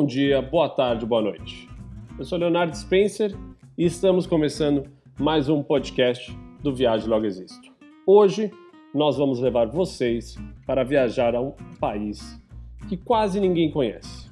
bom 0.00 0.06
dia, 0.06 0.40
boa 0.40 0.66
tarde, 0.66 1.04
boa 1.04 1.20
noite. 1.20 1.68
Eu 2.18 2.24
sou 2.24 2.38
Leonardo 2.38 2.74
Spencer 2.74 3.36
e 3.76 3.84
estamos 3.84 4.26
começando 4.26 4.88
mais 5.18 5.50
um 5.50 5.62
podcast 5.62 6.34
do 6.62 6.74
Viagem 6.74 7.06
Logo 7.06 7.26
Existo. 7.26 7.70
Hoje 8.06 8.50
nós 8.94 9.18
vamos 9.18 9.40
levar 9.40 9.66
vocês 9.66 10.38
para 10.66 10.84
viajar 10.84 11.34
a 11.34 11.42
um 11.42 11.52
país 11.78 12.42
que 12.88 12.96
quase 12.96 13.38
ninguém 13.40 13.70
conhece. 13.70 14.30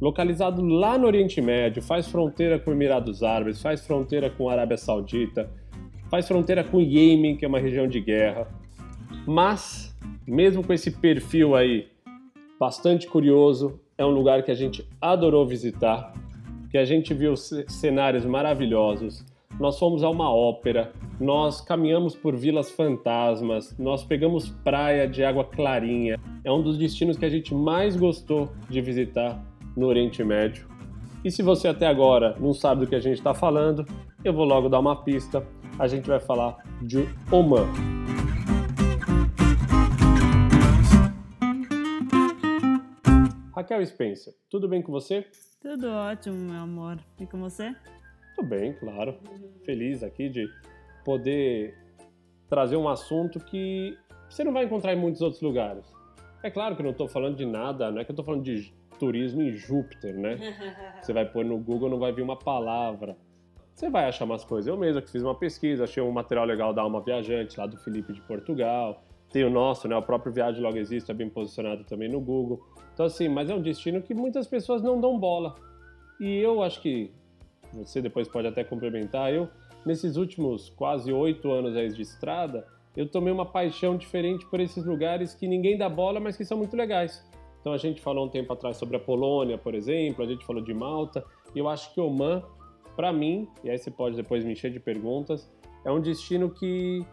Localizado 0.00 0.64
lá 0.64 0.96
no 0.96 1.06
Oriente 1.06 1.42
Médio, 1.42 1.82
faz 1.82 2.08
fronteira 2.08 2.58
com 2.58 2.72
Emirados 2.72 3.22
Árabes, 3.22 3.60
faz 3.60 3.86
fronteira 3.86 4.30
com 4.30 4.48
a 4.48 4.52
Arábia 4.52 4.78
Saudita, 4.78 5.50
faz 6.08 6.26
fronteira 6.26 6.64
com 6.64 6.78
o 6.78 6.82
Iêmen, 6.82 7.36
que 7.36 7.44
é 7.44 7.48
uma 7.48 7.60
região 7.60 7.86
de 7.86 8.00
guerra. 8.00 8.48
Mas, 9.26 9.94
mesmo 10.26 10.66
com 10.66 10.72
esse 10.72 10.90
perfil 10.90 11.54
aí 11.54 11.86
bastante 12.58 13.06
curioso, 13.06 13.78
é 13.98 14.04
um 14.04 14.10
lugar 14.10 14.42
que 14.42 14.50
a 14.50 14.54
gente 14.54 14.86
adorou 15.00 15.46
visitar, 15.46 16.12
que 16.70 16.78
a 16.78 16.84
gente 16.84 17.14
viu 17.14 17.34
cenários 17.36 18.24
maravilhosos. 18.24 19.24
Nós 19.58 19.78
fomos 19.78 20.02
a 20.02 20.10
uma 20.10 20.30
ópera, 20.30 20.92
nós 21.18 21.62
caminhamos 21.62 22.14
por 22.14 22.36
vilas 22.36 22.70
fantasmas, 22.70 23.74
nós 23.78 24.04
pegamos 24.04 24.50
praia 24.50 25.08
de 25.08 25.24
água 25.24 25.44
clarinha. 25.44 26.20
É 26.44 26.52
um 26.52 26.62
dos 26.62 26.76
destinos 26.76 27.16
que 27.16 27.24
a 27.24 27.30
gente 27.30 27.54
mais 27.54 27.96
gostou 27.96 28.50
de 28.68 28.82
visitar 28.82 29.42
no 29.74 29.86
Oriente 29.86 30.22
Médio. 30.22 30.68
E 31.24 31.30
se 31.30 31.42
você 31.42 31.68
até 31.68 31.86
agora 31.86 32.36
não 32.38 32.52
sabe 32.52 32.82
do 32.82 32.86
que 32.86 32.94
a 32.94 33.00
gente 33.00 33.16
está 33.16 33.32
falando, 33.32 33.86
eu 34.22 34.32
vou 34.32 34.44
logo 34.44 34.68
dar 34.68 34.78
uma 34.78 35.02
pista. 35.02 35.42
A 35.78 35.88
gente 35.88 36.06
vai 36.06 36.20
falar 36.20 36.58
de 36.82 37.08
Oman. 37.32 38.05
Raquel 43.66 43.84
Spencer, 43.84 44.32
tudo 44.48 44.68
bem 44.68 44.80
com 44.80 44.92
você? 44.92 45.26
Tudo 45.60 45.88
ótimo, 45.88 46.36
meu 46.36 46.60
amor. 46.60 47.00
E 47.18 47.26
com 47.26 47.40
você? 47.40 47.74
Tudo 48.36 48.46
bem, 48.46 48.72
claro. 48.74 49.18
Feliz 49.64 50.04
aqui 50.04 50.28
de 50.28 50.48
poder 51.04 51.76
trazer 52.48 52.76
um 52.76 52.88
assunto 52.88 53.40
que 53.40 53.98
você 54.30 54.44
não 54.44 54.52
vai 54.52 54.66
encontrar 54.66 54.94
em 54.94 54.96
muitos 54.96 55.20
outros 55.20 55.42
lugares. 55.42 55.84
É 56.44 56.50
claro 56.50 56.76
que 56.76 56.80
eu 56.80 56.84
não 56.84 56.92
estou 56.92 57.08
falando 57.08 57.36
de 57.36 57.44
nada, 57.44 57.90
não 57.90 58.00
é 58.00 58.04
que 58.04 58.12
eu 58.12 58.12
estou 58.12 58.24
falando 58.24 58.44
de 58.44 58.72
turismo 59.00 59.42
em 59.42 59.52
Júpiter, 59.52 60.16
né? 60.16 60.38
Você 61.02 61.12
vai 61.12 61.28
pôr 61.28 61.44
no 61.44 61.58
Google, 61.58 61.90
não 61.90 61.98
vai 61.98 62.12
vir 62.12 62.22
uma 62.22 62.38
palavra. 62.38 63.16
Você 63.74 63.90
vai 63.90 64.04
achar 64.04 64.26
umas 64.26 64.44
coisas. 64.44 64.68
Eu 64.68 64.76
mesmo 64.76 65.02
que 65.02 65.10
fiz 65.10 65.22
uma 65.22 65.34
pesquisa, 65.34 65.82
achei 65.82 66.00
um 66.00 66.12
material 66.12 66.46
legal 66.46 66.72
da 66.72 66.82
Alma 66.82 67.00
Viajante, 67.00 67.58
lá 67.58 67.66
do 67.66 67.76
Felipe 67.78 68.12
de 68.12 68.20
Portugal. 68.20 69.02
Tem 69.32 69.42
o 69.42 69.50
nosso, 69.50 69.88
né? 69.88 69.96
O 69.96 70.02
próprio 70.02 70.32
Viagem 70.32 70.62
Logo 70.62 70.78
Existe, 70.78 71.10
é 71.10 71.14
bem 71.14 71.28
posicionado 71.28 71.82
também 71.82 72.08
no 72.08 72.20
Google. 72.20 72.64
Então, 72.96 73.04
assim, 73.04 73.28
mas 73.28 73.50
é 73.50 73.54
um 73.54 73.60
destino 73.60 74.00
que 74.00 74.14
muitas 74.14 74.46
pessoas 74.46 74.82
não 74.82 74.98
dão 74.98 75.18
bola. 75.18 75.54
E 76.18 76.38
eu 76.38 76.62
acho 76.62 76.80
que 76.80 77.10
você 77.74 78.00
depois 78.00 78.26
pode 78.26 78.48
até 78.48 78.64
complementar. 78.64 79.30
Eu, 79.34 79.50
nesses 79.84 80.16
últimos 80.16 80.70
quase 80.70 81.12
oito 81.12 81.52
anos 81.52 81.76
aí 81.76 81.92
de 81.92 82.00
estrada, 82.00 82.66
eu 82.96 83.06
tomei 83.06 83.30
uma 83.30 83.44
paixão 83.44 83.98
diferente 83.98 84.46
por 84.46 84.60
esses 84.60 84.86
lugares 84.86 85.34
que 85.34 85.46
ninguém 85.46 85.76
dá 85.76 85.90
bola, 85.90 86.18
mas 86.18 86.38
que 86.38 86.44
são 86.46 86.56
muito 86.56 86.74
legais. 86.74 87.22
Então 87.60 87.74
a 87.74 87.76
gente 87.76 88.00
falou 88.00 88.24
um 88.24 88.30
tempo 88.30 88.50
atrás 88.50 88.78
sobre 88.78 88.96
a 88.96 89.00
Polônia, 89.00 89.58
por 89.58 89.74
exemplo, 89.74 90.24
a 90.24 90.26
gente 90.26 90.46
falou 90.46 90.62
de 90.62 90.72
Malta, 90.72 91.22
e 91.54 91.58
eu 91.58 91.68
acho 91.68 91.92
que 91.92 92.00
Oman, 92.00 92.42
para 92.96 93.12
mim, 93.12 93.46
e 93.62 93.68
aí 93.68 93.76
você 93.76 93.90
pode 93.90 94.16
depois 94.16 94.42
me 94.42 94.52
encher 94.52 94.70
de 94.70 94.80
perguntas, 94.80 95.52
é 95.84 95.92
um 95.92 96.00
destino 96.00 96.48
que 96.48 97.04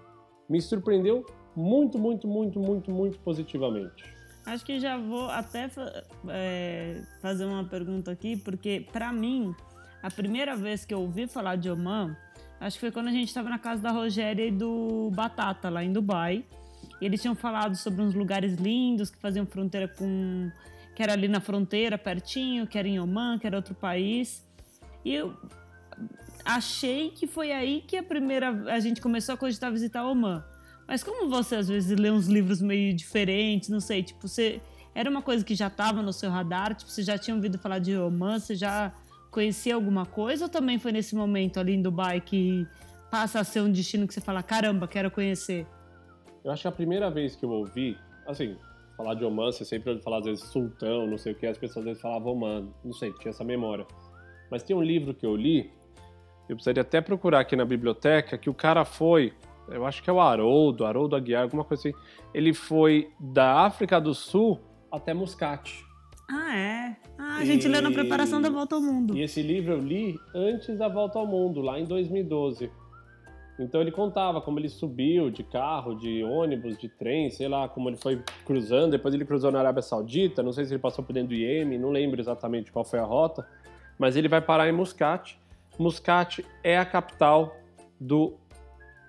me 0.47 0.62
surpreendeu 0.62 1.25
muito, 1.53 2.00
muito, 2.00 2.25
muito, 2.25 2.58
muito, 2.58 2.90
muito 2.90 3.20
positivamente. 3.20 4.12
Acho 4.45 4.66
que 4.66 4.79
já 4.79 4.97
vou 4.97 5.29
até 5.29 5.69
é, 6.28 7.01
fazer 7.22 7.45
uma 7.45 7.63
pergunta 7.63 8.12
aqui, 8.12 8.35
porque 8.35 8.85
para 8.91 9.12
mim, 9.12 9.56
a 10.01 10.12
primeira 10.12 10.56
vez 10.56 10.84
que 10.84 10.94
eu 10.94 11.00
ouvi 11.00 11.28
falar 11.28 11.56
de 11.56 11.69
Oman, 11.69 12.16
acho 12.59 12.75
que 12.75 12.81
foi 12.81 12.91
quando 12.91 13.07
a 13.07 13.12
gente 13.12 13.29
estava 13.29 13.50
na 13.50 13.57
casa 13.57 13.81
da 13.81 13.91
Rogéria 13.91 14.45
e 14.45 14.51
do 14.51 15.09
Batata, 15.13 15.69
lá 15.69 15.84
em 15.84 15.94
Dubai. 15.94 16.44
E 17.00 17.06
eles 17.06 17.22
tinham 17.22 17.35
falado 17.35 17.75
sobre 17.75 18.01
uns 18.01 18.13
lugares 18.13 18.56
lindos 18.56 19.09
que 19.09 19.18
faziam 19.18 19.45
fronteira 19.45 19.88
com. 19.88 20.51
que 20.94 21.01
era 21.01 21.13
ali 21.13 21.28
na 21.29 21.39
fronteira, 21.39 21.97
pertinho, 21.97 22.68
que 22.68 22.78
era 22.78 22.88
em 22.88 23.00
Oman, 23.00 23.39
que 23.39 23.47
era 23.47 23.56
outro 23.56 23.73
país. 23.73 24.45
E 25.06 25.13
eu 25.13 25.34
achei 26.44 27.12
que 27.12 27.28
foi 27.28 27.51
aí 27.51 27.81
que 27.88 27.95
a 27.95 28.03
primeira. 28.03 28.50
a 28.73 28.79
gente 28.79 29.00
começou 29.00 29.35
a 29.35 29.38
cogitar 29.38 29.72
visitar 29.72 30.06
Oman. 30.06 30.44
Mas 30.88 31.03
como 31.03 31.29
você 31.29 31.55
às 31.55 31.67
vezes 31.67 31.97
lê 31.97 32.11
uns 32.11 32.27
livros 32.27 32.61
meio 32.61 32.94
diferentes, 32.94 33.69
não 33.69 33.79
sei, 33.79 34.03
tipo, 34.03 34.27
você 34.27 34.61
era 34.94 35.09
uma 35.09 35.21
coisa 35.21 35.44
que 35.44 35.55
já 35.55 35.67
estava 35.67 36.01
no 36.01 36.13
seu 36.13 36.29
radar, 36.29 36.75
tipo, 36.75 36.89
você 36.89 37.01
já 37.01 37.17
tinha 37.17 37.35
ouvido 37.35 37.57
falar 37.57 37.79
de 37.79 37.95
romance, 37.95 38.55
já 38.55 38.94
conhecia 39.31 39.73
alguma 39.73 40.05
coisa 40.05 40.45
ou 40.45 40.49
também 40.49 40.77
foi 40.77 40.91
nesse 40.91 41.16
momento 41.16 41.59
ali 41.59 41.73
em 41.73 41.81
Dubai 41.81 42.21
que 42.21 42.67
passa 43.09 43.39
a 43.39 43.44
ser 43.44 43.61
um 43.61 43.71
destino 43.71 44.07
que 44.07 44.13
você 44.13 44.21
fala, 44.21 44.44
caramba, 44.44 44.88
quero 44.88 45.09
conhecer? 45.09 45.66
Eu 46.44 46.51
acho 46.51 46.63
que 46.63 46.67
a 46.67 46.71
primeira 46.71 47.09
vez 47.09 47.35
que 47.35 47.45
eu 47.45 47.50
ouvi, 47.50 47.97
assim, 48.27 48.57
falar 48.95 49.15
de 49.15 49.25
Oman, 49.25 49.51
você 49.51 49.65
sempre 49.65 49.91
ouve 49.91 50.03
falar 50.03 50.19
às 50.19 50.25
vezes 50.25 50.44
sultão, 50.45 51.07
não 51.07 51.17
sei 51.17 51.33
o 51.33 51.35
que, 51.35 51.47
as 51.47 51.57
pessoas 51.57 51.77
às 51.79 51.85
vezes 51.85 52.01
falavam 52.01 52.33
Oman, 52.33 52.67
não 52.83 52.94
sei, 52.94 53.11
tinha 53.13 53.29
essa 53.31 53.44
memória. 53.44 53.88
Mas 54.51 54.61
tem 54.61 54.75
um 54.75 54.83
livro 54.83 55.13
que 55.13 55.25
eu 55.25 55.35
li, 55.35 55.71
eu 56.47 56.55
precisaria 56.55 56.81
até 56.81 57.01
procurar 57.01 57.39
aqui 57.39 57.55
na 57.55 57.65
biblioteca, 57.65 58.38
que 58.38 58.50
o 58.50 58.53
cara 58.53 58.85
foi 58.85 59.33
eu 59.69 59.85
acho 59.85 60.03
que 60.03 60.09
é 60.09 60.13
o 60.13 60.19
Haroldo, 60.19 60.85
Haroldo 60.85 61.16
Aguiar, 61.16 61.44
alguma 61.44 61.63
coisa 61.63 61.90
assim. 61.90 61.97
Ele 62.34 62.53
foi 62.53 63.09
da 63.19 63.62
África 63.62 64.00
do 64.00 64.13
Sul 64.13 64.59
até 64.91 65.13
Muscat. 65.13 65.84
Ah, 66.29 66.56
é? 66.56 66.97
Ah, 67.18 67.38
a 67.38 67.46
gente 67.46 67.66
e... 67.66 67.69
leu 67.69 67.81
na 67.81 67.91
preparação 67.91 68.41
da 68.41 68.50
Volta 68.50 68.75
ao 68.75 68.81
Mundo. 68.81 69.16
E 69.16 69.22
esse 69.22 69.41
livro 69.41 69.74
eu 69.74 69.79
li 69.79 70.19
antes 70.34 70.78
da 70.78 70.88
Volta 70.88 71.19
ao 71.19 71.28
Mundo, 71.28 71.62
lá 71.62 71.79
em 71.79 71.85
2012. 71.85 72.72
Então 73.59 73.81
ele 73.81 73.91
contava 73.91 74.41
como 74.41 74.59
ele 74.59 74.69
subiu 74.69 75.29
de 75.29 75.44
carro, 75.44 75.95
de 75.95 76.24
ônibus, 76.24 76.78
de 76.78 76.90
trem, 76.90 77.30
sei 77.30 77.47
lá, 77.47 77.69
como 77.69 77.90
ele 77.90 77.97
foi 77.97 78.22
cruzando. 78.45 78.91
Depois 78.91 79.13
ele 79.13 79.25
cruzou 79.25 79.51
na 79.51 79.59
Arábia 79.59 79.81
Saudita, 79.81 80.41
não 80.41 80.51
sei 80.51 80.66
se 80.66 80.74
ele 80.74 80.81
passou 80.81 81.03
por 81.03 81.13
dentro 81.13 81.30
do 81.30 81.35
Iêmen, 81.35 81.78
não 81.78 81.91
lembro 81.91 82.19
exatamente 82.19 82.72
qual 82.72 82.84
foi 82.84 83.00
a 83.00 83.03
rota. 83.03 83.47
Mas 83.97 84.16
ele 84.16 84.28
vai 84.28 84.41
parar 84.41 84.68
em 84.68 84.72
Muscat. 84.72 85.40
Muscat 85.78 86.44
é 86.63 86.78
a 86.78 86.85
capital 86.85 87.56
do 88.00 88.34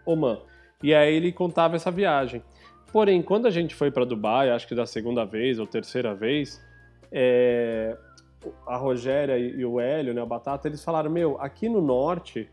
Oman. 0.06 0.41
E 0.82 0.94
aí 0.94 1.15
ele 1.15 1.32
contava 1.32 1.76
essa 1.76 1.91
viagem. 1.91 2.42
Porém, 2.92 3.22
quando 3.22 3.47
a 3.47 3.50
gente 3.50 3.75
foi 3.75 3.91
para 3.91 4.04
Dubai, 4.04 4.50
acho 4.50 4.69
que 4.69 4.75
da 4.75 4.87
segunda 4.87 5.25
vez 5.25 5.59
ou 5.59 5.66
terceira 5.66 6.15
vez, 6.15 6.62
é, 7.10 7.97
a 8.66 8.76
Rogéria 8.76 9.38
e 9.38 9.65
o 9.65 9.81
Hélio, 9.81 10.15
né, 10.15 10.22
o 10.22 10.26
Batata, 10.26 10.69
eles 10.69 10.84
falaram: 10.84 11.10
Meu, 11.10 11.41
aqui 11.41 11.69
no 11.69 11.81
norte, 11.81 12.48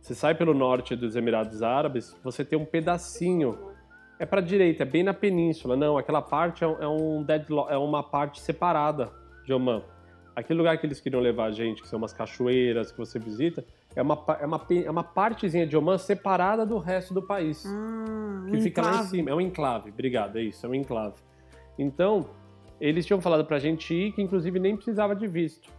você 0.00 0.14
sai 0.14 0.34
pelo 0.34 0.52
norte 0.52 0.94
dos 0.94 1.16
Emirados 1.16 1.62
Árabes, 1.62 2.14
você 2.22 2.44
tem 2.44 2.58
um 2.58 2.64
pedacinho. 2.64 3.72
É 4.18 4.26
para 4.26 4.40
direita, 4.40 4.84
é 4.84 4.86
bem 4.86 5.02
na 5.02 5.12
península. 5.12 5.74
Não, 5.74 5.98
aquela 5.98 6.22
parte 6.22 6.62
é, 6.62 6.68
um, 6.68 7.22
é 7.22 7.24
deadlock, 7.24 7.72
é 7.72 7.76
uma 7.76 8.02
parte 8.02 8.40
separada 8.40 9.10
de 9.44 9.52
Oman. 9.52 9.82
Aquele 10.34 10.58
lugar 10.58 10.76
que 10.78 10.86
eles 10.86 11.00
queriam 11.00 11.20
levar 11.20 11.46
a 11.46 11.50
gente, 11.52 11.80
que 11.80 11.88
são 11.88 11.98
umas 11.98 12.12
cachoeiras 12.12 12.90
que 12.90 12.98
você 12.98 13.18
visita, 13.18 13.64
é 13.94 14.02
uma, 14.02 14.24
é 14.40 14.46
uma, 14.46 14.66
é 14.86 14.90
uma 14.90 15.04
partezinha 15.04 15.66
de 15.66 15.76
Oman 15.76 15.98
separada 15.98 16.66
do 16.66 16.78
resto 16.78 17.14
do 17.14 17.22
país. 17.22 17.64
Ah, 17.66 18.46
que 18.50 18.56
um 18.56 18.60
fica 18.60 18.80
enclave. 18.80 18.96
lá 18.96 19.04
em 19.04 19.06
cima. 19.06 19.30
É 19.30 19.34
um 19.34 19.40
enclave, 19.40 19.90
obrigado, 19.90 20.36
é 20.36 20.42
isso, 20.42 20.66
é 20.66 20.68
um 20.68 20.74
enclave. 20.74 21.14
Então, 21.78 22.26
eles 22.80 23.06
tinham 23.06 23.20
falado 23.20 23.44
pra 23.44 23.58
gente 23.58 23.94
ir, 23.94 24.12
que 24.12 24.22
inclusive 24.22 24.58
nem 24.58 24.76
precisava 24.76 25.14
de 25.14 25.26
visto. 25.26 25.70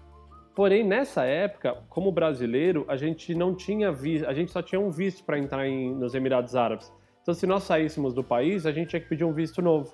Porém, 0.55 0.85
nessa 0.85 1.25
época, 1.25 1.77
como 1.89 2.11
brasileiro, 2.11 2.85
a 2.87 2.95
gente 2.95 3.35
não 3.35 3.53
tinha 3.53 3.91
visto, 3.91 4.25
a 4.25 4.33
gente 4.33 4.51
só 4.51 4.61
tinha 4.61 4.79
um 4.79 4.89
visto 4.89 5.23
para 5.25 5.37
entrar 5.37 5.67
em, 5.67 5.93
nos 5.93 6.15
Emirados 6.15 6.55
Árabes. 6.55 6.91
Então, 7.21 7.33
se 7.33 7.45
nós 7.45 7.63
saíssemos 7.63 8.13
do 8.13 8.23
país, 8.23 8.65
a 8.65 8.71
gente 8.71 8.89
tinha 8.89 8.99
que 9.01 9.09
pedir 9.09 9.25
um 9.25 9.33
visto 9.33 9.61
novo. 9.61 9.93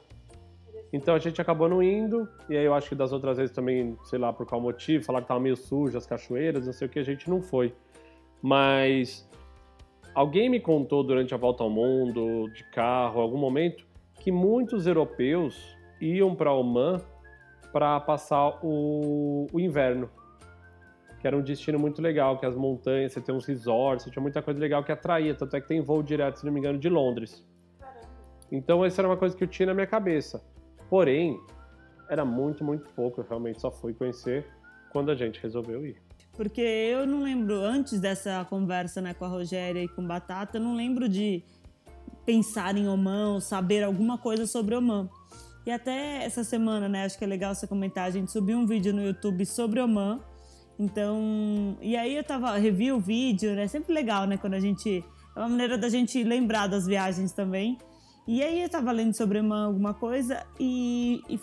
Então 0.93 1.15
a 1.15 1.19
gente 1.19 1.41
acabou 1.41 1.69
não 1.69 1.81
indo, 1.81 2.27
e 2.49 2.57
aí 2.57 2.65
eu 2.65 2.73
acho 2.73 2.89
que 2.89 2.95
das 2.95 3.13
outras 3.13 3.37
vezes 3.37 3.55
também, 3.55 3.97
sei 4.03 4.19
lá 4.19 4.33
por 4.33 4.45
qual 4.45 4.59
motivo, 4.59 5.05
falar 5.05 5.21
que 5.21 5.27
tava 5.27 5.39
meio 5.39 5.55
sujo 5.55 5.97
as 5.97 6.05
cachoeiras, 6.05 6.65
não 6.65 6.73
sei 6.73 6.87
o 6.87 6.89
que, 6.89 6.99
a 6.99 7.03
gente 7.03 7.29
não 7.29 7.41
foi. 7.41 7.73
Mas 8.41 9.29
alguém 10.13 10.49
me 10.49 10.59
contou 10.59 11.03
durante 11.03 11.33
a 11.33 11.37
volta 11.37 11.63
ao 11.63 11.69
mundo, 11.69 12.49
de 12.49 12.63
carro, 12.71 13.21
algum 13.21 13.37
momento, 13.37 13.85
que 14.19 14.31
muitos 14.31 14.85
europeus 14.85 15.77
iam 16.01 16.35
para 16.35 16.53
Oman 16.53 17.01
para 17.71 17.99
passar 18.01 18.59
o, 18.61 19.47
o, 19.51 19.59
inverno. 19.59 20.09
Que 21.19 21.27
era 21.27 21.37
um 21.37 21.41
destino 21.41 21.79
muito 21.79 22.01
legal, 22.01 22.37
que 22.37 22.45
as 22.45 22.55
montanhas, 22.55 23.13
você 23.13 23.21
tem 23.21 23.33
uns 23.33 23.45
resorts, 23.45 24.03
você 24.03 24.11
tinha 24.11 24.21
muita 24.21 24.41
coisa 24.41 24.59
legal 24.59 24.83
que 24.83 24.91
atraía, 24.91 25.33
tanto 25.33 25.55
é 25.55 25.61
que 25.61 25.67
tem 25.67 25.79
voo 25.79 26.03
direto, 26.03 26.39
se 26.39 26.45
não 26.45 26.51
me 26.51 26.59
engano, 26.59 26.77
de 26.77 26.89
Londres. 26.89 27.47
Então 28.51 28.83
essa 28.83 29.01
era 29.01 29.07
uma 29.07 29.15
coisa 29.15 29.37
que 29.37 29.43
eu 29.43 29.47
tinha 29.47 29.67
na 29.67 29.73
minha 29.73 29.87
cabeça. 29.87 30.43
Porém, 30.91 31.39
era 32.09 32.25
muito, 32.25 32.65
muito 32.65 32.89
pouco, 32.89 33.21
eu 33.21 33.25
realmente 33.25 33.61
só 33.61 33.71
fui 33.71 33.93
conhecer 33.93 34.45
quando 34.91 35.09
a 35.09 35.15
gente 35.15 35.41
resolveu 35.41 35.85
ir. 35.85 35.95
Porque 36.33 36.59
eu 36.59 37.07
não 37.07 37.23
lembro, 37.23 37.55
antes 37.55 37.97
dessa 37.97 38.45
conversa 38.49 38.99
né, 38.99 39.13
com 39.13 39.23
a 39.23 39.29
Rogéria 39.29 39.81
e 39.81 39.87
com 39.87 40.05
Batata, 40.05 40.57
eu 40.57 40.61
não 40.61 40.75
lembro 40.75 41.07
de 41.07 41.43
pensar 42.25 42.75
em 42.75 42.89
Oman, 42.89 43.39
saber 43.39 43.83
alguma 43.83 44.17
coisa 44.17 44.45
sobre 44.45 44.75
Oman. 44.75 45.09
E 45.65 45.71
até 45.71 46.25
essa 46.25 46.43
semana, 46.43 46.89
né, 46.89 47.05
acho 47.05 47.17
que 47.17 47.23
é 47.23 47.27
legal 47.27 47.55
você 47.55 47.65
comentar, 47.65 48.05
a 48.05 48.11
gente 48.11 48.29
subiu 48.29 48.57
um 48.57 48.65
vídeo 48.65 48.91
no 48.91 49.01
YouTube 49.01 49.45
sobre 49.45 49.79
Oman. 49.79 50.19
Então, 50.77 51.77
e 51.81 51.95
aí 51.95 52.17
eu 52.17 52.23
tava, 52.25 52.57
revi 52.57 52.91
o 52.91 52.99
vídeo, 52.99 53.55
né? 53.55 53.65
Sempre 53.65 53.93
legal, 53.93 54.27
né, 54.27 54.35
quando 54.35 54.55
a 54.55 54.59
gente 54.59 55.05
é 55.37 55.39
uma 55.39 55.47
maneira 55.47 55.77
da 55.77 55.87
gente 55.87 56.21
lembrar 56.21 56.67
das 56.67 56.85
viagens 56.85 57.31
também. 57.31 57.77
E 58.27 58.43
aí 58.43 58.61
eu 58.61 58.69
tava 58.69 58.91
lendo 58.91 59.15
sobre 59.15 59.39
Oman 59.39 59.65
alguma 59.65 59.93
coisa 59.93 60.45
e, 60.59 61.21
e 61.27 61.39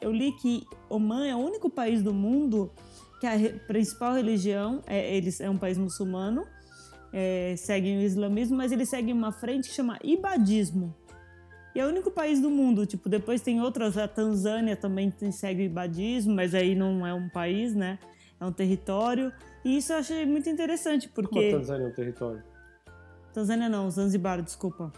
eu 0.00 0.12
li 0.12 0.32
que 0.32 0.66
Oman 0.88 1.26
é 1.26 1.34
o 1.34 1.38
único 1.38 1.70
país 1.70 2.02
do 2.02 2.12
mundo 2.12 2.70
que 3.18 3.26
a 3.26 3.32
principal 3.66 4.14
religião, 4.14 4.80
é, 4.86 5.16
eles 5.16 5.40
é 5.40 5.50
um 5.50 5.56
país 5.56 5.76
muçulmano, 5.76 6.46
é, 7.12 7.54
seguem 7.56 7.98
o 7.98 8.02
islamismo, 8.02 8.56
mas 8.56 8.70
eles 8.70 8.88
seguem 8.88 9.12
uma 9.12 9.32
frente 9.32 9.68
que 9.68 9.74
chama 9.74 9.98
ibadismo. 10.04 10.94
E 11.74 11.80
é 11.80 11.86
o 11.86 11.88
único 11.88 12.10
país 12.10 12.40
do 12.40 12.50
mundo, 12.50 12.86
tipo, 12.86 13.08
depois 13.08 13.40
tem 13.40 13.60
outras, 13.60 13.96
a 13.96 14.06
Tanzânia 14.06 14.76
também 14.76 15.10
tem, 15.10 15.32
segue 15.32 15.62
o 15.62 15.64
ibadismo, 15.64 16.34
mas 16.34 16.54
aí 16.54 16.74
não 16.74 17.06
é 17.06 17.12
um 17.12 17.28
país, 17.28 17.74
né? 17.74 17.98
É 18.40 18.44
um 18.44 18.52
território. 18.52 19.32
E 19.64 19.76
isso 19.76 19.92
eu 19.92 19.98
achei 19.98 20.24
muito 20.24 20.48
interessante, 20.48 21.08
porque... 21.08 21.34
Como 21.34 21.48
a 21.48 21.58
Tanzânia 21.58 21.84
é 21.84 21.88
um 21.88 21.92
território? 21.92 22.42
Tanzânia 23.32 23.68
não, 23.68 23.90
Zanzibar, 23.90 24.42
desculpa. 24.42 24.92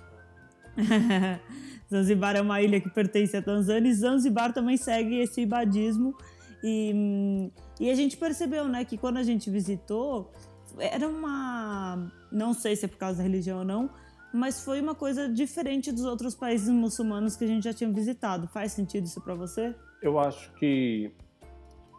Zanzibar 1.91 2.37
é 2.37 2.41
uma 2.41 2.63
ilha 2.63 2.81
que 2.81 2.89
pertence 2.89 3.37
à 3.37 3.43
Tanzânia 3.43 3.91
e 3.91 3.95
Zanzibar 3.95 4.53
também 4.53 4.77
segue 4.77 5.19
esse 5.19 5.41
ibadismo. 5.41 6.17
E, 6.63 7.51
e 7.81 7.91
a 7.91 7.95
gente 7.95 8.17
percebeu, 8.17 8.69
né, 8.69 8.85
que 8.85 8.97
quando 8.97 9.17
a 9.17 9.23
gente 9.23 9.51
visitou, 9.51 10.31
era 10.79 11.09
uma. 11.09 12.11
Não 12.31 12.53
sei 12.53 12.77
se 12.77 12.85
é 12.85 12.89
por 12.89 12.99
causa 12.99 13.19
da 13.19 13.23
religião 13.25 13.59
ou 13.59 13.65
não, 13.65 13.91
mas 14.33 14.65
foi 14.65 14.81
uma 14.81 14.95
coisa 14.95 15.29
diferente 15.29 15.91
dos 15.91 16.05
outros 16.05 16.35
países 16.35 16.69
muçulmanos 16.69 17.37
que 17.37 17.45
a 17.45 17.47
gente 17.47 17.65
já 17.65 17.73
tinha 17.73 17.91
visitado. 17.91 18.47
Faz 18.49 18.73
sentido 18.73 19.05
isso 19.07 19.21
para 19.21 19.35
você? 19.35 19.75
Eu 20.01 20.19
acho 20.19 20.53
que, 20.55 21.11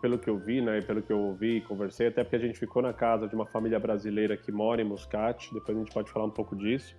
pelo 0.01 0.17
que 0.17 0.29
eu 0.29 0.37
vi, 0.37 0.61
né, 0.61 0.81
pelo 0.81 1.01
que 1.01 1.11
eu 1.11 1.19
ouvi 1.19 1.57
e 1.57 1.61
conversei, 1.61 2.07
até 2.07 2.23
porque 2.23 2.37
a 2.37 2.39
gente 2.39 2.57
ficou 2.57 2.81
na 2.81 2.93
casa 2.93 3.27
de 3.27 3.35
uma 3.35 3.45
família 3.45 3.79
brasileira 3.79 4.37
que 4.37 4.51
mora 4.51 4.81
em 4.81 4.85
Muscat, 4.85 5.53
depois 5.53 5.77
a 5.77 5.81
gente 5.81 5.93
pode 5.93 6.09
falar 6.11 6.25
um 6.25 6.31
pouco 6.31 6.55
disso. 6.55 6.95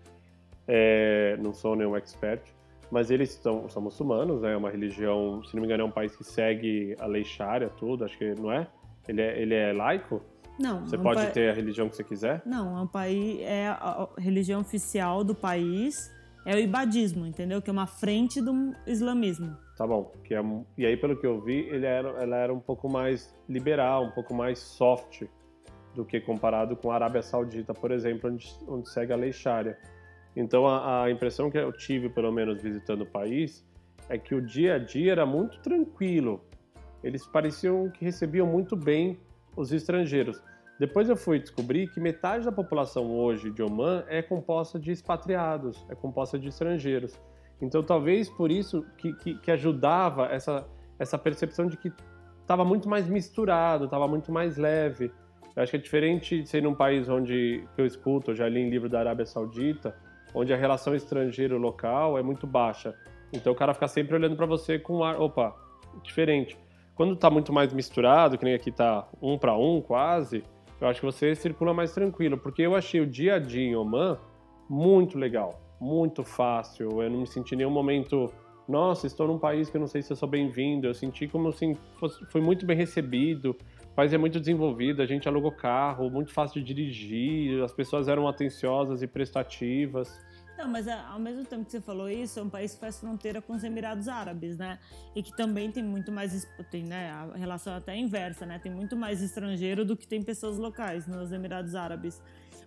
É, 0.67 1.37
não 1.43 1.53
sou 1.53 1.75
nenhum 1.75 1.97
expert, 1.97 2.43
mas 2.91 3.11
eles 3.11 3.31
são, 3.31 3.69
são 3.69 3.83
muçulmanos, 3.83 4.43
né? 4.43 4.53
É 4.53 4.57
uma 4.57 4.71
religião, 4.71 5.43
se 5.45 5.55
não 5.55 5.61
me 5.61 5.67
engano, 5.67 5.83
é 5.83 5.87
um 5.87 5.91
país 5.91 6.15
que 6.15 6.25
segue 6.25 6.95
a 6.99 7.07
lei 7.07 7.25
Sharia, 7.25 7.69
tudo, 7.71 8.05
acho 8.05 8.17
que 8.17 8.35
não 8.35 8.53
é? 8.53 8.67
Ele 9.09 9.21
é, 9.21 9.43
ele 9.43 9.55
é 9.55 9.73
laico? 9.73 10.23
Não. 10.59 10.87
Você 10.87 10.97
é 10.97 10.99
um 10.99 11.03
pode 11.03 11.27
ter 11.33 11.51
a 11.51 11.55
religião 11.55 11.89
que 11.89 11.97
você 11.97 12.05
quiser? 12.05 12.43
Não, 12.47 12.77
é 12.77 12.81
um 12.83 12.87
país, 12.87 13.41
é 13.41 13.69
a 13.69 14.09
religião 14.19 14.61
oficial 14.61 15.25
do 15.25 15.35
país 15.35 16.11
é 16.45 16.55
o 16.55 16.59
ibadismo, 16.59 17.25
entendeu? 17.27 17.63
Que 17.63 17.71
é 17.71 17.73
uma 17.73 17.87
frente 17.87 18.41
do 18.41 18.75
islamismo. 18.87 19.57
Tá 19.77 19.87
bom. 19.87 20.13
Que 20.25 20.35
é, 20.35 20.43
e 20.77 20.87
aí, 20.87 20.97
pelo 20.97 21.17
que 21.17 21.27
eu 21.27 21.41
vi, 21.41 21.61
ele 21.69 21.87
era, 21.87 22.09
ela 22.21 22.37
era 22.37 22.53
um 22.53 22.61
pouco 22.61 22.89
mais 22.89 23.35
liberal, 23.49 24.05
um 24.05 24.11
pouco 24.11 24.35
mais 24.35 24.59
soft 24.59 25.25
do 25.95 26.05
que 26.05 26.21
comparado 26.21 26.75
com 26.75 26.91
a 26.91 26.95
Arábia 26.95 27.23
Saudita, 27.23 27.73
por 27.73 27.91
exemplo, 27.91 28.31
onde, 28.31 28.49
onde 28.67 28.89
segue 28.89 29.13
a 29.13 29.17
lei 29.17 29.33
Sharia. 29.33 29.79
Então, 30.35 30.67
a, 30.67 31.05
a 31.05 31.11
impressão 31.11 31.51
que 31.51 31.59
eu 31.59 31.73
tive, 31.73 32.09
pelo 32.09 32.33
menos 32.33 32.63
visitando 32.63 33.03
o 33.03 33.07
país, 33.07 33.65
é 34.09 34.19
que 34.19 34.35
o 34.35 34.41
dia 34.41 34.77
a 34.77 34.79
dia 34.79 35.13
era 35.13 35.27
muito 35.27 35.61
tranquilo. 35.61 36.45
Eles 37.03 37.27
pareciam 37.27 37.91
que 37.91 38.05
recebiam 38.05 38.47
muito 38.47 38.77
bem 38.77 39.19
os 39.57 39.73
estrangeiros. 39.73 40.43
Depois 40.79 41.09
eu 41.09 41.17
fui 41.17 41.39
descobrir 41.39 41.89
que 41.89 42.01
metade 42.01 42.45
da 42.45 42.53
população 42.53 43.11
hoje 43.11 43.51
de 43.51 43.63
Oman 43.63 44.05
é 44.09 44.23
composta 44.23 44.79
de 44.81 44.91
expatriados, 44.91 45.85
é 45.89 45.95
composta 45.95 46.39
de 46.39 46.49
estrangeiros. 46.49 47.21
Então 47.61 47.83
talvez 47.83 48.29
por 48.29 48.51
isso 48.51 48.85
que, 48.97 49.13
que, 49.13 49.39
que 49.39 49.51
ajudava 49.51 50.27
essa, 50.27 50.67
essa 50.99 51.17
percepção 51.17 51.67
de 51.67 51.77
que 51.77 51.93
estava 52.41 52.65
muito 52.65 52.89
mais 52.89 53.07
misturado, 53.07 53.85
estava 53.85 54.09
muito 54.09 54.33
mais 54.33 54.57
leve. 54.57 55.13
Eu 55.55 55.63
acho 55.63 55.71
que 55.71 55.77
é 55.77 55.81
diferente 55.81 56.43
de 56.43 56.49
ser 56.49 56.63
num 56.63 56.75
país 56.75 57.09
onde 57.09 57.65
que 57.75 57.81
eu 57.81 57.87
escuto, 57.87 58.33
eu 58.33 58.35
já 58.35 58.49
li 58.49 58.61
em 58.61 58.71
livro 58.71 58.89
da 58.89 58.99
Arábia 58.99 59.27
Saudita, 59.27 59.95
onde 60.35 60.53
a 60.53 60.57
relação 60.57 60.95
estrangeiro-local 60.95 62.19
é 62.19 62.23
muito 62.23 62.47
baixa. 62.47 62.95
Então 63.33 63.53
o 63.53 63.57
cara 63.57 63.75
fica 63.75 63.89
sempre 63.89 64.15
olhando 64.15 64.37
para 64.37 64.47
você 64.47 64.79
com 64.79 65.03
ar, 65.03 65.21
opa, 65.21 65.55
diferente. 66.03 66.57
Quando 66.95 67.15
está 67.15 67.31
muito 67.31 67.53
mais 67.53 67.73
misturado, 67.73 68.37
que 68.37 68.45
nem 68.45 68.55
aqui 68.55 68.71
está 68.71 69.09
um 69.21 69.39
para 69.39 69.57
um 69.57 69.81
quase, 69.81 70.45
eu 70.81 70.89
acho 70.89 71.01
que 71.01 71.07
você 71.07 71.35
circula 71.35 71.73
mais 71.73 71.93
tranquilo, 71.93 72.37
porque 72.37 72.63
eu 72.63 72.75
achei 72.75 73.01
o 73.01 73.07
dia 73.07 73.37
a 73.37 73.39
dia 73.39 73.63
em 73.63 73.77
Oman 73.77 74.19
muito 74.69 75.19
legal, 75.19 75.61
muito 75.81 76.25
fácil. 76.25 77.03
Eu 77.03 77.11
não 77.11 77.21
me 77.21 77.27
senti 77.27 77.55
em 77.55 77.59
nenhum 77.59 77.71
momento, 77.71 78.33
nossa, 78.69 79.07
estou 79.07 79.27
num 79.27 79.39
país 79.39 79.71
que 79.71 79.77
eu 79.77 79.81
não 79.81 79.87
sei 79.87 80.03
se 80.03 80.13
eu 80.13 80.17
sou 80.17 80.29
bem-vindo. 80.29 80.87
Eu 80.87 80.95
senti 80.95 81.27
como 81.29 81.49
assim, 81.49 81.77
fui 82.31 82.41
muito 82.41 82.67
bem 82.67 82.77
recebido. 82.77 83.57
O 83.93 83.95
país 83.95 84.11
é 84.11 84.17
muito 84.17 84.41
desenvolvido, 84.41 85.03
a 85.03 85.07
gente 85.07 85.29
alugou 85.29 85.53
carro, 85.53 86.11
muito 86.11 86.33
fácil 86.33 86.63
de 86.63 86.75
dirigir, 86.75 87.63
as 87.63 87.73
pessoas 87.73 88.09
eram 88.09 88.27
atenciosas 88.27 89.03
e 89.03 89.07
prestativas. 89.07 90.19
Não, 90.57 90.67
mas 90.67 90.87
é, 90.87 90.95
ao 90.95 91.19
mesmo 91.19 91.45
tempo 91.45 91.67
que 91.67 91.73
você 91.73 91.81
falou 91.81 92.09
isso, 92.09 92.39
é 92.39 92.43
um 92.43 92.49
país 92.49 92.73
que 92.73 92.81
faz 92.81 92.99
fronteira 92.99 93.43
com 93.43 93.53
os 93.53 93.63
Emirados 93.63 94.09
Árabes, 94.09 94.57
né? 94.57 94.79
E 95.15 95.23
que 95.23 95.37
também 95.37 95.71
tem 95.71 95.83
muito 95.83 96.11
mais. 96.11 96.49
Tem, 96.71 96.85
né? 96.85 97.11
A 97.11 97.37
relação 97.37 97.75
até 97.75 97.95
inversa, 97.95 98.47
né? 98.47 98.59
Tem 98.59 98.73
muito 98.73 98.97
mais 98.97 99.21
estrangeiro 99.21 99.85
do 99.85 99.95
que 99.95 100.07
tem 100.07 100.23
pessoas 100.23 100.57
locais 100.57 101.07
nos 101.07 101.31
Emirados 101.31 101.75
Árabes. 101.75 102.23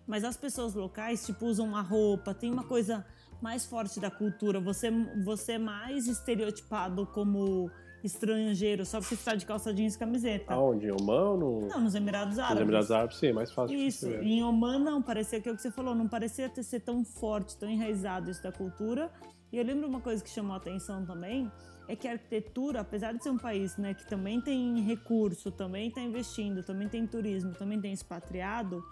Mas 0.05 0.23
as 0.23 0.37
pessoas 0.37 0.75
locais, 0.75 1.25
tipo, 1.25 1.45
usam 1.47 1.65
uma 1.65 1.81
roupa, 1.81 2.35
tem 2.35 2.51
uma 2.51 2.63
coisa 2.63 3.03
mais 3.41 3.65
forte 3.65 3.99
da 3.99 4.11
cultura. 4.11 4.59
Você, 4.59 4.91
você 5.23 5.53
é 5.53 5.59
mais 5.59 6.07
estereotipado 6.07 7.07
como 7.07 7.71
estrangeiro 8.05 8.85
só 8.85 8.99
porque 8.99 9.15
está 9.15 9.35
de 9.35 9.45
calça 9.45 9.73
jeans 9.73 9.95
e 9.95 9.99
camiseta. 9.99 10.53
Aonde? 10.53 10.87
Em 10.87 10.91
Oman? 10.91 11.37
No... 11.37 11.67
Não, 11.67 11.81
nos 11.81 11.95
Emirados 11.95 12.37
Árabes. 12.39 12.55
Nos 12.55 12.63
Emirados 12.63 12.91
Árabes, 12.91 13.17
sim, 13.17 13.27
é 13.27 13.33
mais 13.33 13.51
fácil. 13.51 13.77
Isso. 13.77 14.09
Em 14.09 14.43
Oman, 14.43 14.79
não. 14.79 15.01
Parecia 15.01 15.39
que 15.39 15.49
é 15.49 15.51
o 15.51 15.55
que 15.55 15.61
você 15.61 15.71
falou. 15.71 15.95
Não 15.95 16.07
parecia 16.07 16.49
ter, 16.49 16.63
ser 16.63 16.81
tão 16.81 17.03
forte, 17.03 17.57
tão 17.57 17.69
enraizado 17.69 18.29
isso 18.29 18.41
da 18.41 18.51
cultura. 18.51 19.11
E 19.51 19.57
eu 19.57 19.63
lembro 19.63 19.87
uma 19.87 20.01
coisa 20.01 20.23
que 20.23 20.29
chamou 20.29 20.53
a 20.53 20.57
atenção 20.57 21.05
também, 21.05 21.49
é 21.87 21.95
que 21.95 22.07
a 22.07 22.13
arquitetura, 22.13 22.81
apesar 22.81 23.13
de 23.13 23.23
ser 23.23 23.29
um 23.29 23.37
país 23.37 23.77
né, 23.77 23.93
que 23.93 24.05
também 24.07 24.41
tem 24.41 24.81
recurso, 24.81 25.51
também 25.51 25.87
está 25.87 26.01
investindo, 26.01 26.63
também 26.63 26.89
tem 26.89 27.05
turismo, 27.05 27.53
também 27.53 27.79
tem 27.79 27.93
expatriado, 27.93 28.83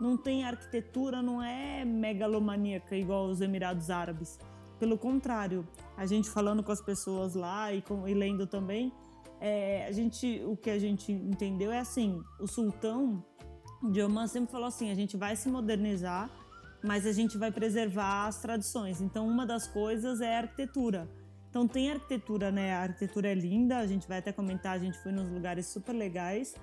não 0.00 0.16
tem 0.16 0.44
arquitetura, 0.44 1.20
não 1.22 1.42
é 1.42 1.84
megalomaníaca 1.84 2.96
igual 2.96 3.26
os 3.26 3.40
Emirados 3.40 3.90
Árabes. 3.90 4.38
Pelo 4.78 4.96
contrário, 4.96 5.66
a 5.96 6.06
gente 6.06 6.30
falando 6.30 6.62
com 6.62 6.70
as 6.70 6.80
pessoas 6.80 7.34
lá 7.34 7.72
e, 7.72 7.82
com, 7.82 8.06
e 8.06 8.14
lendo 8.14 8.46
também, 8.46 8.92
é, 9.40 9.86
a 9.86 9.92
gente, 9.92 10.42
o 10.44 10.56
que 10.56 10.70
a 10.70 10.78
gente 10.78 11.12
entendeu 11.12 11.70
é 11.70 11.80
assim: 11.80 12.22
o 12.40 12.46
sultão 12.46 13.24
de 13.90 14.02
Oman 14.02 14.26
sempre 14.26 14.50
falou 14.50 14.66
assim: 14.66 14.90
a 14.90 14.94
gente 14.94 15.16
vai 15.16 15.36
se 15.36 15.48
modernizar, 15.48 16.30
mas 16.82 17.06
a 17.06 17.12
gente 17.12 17.38
vai 17.38 17.50
preservar 17.50 18.26
as 18.26 18.40
tradições. 18.40 19.00
Então, 19.00 19.26
uma 19.26 19.46
das 19.46 19.66
coisas 19.66 20.20
é 20.20 20.36
a 20.36 20.40
arquitetura. 20.40 21.08
Então, 21.50 21.66
tem 21.66 21.90
arquitetura, 21.90 22.50
né? 22.50 22.74
A 22.74 22.82
arquitetura 22.82 23.28
é 23.28 23.34
linda, 23.34 23.78
a 23.78 23.86
gente 23.86 24.06
vai 24.06 24.18
até 24.18 24.32
comentar, 24.32 24.74
a 24.74 24.78
gente 24.78 24.98
foi 24.98 25.12
nos 25.12 25.30
lugares 25.30 25.66
super 25.66 25.92
legais, 25.92 26.54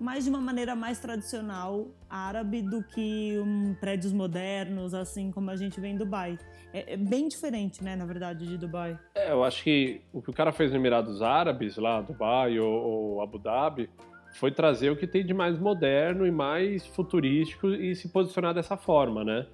mas 0.00 0.24
de 0.24 0.30
uma 0.30 0.40
maneira 0.40 0.74
mais 0.74 0.98
tradicional 0.98 1.88
árabe 2.08 2.62
do 2.62 2.82
que 2.82 3.38
um, 3.38 3.74
prédios 3.74 4.14
modernos, 4.14 4.94
assim 4.94 5.30
como 5.30 5.50
a 5.50 5.56
gente 5.56 5.78
vê 5.78 5.88
em 5.88 5.96
Dubai. 5.96 6.38
É, 6.72 6.94
é, 6.94 6.96
bem 6.96 7.28
diferente, 7.28 7.84
né, 7.84 7.94
na 7.94 8.06
verdade, 8.06 8.46
de 8.46 8.56
Dubai. 8.56 8.98
É, 9.14 9.30
eu 9.30 9.44
acho 9.44 9.62
que 9.62 10.00
o 10.10 10.22
que 10.22 10.30
o 10.30 10.32
cara 10.32 10.52
fez 10.52 10.70
no 10.70 10.78
Emirados 10.78 11.20
Árabes, 11.20 11.76
lá, 11.76 12.00
Dubai 12.00 12.58
ou, 12.58 12.72
ou 12.72 13.22
Abu 13.22 13.38
Dhabi, 13.38 13.90
foi 14.32 14.50
trazer 14.50 14.90
o 14.90 14.96
que 14.96 15.06
tem 15.06 15.24
de 15.24 15.34
mais 15.34 15.58
moderno 15.58 16.26
e 16.26 16.30
mais 16.30 16.86
futurístico 16.86 17.68
e 17.68 17.94
se 17.94 18.08
posicionar 18.08 18.54
dessa 18.54 18.76
forma, 18.76 19.22
né? 19.22 19.46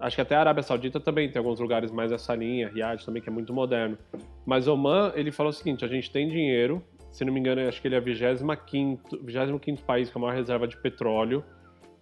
Acho 0.00 0.16
que 0.16 0.22
até 0.22 0.34
a 0.34 0.40
Arábia 0.40 0.62
Saudita 0.62 0.98
também 1.00 1.30
tem 1.30 1.38
alguns 1.38 1.60
lugares 1.60 1.90
mais 1.90 2.12
essa 2.12 2.34
linha, 2.34 2.68
Riyadh 2.68 3.04
também, 3.04 3.22
que 3.22 3.28
é 3.28 3.32
muito 3.32 3.52
moderno. 3.52 3.98
Mas 4.44 4.66
Oman, 4.66 5.12
ele 5.14 5.30
falou 5.30 5.50
o 5.50 5.52
seguinte, 5.52 5.84
a 5.84 5.88
gente 5.88 6.10
tem 6.10 6.28
dinheiro, 6.28 6.82
se 7.12 7.24
não 7.24 7.32
me 7.32 7.38
engano, 7.38 7.60
acho 7.68 7.80
que 7.80 7.86
ele 7.86 7.94
é 7.94 7.98
o 7.98 8.02
25, 8.02 9.18
25 9.22 9.82
país 9.82 10.10
com 10.10 10.18
a 10.18 10.22
maior 10.22 10.34
reserva 10.34 10.66
de 10.66 10.76
petróleo. 10.78 11.44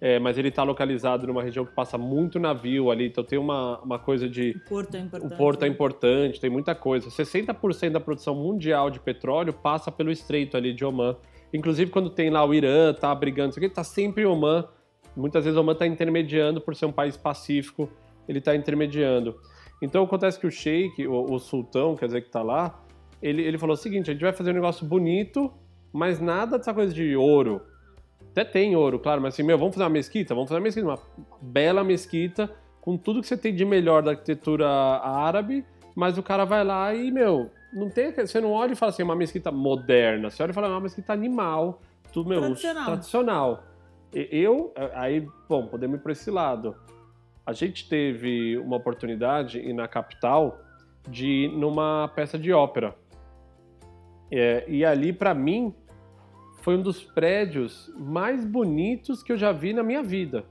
É, 0.01 0.19
mas 0.19 0.39
ele 0.39 0.49
está 0.49 0.63
localizado 0.63 1.27
numa 1.27 1.43
região 1.43 1.67
que 1.67 1.75
passa 1.75 1.99
muito 1.99 2.39
navio 2.39 2.91
ali, 2.91 3.09
então 3.09 3.23
tem 3.23 3.39
uma, 3.39 3.79
uma 3.81 3.99
coisa 3.99 4.27
de. 4.27 4.57
O 4.65 4.69
porto 4.71 4.95
é 4.95 5.01
importante. 5.01 5.35
O 5.35 5.37
porto 5.37 5.63
é 5.63 5.69
né? 5.69 5.75
importante, 5.75 6.41
tem 6.41 6.49
muita 6.49 6.75
coisa. 6.75 7.11
60% 7.11 7.91
da 7.91 8.01
produção 8.01 8.35
mundial 8.35 8.89
de 8.89 8.99
petróleo 8.99 9.53
passa 9.53 9.93
pelo 9.93 10.11
estreito 10.11 10.57
ali 10.57 10.73
de 10.73 10.87
Oman. 10.87 11.17
Inclusive, 11.53 11.91
quando 11.91 12.09
tem 12.09 12.31
lá 12.31 12.43
o 12.47 12.55
Irã, 12.55 12.95
tá 12.95 13.15
brigando, 13.15 13.51
isso 13.51 13.59
aqui, 13.59 13.69
tá 13.69 13.85
sempre 13.85 14.23
em 14.23 14.27
Oman. 14.27 14.67
Muitas 15.15 15.45
vezes 15.45 15.59
Oman 15.59 15.73
está 15.73 15.87
intermediando 15.87 16.63
por 16.63 16.75
ser 16.75 16.87
um 16.87 16.93
país 16.93 17.19
pacífico, 17.19 17.91
ele 18.27 18.39
está 18.39 18.57
intermediando. 18.57 19.39
Então 19.83 20.05
acontece 20.05 20.41
que 20.41 20.47
o 20.47 20.51
sheik, 20.51 21.07
o, 21.07 21.31
o 21.31 21.39
sultão, 21.39 21.95
quer 21.95 22.07
dizer, 22.07 22.23
que 22.23 22.29
está 22.29 22.43
lá, 22.43 22.83
ele, 23.23 23.43
ele 23.43 23.59
falou 23.59 23.75
o 23.75 23.79
seguinte: 23.79 24.11
a 24.11 24.13
gente 24.13 24.23
vai 24.23 24.33
fazer 24.33 24.51
um 24.51 24.55
negócio 24.55 24.87
bonito, 24.87 25.53
mas 25.93 26.21
nada 26.21 26.59
dessa 26.59 26.73
coisa 26.73 26.93
de 26.93 27.17
ouro. 27.17 27.63
Até 28.31 28.45
tem 28.45 28.77
ouro, 28.77 28.99
claro, 28.99 29.21
mas 29.21 29.35
assim, 29.35 29.43
meu, 29.43 29.59
vamos 29.59 29.75
fazer 29.75 29.85
uma 29.85 29.91
mesquita? 29.91 30.35
Vamos 30.35 30.49
fazer 30.49 30.61
uma 30.61 30.65
mesquita, 30.65 30.87
uma 30.87 30.99
bela 31.41 31.83
mesquita, 31.83 32.51
com 32.81 32.97
tudo 32.97 33.21
que 33.21 33.27
você 33.27 33.37
tem 33.37 33.53
de 33.55 33.65
melhor 33.65 34.03
da 34.03 34.13
arquitetura 34.13 34.69
árabe, 34.69 35.65
mas 35.97 36.17
o 36.17 36.23
cara 36.23 36.45
vai 36.45 36.63
lá 36.63 36.95
e, 36.95 37.11
meu, 37.11 37.51
não 37.73 37.91
tem, 37.91 38.13
você 38.13 38.41
não 38.41 38.53
olha 38.53 38.73
e 38.73 38.77
fala 38.77 38.91
assim, 38.91 39.03
é 39.03 39.05
uma 39.05 39.17
mesquita 39.17 39.51
moderna. 39.51 40.31
Você 40.31 40.43
olha 40.43 40.51
e 40.51 40.55
fala, 40.55 40.69
é 40.69 40.71
uma 40.71 40.81
mesquita 40.81 41.13
animal, 41.13 41.81
tudo 42.13 42.29
meu, 42.29 42.41
Tradicional. 42.41 42.85
tradicional. 42.85 43.65
Eu, 44.13 44.73
aí, 44.95 45.27
bom, 45.49 45.67
podemos 45.67 45.99
ir 45.99 46.03
para 46.03 46.13
esse 46.13 46.31
lado. 46.31 46.77
A 47.45 47.53
gente 47.53 47.89
teve 47.89 48.59
uma 48.59 48.77
oportunidade 48.77 49.59
e 49.59 49.73
na 49.73 49.89
capital 49.89 50.61
de 51.09 51.27
ir 51.27 51.49
numa 51.49 52.09
peça 52.15 52.39
de 52.39 52.53
ópera. 52.53 52.95
É, 54.31 54.65
e 54.69 54.85
ali, 54.85 55.13
para 55.13 55.35
mim, 55.35 55.75
foi 56.61 56.77
um 56.77 56.83
dos 56.83 57.03
prédios 57.03 57.93
mais 57.97 58.45
bonitos 58.45 59.23
que 59.23 59.33
eu 59.33 59.37
já 59.37 59.53
vi 59.53 59.73
na 59.73 59.83
minha 59.83 60.03
vida. 60.03 60.45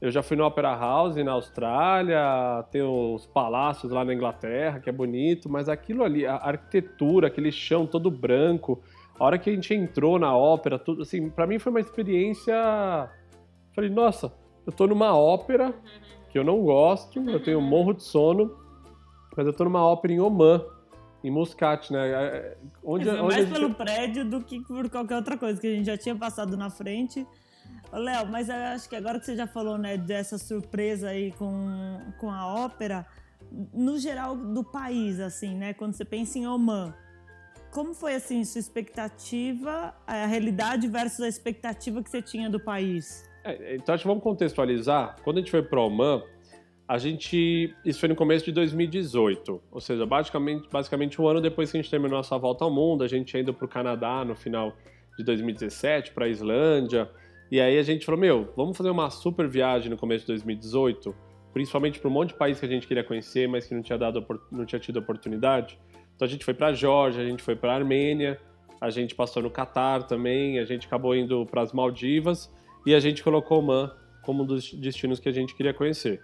Eu 0.00 0.10
já 0.10 0.22
fui 0.22 0.36
no 0.36 0.44
Opera 0.44 0.74
House 0.76 1.16
na 1.16 1.32
Austrália, 1.32 2.62
tem 2.70 2.82
os 2.82 3.26
palácios 3.26 3.90
lá 3.90 4.04
na 4.04 4.12
Inglaterra, 4.12 4.78
que 4.78 4.90
é 4.90 4.92
bonito, 4.92 5.48
mas 5.48 5.68
aquilo 5.68 6.04
ali, 6.04 6.26
a 6.26 6.34
arquitetura, 6.34 7.28
aquele 7.28 7.50
chão 7.50 7.86
todo 7.86 8.10
branco, 8.10 8.82
a 9.18 9.24
hora 9.24 9.38
que 9.38 9.48
a 9.48 9.54
gente 9.54 9.72
entrou 9.72 10.18
na 10.18 10.36
ópera, 10.36 10.78
tudo 10.78 11.02
assim, 11.02 11.30
para 11.30 11.46
mim 11.46 11.58
foi 11.58 11.70
uma 11.70 11.80
experiência. 11.80 12.54
Falei, 13.74 13.88
nossa, 13.88 14.32
eu 14.66 14.72
tô 14.72 14.86
numa 14.86 15.16
ópera 15.16 15.72
que 16.30 16.38
eu 16.38 16.44
não 16.44 16.60
gosto, 16.62 17.18
eu 17.30 17.42
tenho 17.42 17.58
um 17.58 17.62
morro 17.66 17.94
de 17.94 18.02
sono, 18.02 18.54
mas 19.36 19.46
eu 19.46 19.52
tô 19.52 19.64
numa 19.64 19.86
ópera 19.86 20.12
em 20.12 20.20
Oman, 20.20 20.62
em 21.24 21.30
Muscat, 21.30 21.90
né? 21.92 22.08
É, 22.10 22.56
Onde, 22.84 23.06
Foi 23.06 23.14
onde 23.14 23.22
mais 23.34 23.46
gente- 23.48 23.52
pelo 23.58 23.74
prédio 23.74 24.24
do 24.24 24.42
que 24.42 24.60
por 24.60 24.88
qualquer 24.90 25.16
outra 25.16 25.36
coisa, 25.38 25.58
que 25.60 25.66
a 25.66 25.70
gente 25.74 25.86
já 25.86 25.96
tinha 25.96 26.14
passado 26.14 26.56
na 26.56 26.68
frente. 26.70 27.26
Léo, 27.90 28.26
mas 28.26 28.48
eu 28.48 28.54
acho 28.56 28.88
que 28.88 28.94
agora 28.96 29.18
que 29.18 29.24
você 29.26 29.34
já 29.34 29.46
falou, 29.46 29.78
né, 29.78 29.96
dessa 29.96 30.36
surpresa 30.36 31.08
aí 31.08 31.32
com, 31.32 31.98
com 32.18 32.30
a 32.30 32.46
ópera, 32.46 33.06
no 33.72 33.98
geral 33.98 34.36
do 34.36 34.62
país, 34.64 35.18
assim, 35.20 35.54
né, 35.54 35.72
quando 35.72 35.94
você 35.94 36.04
pensa 36.04 36.38
em 36.38 36.46
Oman, 36.46 36.92
como 37.70 37.94
foi, 37.94 38.14
assim, 38.14 38.44
sua 38.44 38.58
expectativa, 38.60 39.94
a 40.06 40.26
realidade 40.26 40.86
versus 40.88 41.20
a 41.20 41.28
expectativa 41.28 42.02
que 42.02 42.10
você 42.10 42.20
tinha 42.22 42.50
do 42.50 42.60
país? 42.60 43.28
É, 43.44 43.76
então 43.76 43.94
acho 43.94 44.02
que 44.02 44.08
vamos 44.08 44.22
contextualizar. 44.22 45.16
Quando 45.22 45.38
a 45.38 45.40
gente 45.40 45.50
foi 45.50 45.62
para 45.62 45.80
Oman, 45.80 46.22
a 46.86 46.98
gente. 46.98 47.74
Isso 47.84 48.00
foi 48.00 48.08
no 48.08 48.14
começo 48.14 48.44
de 48.44 48.52
2018. 48.52 49.62
Ou 49.70 49.80
seja, 49.80 50.04
basicamente, 50.04 50.68
basicamente 50.70 51.20
um 51.20 51.26
ano 51.26 51.40
depois 51.40 51.70
que 51.70 51.78
a 51.78 51.80
gente 51.80 51.90
terminou 51.90 52.16
a 52.16 52.18
nossa 52.18 52.36
volta 52.38 52.64
ao 52.64 52.70
mundo, 52.70 53.02
a 53.02 53.08
gente 53.08 53.26
tinha 53.28 53.40
ido 53.40 53.54
para 53.54 53.64
o 53.64 53.68
Canadá 53.68 54.24
no 54.24 54.34
final 54.34 54.74
de 55.16 55.24
2017, 55.24 56.12
para 56.12 56.26
a 56.26 56.28
Islândia. 56.28 57.10
E 57.50 57.60
aí 57.60 57.78
a 57.78 57.82
gente 57.82 58.04
falou: 58.04 58.20
meu, 58.20 58.52
vamos 58.56 58.76
fazer 58.76 58.90
uma 58.90 59.10
super 59.10 59.48
viagem 59.48 59.90
no 59.90 59.96
começo 59.96 60.22
de 60.22 60.28
2018, 60.28 61.14
principalmente 61.52 61.98
para 61.98 62.08
um 62.08 62.12
monte 62.12 62.30
de 62.30 62.34
país 62.34 62.60
que 62.60 62.66
a 62.66 62.68
gente 62.68 62.86
queria 62.86 63.04
conhecer, 63.04 63.48
mas 63.48 63.66
que 63.66 63.74
não 63.74 63.82
tinha, 63.82 63.98
dado, 63.98 64.24
não 64.52 64.66
tinha 64.66 64.78
tido 64.78 64.98
oportunidade. 64.98 65.78
Então 66.14 66.26
a 66.26 66.28
gente 66.28 66.44
foi 66.44 66.54
para 66.54 66.68
a 66.68 66.70
a 66.70 67.10
gente 67.10 67.42
foi 67.42 67.56
para 67.56 67.72
a 67.72 67.76
Armênia, 67.76 68.38
a 68.80 68.90
gente 68.90 69.14
passou 69.14 69.42
no 69.42 69.50
Catar 69.50 70.02
também, 70.02 70.58
a 70.58 70.64
gente 70.64 70.86
acabou 70.86 71.16
indo 71.16 71.46
para 71.46 71.62
as 71.62 71.72
Maldivas 71.72 72.52
e 72.86 72.94
a 72.94 73.00
gente 73.00 73.22
colocou 73.22 73.58
Oman 73.60 73.90
como 74.22 74.42
um 74.42 74.46
dos 74.46 74.72
destinos 74.74 75.18
que 75.18 75.28
a 75.28 75.32
gente 75.32 75.54
queria 75.54 75.74
conhecer. 75.74 76.20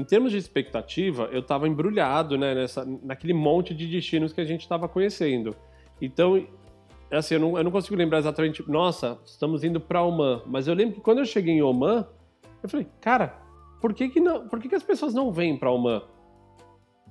Em 0.00 0.04
termos 0.04 0.32
de 0.32 0.38
expectativa, 0.38 1.28
eu 1.30 1.40
estava 1.40 1.68
embrulhado 1.68 2.38
né, 2.38 2.54
nessa, 2.54 2.86
naquele 3.02 3.34
monte 3.34 3.74
de 3.74 3.86
destinos 3.86 4.32
que 4.32 4.40
a 4.40 4.44
gente 4.44 4.62
estava 4.62 4.88
conhecendo. 4.88 5.54
Então, 6.00 6.42
assim, 7.10 7.34
eu 7.34 7.40
não, 7.40 7.58
eu 7.58 7.64
não 7.64 7.70
consigo 7.70 7.94
lembrar 7.96 8.18
exatamente, 8.18 8.64
nossa, 8.66 9.18
estamos 9.26 9.62
indo 9.62 9.78
para 9.78 10.02
Oman. 10.02 10.42
Mas 10.46 10.66
eu 10.66 10.72
lembro 10.72 10.94
que 10.94 11.00
quando 11.02 11.18
eu 11.18 11.26
cheguei 11.26 11.54
em 11.54 11.60
Oman, 11.60 12.06
eu 12.62 12.68
falei, 12.68 12.86
cara, 12.98 13.38
por 13.78 13.92
que, 13.92 14.08
que, 14.08 14.20
não, 14.20 14.48
por 14.48 14.58
que, 14.58 14.70
que 14.70 14.74
as 14.74 14.82
pessoas 14.82 15.12
não 15.12 15.30
vêm 15.30 15.54
para 15.54 15.70
Oman? 15.70 16.02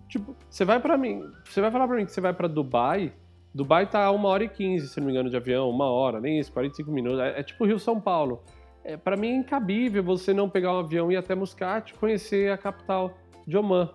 Tipo, 0.08 0.36
você 0.50 0.66
vai 0.66 0.80
para 0.80 0.98
mim, 0.98 1.22
você 1.46 1.62
vai 1.62 1.70
falar 1.70 1.88
para 1.88 1.98
mim 1.98 2.06
que 2.06 2.12
você 2.12 2.22
vai 2.22 2.34
para 2.34 2.48
Dubai, 2.48 3.14
Dubai 3.54 3.88
tá 3.88 4.04
a 4.04 4.12
uma 4.12 4.30
hora 4.30 4.44
e 4.44 4.50
quinze, 4.50 4.88
se 4.88 5.00
não 5.00 5.06
me 5.06 5.12
engano, 5.12 5.30
de 5.30 5.38
avião, 5.38 5.70
uma 5.70 5.90
hora, 5.92 6.20
nem 6.20 6.40
isso, 6.40 6.52
45 6.52 6.92
minutos. 6.92 7.20
É, 7.20 7.40
é 7.40 7.44
tipo 7.44 7.66
Rio-São 7.66 8.00
Paulo. 8.02 8.44
É, 8.84 8.98
para 8.98 9.18
mim 9.18 9.30
é 9.30 9.36
incabível 9.36 10.04
você 10.04 10.34
não 10.34 10.50
pegar 10.50 10.74
um 10.74 10.80
avião 10.80 11.12
e 11.12 11.16
ir 11.16 11.18
até 11.18 11.36
Muscat 11.36 11.94
conhecer 11.96 12.52
a 12.52 12.58
capital 12.58 13.18
de 13.46 13.58
Oman. 13.58 13.90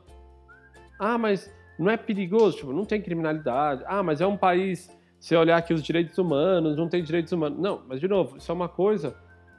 Ah, 0.99 1.19
mas 1.19 1.53
não 1.79 1.91
é 1.91 1.97
perigoso? 1.97 2.59
Tipo, 2.59 2.73
não 2.73 2.85
tem 2.85 3.01
criminalidade. 3.01 3.83
Ah, 3.87 4.03
mas 4.03 4.21
é 4.21 4.27
um 4.27 4.37
país, 4.37 4.91
se 5.19 5.35
olhar 5.35 5.57
aqui 5.57 5.73
os 5.73 5.83
direitos 5.83 6.19
humanos, 6.19 6.77
não 6.77 6.89
tem 6.89 7.03
direitos 7.03 7.33
humanos. 7.33 7.59
Não, 7.59 7.83
mas 7.89 8.01
de 8.01 8.09
novo, 8.09 8.37
isso 8.37 8.51
é 8.51 8.55
uma 8.55 8.69
coisa 8.69 9.17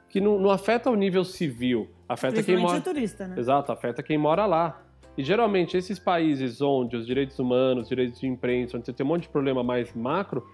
que 0.08 0.20
não, 0.20 0.38
não 0.38 0.50
afeta 0.50 0.90
o 0.90 0.94
nível 0.94 1.24
civil, 1.24 1.90
afeta 2.08 2.42
quem 2.42 2.56
mora... 2.56 2.80
turista, 2.80 3.26
né? 3.26 3.38
Exato, 3.38 3.72
afeta 3.72 4.02
quem 4.02 4.16
mora 4.16 4.46
lá. 4.46 4.82
E 5.18 5.24
geralmente 5.24 5.76
esses 5.76 5.98
países 5.98 6.60
onde 6.60 6.96
os 6.96 7.06
direitos 7.06 7.38
humanos, 7.38 7.88
direitos 7.88 8.20
de 8.20 8.26
imprensa, 8.26 8.76
onde 8.76 8.86
você 8.86 8.92
tem 8.92 9.04
um 9.04 9.08
monte 9.08 9.22
de 9.22 9.28
problema 9.30 9.62
mais 9.62 9.92
macro, 9.94 10.46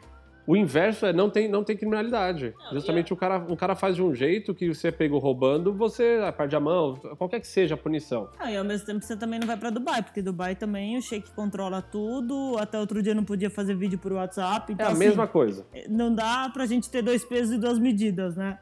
o 0.46 0.56
inverso 0.56 1.06
é 1.06 1.12
não 1.12 1.30
tem, 1.30 1.49
não 1.49 1.62
tem 1.62 1.76
criminalidade. 1.76 2.52
Não, 2.64 2.72
Justamente 2.72 3.12
o 3.12 3.16
cara, 3.16 3.38
um 3.38 3.54
cara 3.54 3.76
faz 3.76 3.96
de 3.96 4.02
um 4.02 4.14
jeito 4.14 4.54
que 4.54 4.72
você 4.72 4.90
pegou 4.90 5.18
roubando, 5.20 5.72
você 5.72 6.20
ah, 6.22 6.32
perde 6.32 6.56
a 6.56 6.61
mão, 6.61 6.96
qualquer 7.16 7.40
que 7.40 7.46
seja 7.46 7.75
a 7.75 7.78
punição. 7.78 8.28
Ah, 8.38 8.50
e 8.50 8.56
ao 8.56 8.64
mesmo 8.64 8.87
tempo 8.87 9.04
você 9.04 9.16
também 9.16 9.38
não 9.38 9.46
vai 9.46 9.56
pra 9.56 9.70
Dubai, 9.70 10.02
porque 10.02 10.20
Dubai 10.20 10.56
também 10.56 10.96
o 10.99 11.02
Sheik 11.02 11.30
controla 11.32 11.80
tudo. 11.80 12.56
Até 12.58 12.78
outro 12.78 13.02
dia 13.02 13.14
não 13.14 13.25
podia 13.25 13.50
fazer 13.50 13.75
vídeo 13.75 13.99
por 13.99 14.12
WhatsApp. 14.12 14.72
É 14.72 14.75
Então, 14.75 14.87
a 14.87 14.90
assim, 14.90 14.99
mesma 14.99 15.26
coisa. 15.26 15.66
Não 15.88 16.12
dá 16.14 16.50
pra 16.52 16.66
gente 16.66 16.90
ter 16.90 17.02
dois 17.02 17.25
pesos 17.25 17.54
e 17.54 17.58
duas 17.58 17.78
medidas, 17.78 18.37
né? 18.37 18.58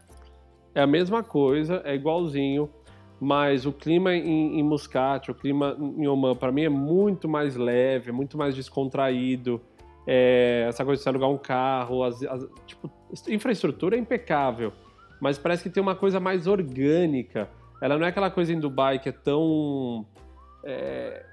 É 0.75 0.83
a 0.83 0.87
mesma 0.87 1.23
coisa, 1.23 1.83
é 1.85 1.95
igualzinho, 1.95 2.71
mas 3.19 3.67
o 3.67 3.73
clima 3.73 4.15
em, 4.15 4.61
em 4.61 4.63
Muscat, 4.63 5.31
o 5.31 5.35
clima 5.35 5.77
em 5.79 6.07
Oman, 6.07 6.37
para 6.37 6.53
mim 6.53 6.63
é 6.63 6.69
muito 6.69 7.29
mais 7.29 7.57
leve, 7.57 8.13
muito 8.13 8.39
mais 8.39 8.55
descontraído. 8.55 9.61
É, 10.13 10.65
essa 10.69 10.85
coisa 10.85 10.99
de 10.99 11.05
você 11.05 11.09
alugar 11.09 11.31
um 11.31 11.39
carro, 11.39 12.03
as, 12.03 12.21
as- 12.25 12.45
tipo, 12.67 12.91
infraestrutura 13.29 13.95
é 13.95 13.99
impecável, 14.01 14.73
mas 15.21 15.39
parece 15.39 15.63
que 15.63 15.71
tem 15.71 15.81
uma 15.81 15.95
coisa 15.95 16.19
mais 16.19 16.49
orgânica. 16.49 17.49
Ela 17.81 17.97
não 17.97 18.05
é 18.05 18.09
aquela 18.09 18.29
coisa 18.29 18.53
em 18.53 18.59
Dubai 18.59 18.99
que 18.99 19.09
é 19.09 19.13
tão 19.13 20.05
é, 20.65 21.25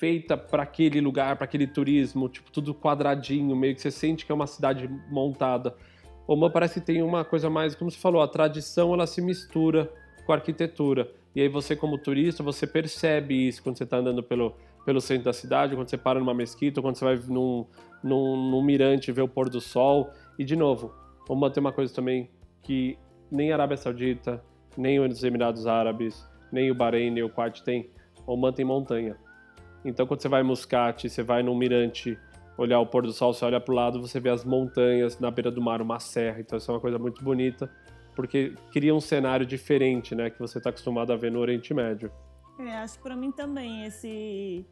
feita 0.00 0.36
para 0.36 0.64
aquele 0.64 1.00
lugar, 1.00 1.36
para 1.36 1.44
aquele 1.44 1.68
turismo, 1.68 2.28
tipo 2.28 2.50
tudo 2.50 2.74
quadradinho, 2.74 3.54
meio 3.54 3.72
que 3.72 3.80
você 3.80 3.92
sente 3.92 4.26
que 4.26 4.32
é 4.32 4.34
uma 4.34 4.48
cidade 4.48 4.90
montada. 5.08 5.72
Oman 6.26 6.50
parece 6.50 6.80
que 6.80 6.86
tem 6.86 7.02
uma 7.02 7.24
coisa 7.24 7.48
mais, 7.48 7.76
como 7.76 7.88
você 7.88 7.98
falou, 7.98 8.20
a 8.20 8.26
tradição 8.26 8.92
ela 8.92 9.06
se 9.06 9.22
mistura 9.22 9.88
com 10.26 10.32
a 10.32 10.34
arquitetura. 10.34 11.08
E 11.36 11.40
aí 11.40 11.48
você 11.48 11.76
como 11.76 11.98
turista, 11.98 12.42
você 12.42 12.66
percebe 12.66 13.46
isso 13.46 13.62
quando 13.62 13.78
você 13.78 13.84
está 13.84 13.98
andando 13.98 14.24
pelo, 14.24 14.56
pelo 14.84 15.00
centro 15.00 15.24
da 15.24 15.32
cidade, 15.32 15.74
quando 15.74 15.88
você 15.88 15.96
para 15.96 16.18
numa 16.18 16.34
mesquita, 16.34 16.82
quando 16.82 16.96
você 16.96 17.04
vai 17.04 17.16
num, 17.28 17.66
num, 18.02 18.50
num 18.50 18.62
mirante 18.62 19.10
ver 19.10 19.22
o 19.22 19.28
pôr 19.28 19.48
do 19.48 19.60
sol. 19.60 20.10
E 20.38 20.44
de 20.44 20.56
novo, 20.56 20.94
Oman 21.28 21.50
tem 21.50 21.60
uma 21.60 21.72
coisa 21.72 21.94
também 21.94 22.30
que 22.62 22.98
nem 23.30 23.50
a 23.50 23.54
Arábia 23.54 23.76
Saudita, 23.76 24.42
nem 24.76 25.00
os 25.00 25.22
Emirados 25.24 25.66
Árabes, 25.66 26.28
nem 26.52 26.70
o 26.70 26.74
Bahrein, 26.74 27.10
nem 27.10 27.22
o 27.22 27.30
Kuwait 27.30 27.62
tem. 27.62 27.90
Oman 28.26 28.52
tem 28.52 28.64
montanha. 28.64 29.16
Então 29.84 30.06
quando 30.06 30.20
você 30.20 30.28
vai 30.28 30.42
em 30.42 30.44
Muscat, 30.44 31.08
você 31.08 31.22
vai 31.22 31.42
num 31.42 31.54
mirante 31.54 32.18
olhar 32.56 32.78
o 32.80 32.86
pôr 32.86 33.02
do 33.02 33.12
sol, 33.12 33.34
você 33.34 33.44
olha 33.44 33.60
para 33.60 33.72
o 33.72 33.74
lado, 33.74 34.00
você 34.00 34.20
vê 34.20 34.30
as 34.30 34.44
montanhas 34.44 35.18
na 35.18 35.30
beira 35.30 35.50
do 35.50 35.60
mar, 35.60 35.82
uma 35.82 35.98
serra. 35.98 36.40
Então 36.40 36.56
isso 36.56 36.70
é 36.70 36.74
uma 36.74 36.80
coisa 36.80 36.98
muito 36.98 37.22
bonita, 37.22 37.70
porque 38.14 38.54
cria 38.72 38.94
um 38.94 39.00
cenário 39.00 39.44
diferente, 39.44 40.14
né, 40.14 40.30
que 40.30 40.38
você 40.38 40.58
está 40.58 40.70
acostumado 40.70 41.12
a 41.12 41.16
ver 41.16 41.32
no 41.32 41.40
Oriente 41.40 41.74
Médio. 41.74 42.10
É, 42.58 42.78
acho 42.78 42.96
que 42.96 43.02
pra 43.02 43.16
mim 43.16 43.32
também 43.32 43.84
esse. 43.84 44.64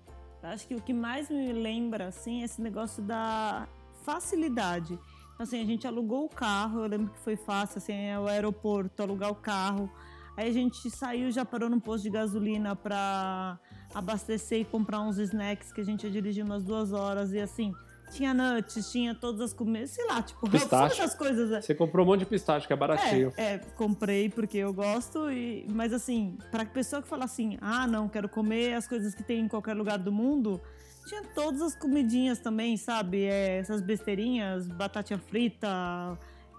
Acho 0.42 0.66
que 0.66 0.74
o 0.74 0.80
que 0.80 0.92
mais 0.92 1.30
me 1.30 1.52
lembra, 1.52 2.08
assim, 2.08 2.42
é 2.42 2.44
esse 2.44 2.60
negócio 2.60 3.02
da 3.02 3.68
facilidade. 4.02 4.98
Então, 5.34 5.44
assim, 5.44 5.60
a 5.60 5.64
gente 5.64 5.86
alugou 5.86 6.24
o 6.24 6.28
carro, 6.28 6.80
eu 6.80 6.88
lembro 6.88 7.12
que 7.12 7.20
foi 7.20 7.36
fácil, 7.36 7.78
assim, 7.78 7.92
é 7.92 8.18
o 8.18 8.26
aeroporto, 8.26 9.02
alugar 9.02 9.30
o 9.30 9.36
carro. 9.36 9.90
Aí 10.36 10.48
a 10.48 10.52
gente 10.52 10.90
saiu, 10.90 11.30
já 11.30 11.44
parou 11.44 11.68
num 11.68 11.78
posto 11.78 12.04
de 12.04 12.10
gasolina 12.10 12.74
pra 12.74 13.58
abastecer 13.94 14.60
e 14.60 14.64
comprar 14.64 15.00
uns 15.00 15.18
snacks 15.18 15.72
que 15.72 15.80
a 15.80 15.84
gente 15.84 16.04
ia 16.04 16.10
dirigir 16.10 16.44
umas 16.44 16.64
duas 16.64 16.92
horas. 16.92 17.32
E 17.32 17.38
assim, 17.38 17.72
tinha 18.12 18.34
nuts, 18.34 18.90
tinha 18.92 19.14
todas 19.14 19.40
as 19.40 19.52
comidas, 19.52 19.90
sei 19.90 20.06
lá, 20.06 20.22
tipo, 20.22 20.48
Pistache. 20.48 21.00
essas 21.00 21.14
coisas. 21.14 21.50
né? 21.50 21.60
Você 21.60 21.74
comprou 21.74 22.04
um 22.04 22.08
monte 22.08 22.20
de 22.20 22.26
pistache, 22.26 22.66
que 22.66 22.72
é 22.72 22.76
baratinho. 22.76 23.32
É, 23.36 23.54
é, 23.54 23.58
comprei 23.76 24.28
porque 24.28 24.58
eu 24.58 24.72
gosto, 24.72 25.30
e, 25.30 25.66
mas 25.70 25.92
assim, 25.92 26.36
pra 26.50 26.64
pessoa 26.64 27.02
que 27.02 27.08
fala 27.08 27.24
assim, 27.24 27.56
ah, 27.60 27.86
não, 27.86 28.08
quero 28.08 28.28
comer 28.28 28.74
as 28.74 28.86
coisas 28.86 29.14
que 29.14 29.22
tem 29.22 29.40
em 29.40 29.48
qualquer 29.48 29.74
lugar 29.74 29.98
do 29.98 30.12
mundo, 30.12 30.60
tinha 31.06 31.22
todas 31.34 31.60
as 31.62 31.74
comidinhas 31.74 32.38
também, 32.38 32.76
sabe? 32.76 33.24
É, 33.24 33.58
essas 33.58 33.80
besteirinhas, 33.80 34.68
batatinha 34.68 35.18
frita, 35.18 35.68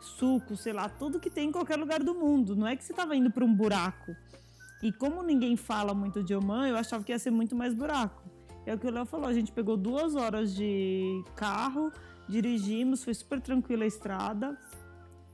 suco, 0.01 0.57
sei 0.57 0.73
lá, 0.73 0.89
tudo 0.89 1.19
que 1.19 1.29
tem 1.29 1.49
em 1.49 1.51
qualquer 1.51 1.77
lugar 1.77 2.03
do 2.03 2.13
mundo. 2.13 2.55
Não 2.55 2.67
é 2.67 2.75
que 2.75 2.83
você 2.83 2.93
tava 2.93 3.15
indo 3.15 3.31
pra 3.31 3.45
um 3.45 3.53
buraco. 3.53 4.15
E 4.81 4.91
como 4.91 5.23
ninguém 5.23 5.55
fala 5.55 5.93
muito 5.93 6.21
de 6.21 6.35
Oman, 6.35 6.67
eu 6.67 6.75
achava 6.75 7.03
que 7.03 7.11
ia 7.11 7.19
ser 7.19 7.31
muito 7.31 7.55
mais 7.55 7.73
buraco. 7.73 8.21
É 8.65 8.73
o 8.73 8.79
que 8.79 8.87
o 8.87 8.91
Léo 8.91 9.05
falou, 9.05 9.27
a 9.27 9.33
gente 9.33 9.51
pegou 9.51 9.75
duas 9.75 10.15
horas 10.15 10.55
de 10.55 11.23
carro, 11.35 11.91
dirigimos, 12.29 13.03
foi 13.03 13.13
super 13.13 13.41
tranquila 13.41 13.83
a 13.83 13.87
estrada. 13.87 14.57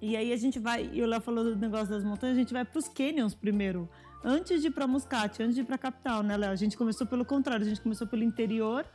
E 0.02 0.16
aí 0.16 0.32
a 0.32 0.38
gente 0.38 0.60
vai, 0.60 0.90
e 0.94 1.02
o 1.04 1.06
Léo 1.06 1.22
falou 1.22 1.44
do 1.44 1.56
negócio 1.56 1.90
das 1.90 2.04
montanhas, 2.04 2.38
a 2.38 2.40
gente 2.40 2.54
vai 2.54 2.66
pros 2.66 2.88
canyons 2.88 3.36
primeiro. 3.36 3.90
Antes 4.24 4.62
de 4.62 4.68
ir 4.68 4.72
pra 4.72 4.88
Muscat, 4.88 5.42
antes 5.42 5.56
de 5.56 5.62
ir 5.62 5.66
pra 5.66 5.78
capital, 5.78 6.24
né, 6.24 6.36
Léo? 6.36 6.52
A 6.52 6.56
gente 6.56 6.76
começou 6.76 7.06
pelo 7.06 7.24
contrário, 7.24 7.66
a 7.66 7.70
gente 7.70 7.82
começou 7.82 8.08
pelo 8.08 8.24
interior 8.24 8.86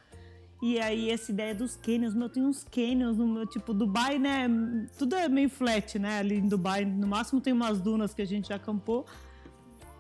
E 0.62 0.80
aí 0.80 1.10
essa 1.10 1.30
ideia 1.30 1.54
dos 1.54 1.76
canyons, 1.76 2.14
meu, 2.14 2.28
tem 2.28 2.42
uns 2.42 2.64
canyons 2.64 3.18
no 3.18 3.26
meu, 3.26 3.46
tipo, 3.46 3.74
Dubai, 3.74 4.18
né? 4.18 4.48
Tudo 4.98 5.14
é 5.14 5.28
meio 5.28 5.50
flat, 5.50 5.98
né? 5.98 6.20
Ali 6.20 6.36
em 6.36 6.48
Dubai, 6.48 6.86
no 6.86 7.06
máximo 7.06 7.38
tem 7.38 7.52
umas 7.52 7.80
dunas 7.80 8.14
que 8.14 8.22
a 8.22 8.24
gente 8.24 8.48
já 8.48 8.56
acampou. 8.56 9.04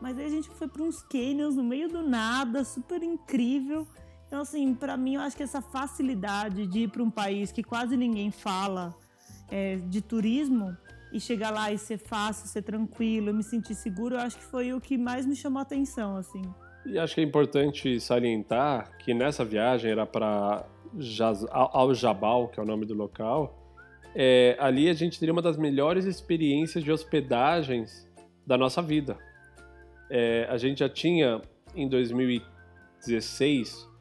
Mas 0.00 0.18
aí 0.18 0.24
a 0.24 0.30
gente 0.30 0.48
foi 0.48 0.66
para 0.66 0.82
uns 0.82 1.02
canyons 1.02 1.54
no 1.54 1.62
meio 1.62 1.88
do 1.88 2.02
nada, 2.02 2.64
super 2.64 3.02
incrível. 3.02 3.86
Então, 4.34 4.42
assim, 4.42 4.74
para 4.74 4.96
mim, 4.96 5.14
eu 5.14 5.20
acho 5.20 5.36
que 5.36 5.44
essa 5.44 5.62
facilidade 5.62 6.66
de 6.66 6.80
ir 6.80 6.88
para 6.88 7.00
um 7.00 7.08
país 7.08 7.52
que 7.52 7.62
quase 7.62 7.96
ninguém 7.96 8.32
fala 8.32 8.92
é, 9.48 9.76
de 9.76 10.00
turismo 10.00 10.76
e 11.12 11.20
chegar 11.20 11.52
lá 11.52 11.70
e 11.70 11.78
ser 11.78 11.98
fácil, 11.98 12.48
ser 12.48 12.62
tranquilo, 12.62 13.32
me 13.32 13.44
sentir 13.44 13.76
seguro, 13.76 14.16
eu 14.16 14.18
acho 14.18 14.36
que 14.36 14.42
foi 14.42 14.72
o 14.72 14.80
que 14.80 14.98
mais 14.98 15.24
me 15.24 15.36
chamou 15.36 15.60
a 15.60 15.62
atenção, 15.62 16.16
assim. 16.16 16.42
E 16.84 16.98
acho 16.98 17.14
que 17.14 17.20
é 17.20 17.24
importante 17.24 18.00
salientar 18.00 18.98
que 18.98 19.14
nessa 19.14 19.44
viagem 19.44 19.92
era 19.92 20.04
para 20.04 20.66
Al 21.52 21.94
Jabal, 21.94 22.48
que 22.48 22.58
é 22.58 22.62
o 22.64 22.66
nome 22.66 22.86
do 22.86 22.94
local. 22.94 23.56
É, 24.16 24.56
ali 24.58 24.88
a 24.88 24.94
gente 24.94 25.20
teria 25.20 25.32
uma 25.32 25.42
das 25.42 25.56
melhores 25.56 26.06
experiências 26.06 26.82
de 26.82 26.90
hospedagens 26.90 28.10
da 28.44 28.58
nossa 28.58 28.82
vida. 28.82 29.16
É, 30.10 30.44
a 30.50 30.56
gente 30.56 30.80
já 30.80 30.88
tinha, 30.88 31.40
em 31.76 31.88
2016, 31.88 33.93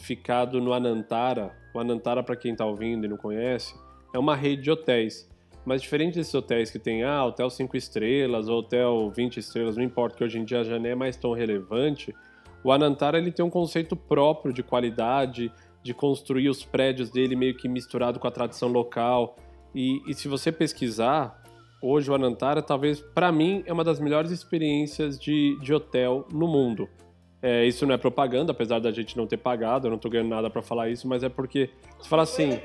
ficado 0.00 0.60
no 0.60 0.72
Anantara. 0.72 1.54
O 1.74 1.78
Anantara, 1.78 2.22
para 2.22 2.36
quem 2.36 2.52
está 2.52 2.64
ouvindo 2.64 3.04
e 3.04 3.08
não 3.08 3.16
conhece, 3.16 3.74
é 4.12 4.18
uma 4.18 4.34
rede 4.34 4.62
de 4.62 4.70
hotéis. 4.70 5.28
Mas 5.64 5.82
diferente 5.82 6.14
desses 6.14 6.34
hotéis 6.34 6.70
que 6.70 6.78
tem, 6.78 7.04
ah, 7.04 7.24
hotel 7.24 7.50
5 7.50 7.76
estrelas, 7.76 8.48
hotel 8.48 9.10
20 9.14 9.36
estrelas, 9.36 9.76
não 9.76 9.84
importa, 9.84 10.16
que 10.16 10.24
hoje 10.24 10.38
em 10.38 10.44
dia 10.44 10.64
já 10.64 10.78
não 10.78 10.88
é 10.88 10.94
mais 10.94 11.16
tão 11.16 11.32
relevante, 11.32 12.14
o 12.64 12.72
Anantara 12.72 13.18
ele 13.18 13.30
tem 13.30 13.44
um 13.44 13.50
conceito 13.50 13.94
próprio 13.94 14.52
de 14.52 14.62
qualidade, 14.62 15.52
de 15.82 15.94
construir 15.94 16.48
os 16.48 16.64
prédios 16.64 17.10
dele 17.10 17.34
meio 17.34 17.56
que 17.56 17.68
misturado 17.68 18.18
com 18.18 18.26
a 18.26 18.30
tradição 18.30 18.68
local. 18.68 19.36
E, 19.74 20.02
e 20.06 20.14
se 20.14 20.28
você 20.28 20.52
pesquisar, 20.52 21.42
hoje 21.82 22.10
o 22.10 22.14
Anantara, 22.14 22.62
talvez 22.62 23.00
para 23.00 23.32
mim, 23.32 23.62
é 23.66 23.72
uma 23.72 23.84
das 23.84 23.98
melhores 23.98 24.30
experiências 24.30 25.18
de, 25.18 25.58
de 25.60 25.72
hotel 25.72 26.26
no 26.32 26.46
mundo. 26.46 26.88
É, 27.42 27.64
isso 27.64 27.86
não 27.86 27.94
é 27.94 27.98
propaganda, 27.98 28.52
apesar 28.52 28.78
da 28.78 28.90
gente 28.90 29.16
não 29.16 29.26
ter 29.26 29.38
pagado, 29.38 29.86
eu 29.86 29.90
não 29.90 29.98
tô 29.98 30.10
ganhando 30.10 30.28
nada 30.28 30.50
para 30.50 30.60
falar 30.60 30.90
isso, 30.90 31.08
mas 31.08 31.22
é 31.22 31.28
porque 31.28 31.70
você 31.98 32.08
fala 32.08 32.22
assim: 32.22 32.60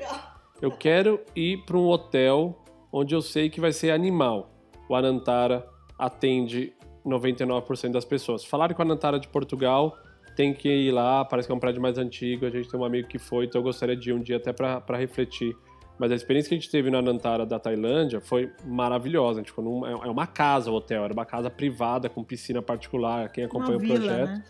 eu 0.60 0.70
quero 0.70 1.20
ir 1.34 1.64
para 1.64 1.76
um 1.76 1.86
hotel 1.86 2.62
onde 2.92 3.14
eu 3.14 3.22
sei 3.22 3.48
que 3.48 3.60
vai 3.60 3.72
ser 3.72 3.90
animal. 3.90 4.50
O 4.88 4.94
Anantara 4.94 5.66
atende 5.98 6.72
99% 7.04 7.92
das 7.92 8.04
pessoas. 8.04 8.44
Falaram 8.44 8.74
com 8.74 8.82
a 8.82 8.84
Nantara 8.84 9.18
de 9.18 9.28
Portugal, 9.28 9.96
tem 10.36 10.52
que 10.52 10.68
ir 10.68 10.92
lá, 10.92 11.24
parece 11.24 11.48
que 11.48 11.52
é 11.52 11.54
um 11.54 11.58
prédio 11.58 11.80
mais 11.80 11.96
antigo, 11.96 12.44
a 12.44 12.50
gente 12.50 12.68
tem 12.68 12.78
um 12.78 12.84
amigo 12.84 13.08
que 13.08 13.18
foi, 13.18 13.46
então 13.46 13.60
eu 13.60 13.62
gostaria 13.62 13.96
de 13.96 14.10
ir 14.10 14.12
um 14.12 14.20
dia 14.20 14.36
até 14.36 14.52
para 14.52 14.96
refletir. 14.96 15.56
Mas 15.98 16.12
a 16.12 16.14
experiência 16.14 16.48
que 16.50 16.54
a 16.54 16.58
gente 16.58 16.70
teve 16.70 16.90
na 16.90 17.00
Nantara 17.00 17.46
da 17.46 17.58
Tailândia 17.58 18.20
foi 18.20 18.52
maravilhosa. 18.64 19.42
Tipo, 19.42 19.62
num, 19.62 19.86
é, 19.86 19.92
é 19.92 20.10
uma 20.10 20.26
casa 20.26 20.70
o 20.70 20.74
hotel, 20.74 21.04
era 21.04 21.12
uma 21.12 21.24
casa 21.24 21.50
privada 21.50 22.08
com 22.08 22.22
piscina 22.22 22.60
particular, 22.60 23.30
quem 23.30 23.44
acompanha 23.44 23.78
uma 23.78 23.84
o 23.84 23.86
projeto. 23.86 24.28
Né? 24.28 24.44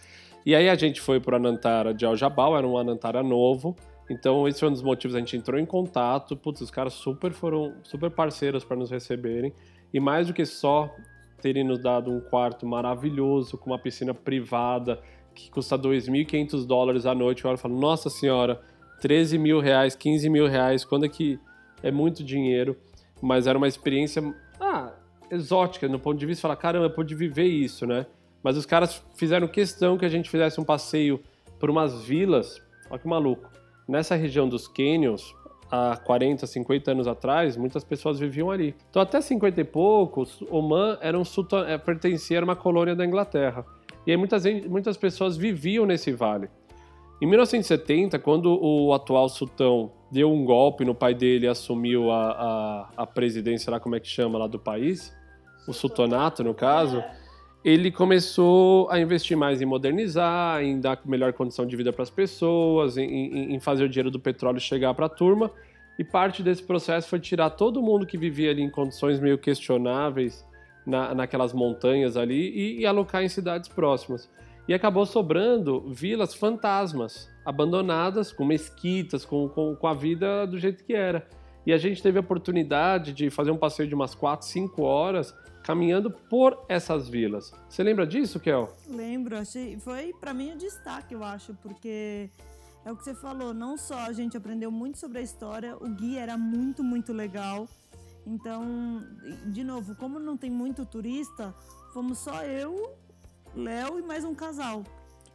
E 0.44 0.54
aí 0.54 0.68
a 0.68 0.74
gente 0.74 1.00
foi 1.00 1.20
para 1.20 1.38
Nantara 1.38 1.94
de 1.94 2.04
Aljabal, 2.04 2.56
era 2.56 2.66
um 2.66 2.76
Anantara 2.76 3.22
novo. 3.22 3.76
Então 4.08 4.46
esse 4.46 4.60
foi 4.60 4.68
um 4.68 4.72
dos 4.72 4.82
motivos, 4.82 5.16
a 5.16 5.18
gente 5.18 5.36
entrou 5.36 5.58
em 5.58 5.66
contato, 5.66 6.36
putz, 6.36 6.60
os 6.60 6.70
caras 6.70 6.92
super 6.94 7.32
foram 7.32 7.74
super 7.82 8.10
parceiros 8.10 8.64
para 8.64 8.76
nos 8.76 8.90
receberem. 8.90 9.52
E 9.92 10.00
mais 10.00 10.28
do 10.28 10.34
que 10.34 10.44
só 10.44 10.90
terem 11.40 11.64
nos 11.64 11.78
dado 11.78 12.10
um 12.10 12.20
quarto 12.20 12.66
maravilhoso, 12.66 13.58
com 13.58 13.70
uma 13.70 13.78
piscina 13.78 14.14
privada, 14.14 15.00
que 15.34 15.50
custa 15.50 15.78
2.500 15.78 16.66
dólares 16.66 17.06
a 17.06 17.14
noite. 17.14 17.44
Eu 17.44 17.50
olho 17.50 17.58
e 17.58 17.60
falo, 17.60 17.78
nossa 17.78 18.08
senhora, 18.08 18.60
13 19.00 19.38
mil 19.38 19.60
reais, 19.60 19.94
15 19.94 20.28
mil 20.28 20.46
reais, 20.46 20.84
quando 20.84 21.06
é 21.06 21.08
que 21.08 21.38
é 21.82 21.90
muito 21.90 22.24
dinheiro? 22.24 22.76
Mas 23.20 23.46
era 23.46 23.56
uma 23.56 23.68
experiência, 23.68 24.22
ah, 24.60 24.92
exótica, 25.30 25.88
no 25.88 25.98
ponto 25.98 26.18
de 26.18 26.26
vista, 26.26 26.42
falar, 26.42 26.56
caramba, 26.56 26.86
eu 26.86 26.90
pude 26.90 27.14
viver 27.14 27.46
isso, 27.46 27.86
né? 27.86 28.06
Mas 28.42 28.56
os 28.56 28.66
caras 28.66 29.02
fizeram 29.16 29.48
questão 29.48 29.98
que 29.98 30.04
a 30.04 30.08
gente 30.08 30.30
fizesse 30.30 30.60
um 30.60 30.64
passeio 30.64 31.20
por 31.58 31.70
umas 31.70 32.02
vilas, 32.04 32.60
olha 32.90 32.98
que 32.98 33.08
maluco. 33.08 33.50
Nessa 33.88 34.14
região 34.14 34.48
dos 34.48 34.68
canyons, 34.68 35.34
há 35.70 35.96
40, 35.96 36.46
50 36.46 36.90
anos 36.90 37.08
atrás, 37.08 37.56
muitas 37.56 37.84
pessoas 37.84 38.18
viviam 38.18 38.50
ali. 38.50 38.74
Então, 38.90 39.00
até 39.02 39.20
50 39.20 39.60
e 39.60 39.64
poucos, 39.64 40.42
Oman 40.50 40.98
era 41.00 41.18
um 41.18 41.22
é, 41.66 41.78
pertencia 41.78 42.40
a 42.40 42.44
uma 42.44 42.56
colônia 42.56 42.94
da 42.94 43.04
Inglaterra. 43.04 43.64
E 44.06 44.10
aí 44.12 44.16
muitas, 44.16 44.44
muitas 44.68 44.96
pessoas 44.96 45.36
viviam 45.36 45.84
nesse 45.84 46.12
vale. 46.12 46.48
Em 47.20 47.26
1970, 47.26 48.18
quando 48.18 48.58
o 48.62 48.92
atual 48.92 49.28
sultão 49.28 49.90
deu 50.10 50.30
um 50.30 50.44
golpe 50.44 50.84
no 50.84 50.94
pai 50.94 51.14
dele 51.14 51.46
e 51.46 51.48
assumiu 51.48 52.10
a, 52.10 52.30
a, 52.30 52.88
a 53.02 53.06
presidência, 53.06 53.70
lá 53.70 53.80
como 53.80 53.96
é 53.96 54.00
que 54.00 54.08
chama, 54.08 54.38
lá 54.38 54.46
do 54.46 54.58
país, 54.58 55.16
o 55.66 55.72
sultanato 55.72 56.44
no 56.44 56.54
caso, 56.54 57.02
ele 57.64 57.90
começou 57.90 58.88
a 58.90 59.00
investir 59.00 59.36
mais 59.36 59.62
em 59.62 59.64
modernizar, 59.64 60.62
em 60.62 60.78
dar 60.78 61.00
melhor 61.06 61.32
condição 61.32 61.66
de 61.66 61.74
vida 61.74 61.92
para 61.92 62.02
as 62.02 62.10
pessoas, 62.10 62.98
em, 62.98 63.54
em, 63.54 63.58
fazer 63.60 63.84
o 63.84 63.88
dinheiro 63.88 64.10
do 64.10 64.20
petróleo 64.20 64.60
chegar 64.60 64.94
para 64.94 65.06
a 65.06 65.08
turma. 65.08 65.50
E 65.98 66.04
parte 66.04 66.42
desse 66.42 66.62
processo 66.62 67.08
foi 67.08 67.18
tirar 67.18 67.50
todo 67.50 67.82
mundo 67.82 68.06
que 68.06 68.18
vivia 68.18 68.50
ali 68.50 68.62
em 68.62 68.70
condições 68.70 69.18
meio 69.18 69.38
questionáveis 69.38 70.46
na, 70.86 71.14
naquelas 71.14 71.52
montanhas 71.54 72.16
ali 72.16 72.50
e, 72.50 72.80
e 72.80 72.86
alocar 72.86 73.24
em 73.24 73.28
cidades 73.28 73.68
próximas. 73.68 74.30
E 74.68 74.74
acabou 74.74 75.06
sobrando 75.06 75.80
vilas 75.88 76.34
fantasmas, 76.34 77.30
abandonadas, 77.44 78.32
com 78.32 78.44
mesquitas, 78.44 79.24
com, 79.24 79.48
com, 79.48 79.76
com 79.76 79.86
a 79.86 79.94
vida 79.94 80.46
do 80.46 80.58
jeito 80.58 80.84
que 80.84 80.92
era. 80.92 81.28
E 81.64 81.72
a 81.72 81.78
gente 81.78 82.02
teve 82.02 82.18
a 82.18 82.20
oportunidade 82.20 83.12
de 83.12 83.30
fazer 83.30 83.50
um 83.50 83.56
passeio 83.56 83.88
de 83.88 83.94
umas 83.94 84.14
4, 84.14 84.46
5 84.46 84.82
horas 84.82 85.34
caminhando 85.64 86.10
por 86.10 86.64
essas 86.68 87.08
vilas. 87.08 87.52
Você 87.68 87.82
lembra 87.82 88.06
disso, 88.06 88.38
Kel? 88.38 88.72
Lembro, 88.88 89.36
achei, 89.36 89.76
foi 89.80 90.12
para 90.20 90.32
mim 90.32 90.52
o 90.52 90.56
destaque, 90.56 91.12
eu 91.12 91.24
acho, 91.24 91.54
porque 91.54 92.30
é 92.84 92.92
o 92.92 92.96
que 92.96 93.02
você 93.02 93.14
falou, 93.14 93.52
não 93.52 93.76
só 93.76 93.98
a 93.98 94.12
gente 94.12 94.36
aprendeu 94.36 94.70
muito 94.70 94.96
sobre 94.96 95.18
a 95.18 95.22
história, 95.22 95.76
o 95.76 95.88
guia 95.88 96.20
era 96.20 96.38
muito, 96.38 96.84
muito 96.84 97.12
legal. 97.12 97.68
Então, 98.24 99.02
de 99.46 99.64
novo, 99.64 99.96
como 99.96 100.20
não 100.20 100.36
tem 100.36 100.50
muito 100.50 100.86
turista, 100.86 101.52
fomos 101.92 102.18
só 102.18 102.44
eu, 102.44 102.96
Léo 103.56 103.98
e 103.98 104.02
mais 104.02 104.22
um 104.22 104.34
casal. 104.34 104.84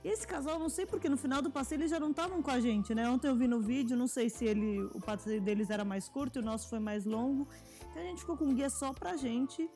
Esse 0.03 0.27
casal, 0.27 0.59
não 0.59 0.69
sei 0.69 0.85
porque 0.85 1.09
no 1.09 1.17
final 1.17 1.41
do 1.41 1.49
passeio 1.49 1.79
eles 1.79 1.89
já 1.89 1.99
não 1.99 2.11
estavam 2.11 2.41
com 2.41 2.51
a 2.51 2.59
gente, 2.59 2.93
né? 2.93 3.09
Ontem 3.09 3.27
eu 3.27 3.35
vi 3.35 3.47
no 3.47 3.59
vídeo, 3.59 3.97
não 3.97 4.07
sei 4.07 4.29
se 4.29 4.45
ele, 4.45 4.79
o 4.93 4.99
passeio 4.99 5.41
deles 5.41 5.71
era 5.71 5.83
mais 5.83 6.07
curto 6.07 6.37
e 6.37 6.41
o 6.41 6.45
nosso 6.45 6.69
foi 6.69 6.79
mais 6.79 7.03
longo. 7.03 7.47
Então 7.89 8.01
a 8.01 8.05
gente 8.05 8.19
ficou 8.19 8.37
com 8.37 8.45
um 8.45 8.53
guia 8.53 8.69
só 8.69 8.93
pra 8.93 9.17
gente. 9.17 9.67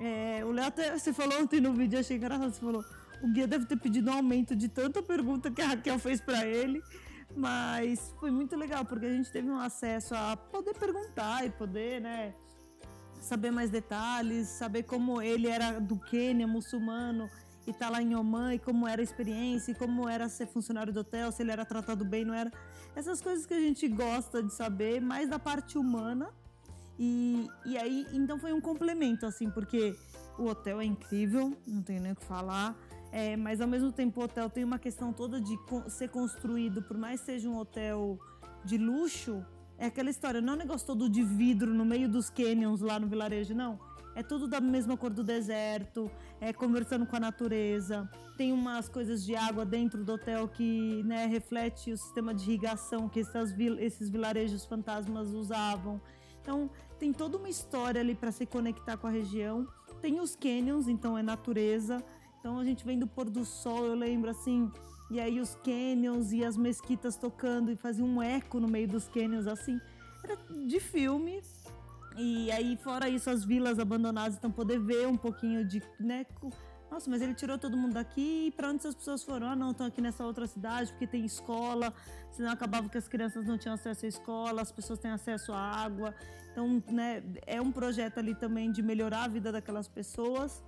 É, 0.00 0.42
o 0.44 0.50
Léo 0.50 0.66
até, 0.66 0.92
você 0.98 1.12
falou 1.12 1.42
ontem 1.42 1.60
no 1.60 1.74
vídeo, 1.74 1.98
achei 1.98 2.16
engraçado, 2.16 2.52
você 2.52 2.60
falou, 2.60 2.82
o 3.22 3.28
guia 3.32 3.46
deve 3.46 3.66
ter 3.66 3.76
pedido 3.76 4.10
um 4.10 4.14
aumento 4.14 4.56
de 4.56 4.68
tanta 4.68 5.02
pergunta 5.02 5.50
que 5.50 5.60
a 5.60 5.68
Raquel 5.68 5.98
fez 5.98 6.22
para 6.22 6.46
ele, 6.46 6.82
mas 7.36 8.14
foi 8.18 8.30
muito 8.30 8.56
legal, 8.56 8.84
porque 8.84 9.04
a 9.04 9.12
gente 9.12 9.30
teve 9.30 9.50
um 9.50 9.58
acesso 9.58 10.14
a 10.14 10.36
poder 10.36 10.74
perguntar 10.74 11.44
e 11.44 11.50
poder, 11.50 12.00
né, 12.00 12.34
saber 13.20 13.50
mais 13.50 13.68
detalhes, 13.68 14.48
saber 14.48 14.84
como 14.84 15.20
ele 15.20 15.48
era 15.48 15.78
do 15.78 15.98
Quênia, 15.98 16.46
muçulmano, 16.46 17.28
e 17.66 17.72
tá 17.72 17.88
lá 17.88 18.02
em 18.02 18.14
Oman, 18.14 18.54
e 18.54 18.58
como 18.58 18.86
era 18.86 19.00
a 19.00 19.04
experiência, 19.04 19.72
e 19.72 19.74
como 19.74 20.08
era 20.08 20.28
ser 20.28 20.46
funcionário 20.46 20.92
do 20.92 21.00
hotel, 21.00 21.30
se 21.30 21.42
ele 21.42 21.50
era 21.50 21.64
tratado 21.64 22.04
bem, 22.04 22.24
não 22.24 22.34
era. 22.34 22.52
Essas 22.94 23.20
coisas 23.20 23.46
que 23.46 23.54
a 23.54 23.60
gente 23.60 23.86
gosta 23.88 24.42
de 24.42 24.52
saber, 24.52 25.00
mais 25.00 25.28
da 25.28 25.38
parte 25.38 25.78
humana, 25.78 26.30
e, 26.98 27.48
e 27.64 27.78
aí, 27.78 28.06
então 28.12 28.38
foi 28.38 28.52
um 28.52 28.60
complemento, 28.60 29.24
assim, 29.24 29.50
porque 29.50 29.96
o 30.38 30.46
hotel 30.46 30.80
é 30.80 30.84
incrível, 30.84 31.56
não 31.66 31.82
tenho 31.82 32.02
nem 32.02 32.12
o 32.12 32.16
que 32.16 32.24
falar. 32.24 32.76
É, 33.12 33.36
mas 33.36 33.60
ao 33.60 33.66
mesmo 33.66 33.90
tempo 33.90 34.20
o 34.20 34.24
hotel 34.24 34.48
tem 34.48 34.62
uma 34.62 34.78
questão 34.78 35.12
toda 35.12 35.40
de 35.40 35.58
ser 35.88 36.10
construído, 36.10 36.82
por 36.82 36.96
mais 36.96 37.20
que 37.20 37.26
seja 37.26 37.48
um 37.48 37.56
hotel 37.56 38.18
de 38.64 38.78
luxo, 38.78 39.44
é 39.78 39.86
aquela 39.86 40.10
história, 40.10 40.40
não 40.40 40.52
é 40.52 40.56
um 40.56 40.58
negócio 40.58 40.86
todo 40.86 41.08
de 41.08 41.22
vidro 41.24 41.72
no 41.72 41.84
meio 41.84 42.08
dos 42.08 42.28
canyons 42.28 42.82
lá 42.82 43.00
no 43.00 43.08
vilarejo, 43.08 43.54
não. 43.54 43.80
É 44.14 44.22
tudo 44.22 44.48
da 44.48 44.60
mesma 44.60 44.96
cor 44.96 45.10
do 45.10 45.22
deserto, 45.22 46.10
é 46.40 46.52
conversando 46.52 47.06
com 47.06 47.16
a 47.16 47.20
natureza. 47.20 48.10
Tem 48.36 48.52
umas 48.52 48.88
coisas 48.88 49.24
de 49.24 49.36
água 49.36 49.64
dentro 49.64 50.04
do 50.04 50.14
hotel 50.14 50.48
que 50.48 51.02
né, 51.04 51.26
reflete 51.26 51.92
o 51.92 51.96
sistema 51.96 52.34
de 52.34 52.44
irrigação 52.44 53.08
que 53.08 53.20
essas, 53.20 53.54
esses 53.78 54.10
vilarejos 54.10 54.64
fantasmas 54.64 55.32
usavam. 55.32 56.00
Então, 56.42 56.70
tem 56.98 57.12
toda 57.12 57.38
uma 57.38 57.48
história 57.48 58.00
ali 58.00 58.14
para 58.14 58.32
se 58.32 58.46
conectar 58.46 58.96
com 58.96 59.06
a 59.06 59.10
região. 59.10 59.66
Tem 60.00 60.20
os 60.20 60.34
canyons, 60.34 60.88
então 60.88 61.16
é 61.16 61.22
natureza. 61.22 62.02
Então 62.40 62.58
a 62.58 62.64
gente 62.64 62.84
vem 62.84 62.98
do 62.98 63.06
pôr 63.06 63.28
do 63.28 63.44
sol, 63.44 63.84
eu 63.84 63.94
lembro 63.94 64.30
assim, 64.30 64.70
e 65.10 65.20
aí 65.20 65.40
os 65.40 65.54
canyons 65.56 66.32
e 66.32 66.44
as 66.44 66.56
mesquitas 66.56 67.16
tocando 67.16 67.70
e 67.70 67.76
fazia 67.76 68.04
um 68.04 68.22
eco 68.22 68.58
no 68.58 68.66
meio 68.66 68.88
dos 68.88 69.08
canyons 69.08 69.46
assim. 69.46 69.78
Era 70.24 70.36
de 70.66 70.80
filme. 70.80 71.42
E 72.16 72.50
aí 72.50 72.76
fora 72.76 73.08
isso 73.08 73.30
as 73.30 73.44
vilas 73.44 73.78
abandonadas, 73.78 74.36
então 74.36 74.50
poder 74.50 74.78
ver 74.80 75.06
um 75.06 75.16
pouquinho 75.16 75.64
de, 75.64 75.82
né, 75.98 76.26
nossa, 76.90 77.08
mas 77.08 77.22
ele 77.22 77.34
tirou 77.34 77.56
todo 77.56 77.76
mundo 77.76 77.94
daqui 77.94 78.48
e 78.48 78.50
para 78.50 78.68
onde 78.68 78.78
essas 78.78 78.96
pessoas 78.96 79.22
foram? 79.22 79.46
Ah, 79.46 79.54
não, 79.54 79.70
estão 79.70 79.86
aqui 79.86 80.00
nessa 80.00 80.24
outra 80.24 80.46
cidade 80.46 80.90
porque 80.90 81.06
tem 81.06 81.24
escola, 81.24 81.94
senão 82.32 82.50
acabava 82.50 82.88
que 82.88 82.98
as 82.98 83.06
crianças 83.06 83.46
não 83.46 83.56
tinham 83.56 83.74
acesso 83.74 84.06
à 84.06 84.08
escola, 84.08 84.60
as 84.60 84.72
pessoas 84.72 84.98
têm 84.98 85.12
acesso 85.12 85.52
à 85.52 85.58
água. 85.58 86.12
Então, 86.50 86.82
né, 86.90 87.22
é 87.46 87.60
um 87.60 87.70
projeto 87.70 88.18
ali 88.18 88.34
também 88.34 88.72
de 88.72 88.82
melhorar 88.82 89.24
a 89.24 89.28
vida 89.28 89.52
daquelas 89.52 89.86
pessoas. 89.86 90.64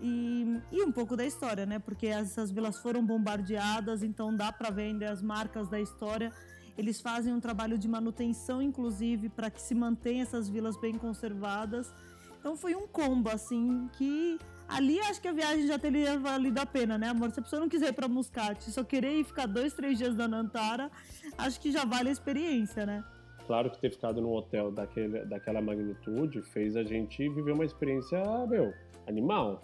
E, 0.00 0.60
e 0.72 0.82
um 0.82 0.90
pouco 0.90 1.14
da 1.14 1.26
história, 1.26 1.66
né? 1.66 1.78
Porque 1.78 2.06
essas 2.06 2.50
vilas 2.50 2.78
foram 2.78 3.04
bombardeadas, 3.04 4.02
então 4.02 4.34
dá 4.34 4.50
para 4.50 4.70
ver 4.70 4.84
ainda 4.84 5.12
as 5.12 5.22
marcas 5.22 5.68
da 5.68 5.78
história. 5.78 6.32
Eles 6.76 7.00
fazem 7.00 7.32
um 7.32 7.40
trabalho 7.40 7.76
de 7.76 7.88
manutenção, 7.88 8.62
inclusive, 8.62 9.28
para 9.28 9.50
que 9.50 9.60
se 9.60 9.74
mantenham 9.74 10.22
essas 10.22 10.48
vilas 10.48 10.76
bem 10.76 10.94
conservadas. 10.94 11.92
Então 12.38 12.56
foi 12.56 12.74
um 12.74 12.86
combo, 12.86 13.28
assim, 13.28 13.88
que 13.92 14.38
ali 14.66 14.98
acho 15.00 15.20
que 15.20 15.28
a 15.28 15.32
viagem 15.32 15.66
já 15.66 15.78
teria 15.78 16.18
valido 16.18 16.58
a 16.60 16.64
pena, 16.64 16.96
né, 16.96 17.08
amor? 17.08 17.30
Se 17.30 17.40
a 17.40 17.42
pessoa 17.42 17.60
não 17.60 17.68
quiser 17.68 17.88
ir 17.88 17.92
pra 17.92 18.08
Muscat, 18.08 18.70
só 18.70 18.82
querer 18.82 19.20
ir 19.20 19.24
ficar 19.24 19.46
dois, 19.46 19.74
três 19.74 19.98
dias 19.98 20.14
na 20.16 20.26
Nantara, 20.26 20.90
acho 21.36 21.60
que 21.60 21.70
já 21.70 21.84
vale 21.84 22.08
a 22.08 22.12
experiência, 22.12 22.86
né? 22.86 23.04
Claro 23.46 23.70
que 23.70 23.78
ter 23.78 23.90
ficado 23.90 24.20
num 24.22 24.32
hotel 24.32 24.70
daquele, 24.70 25.24
daquela 25.24 25.60
magnitude 25.60 26.40
fez 26.40 26.76
a 26.76 26.84
gente 26.84 27.28
viver 27.28 27.52
uma 27.52 27.64
experiência, 27.64 28.22
meu, 28.46 28.72
animal. 29.06 29.60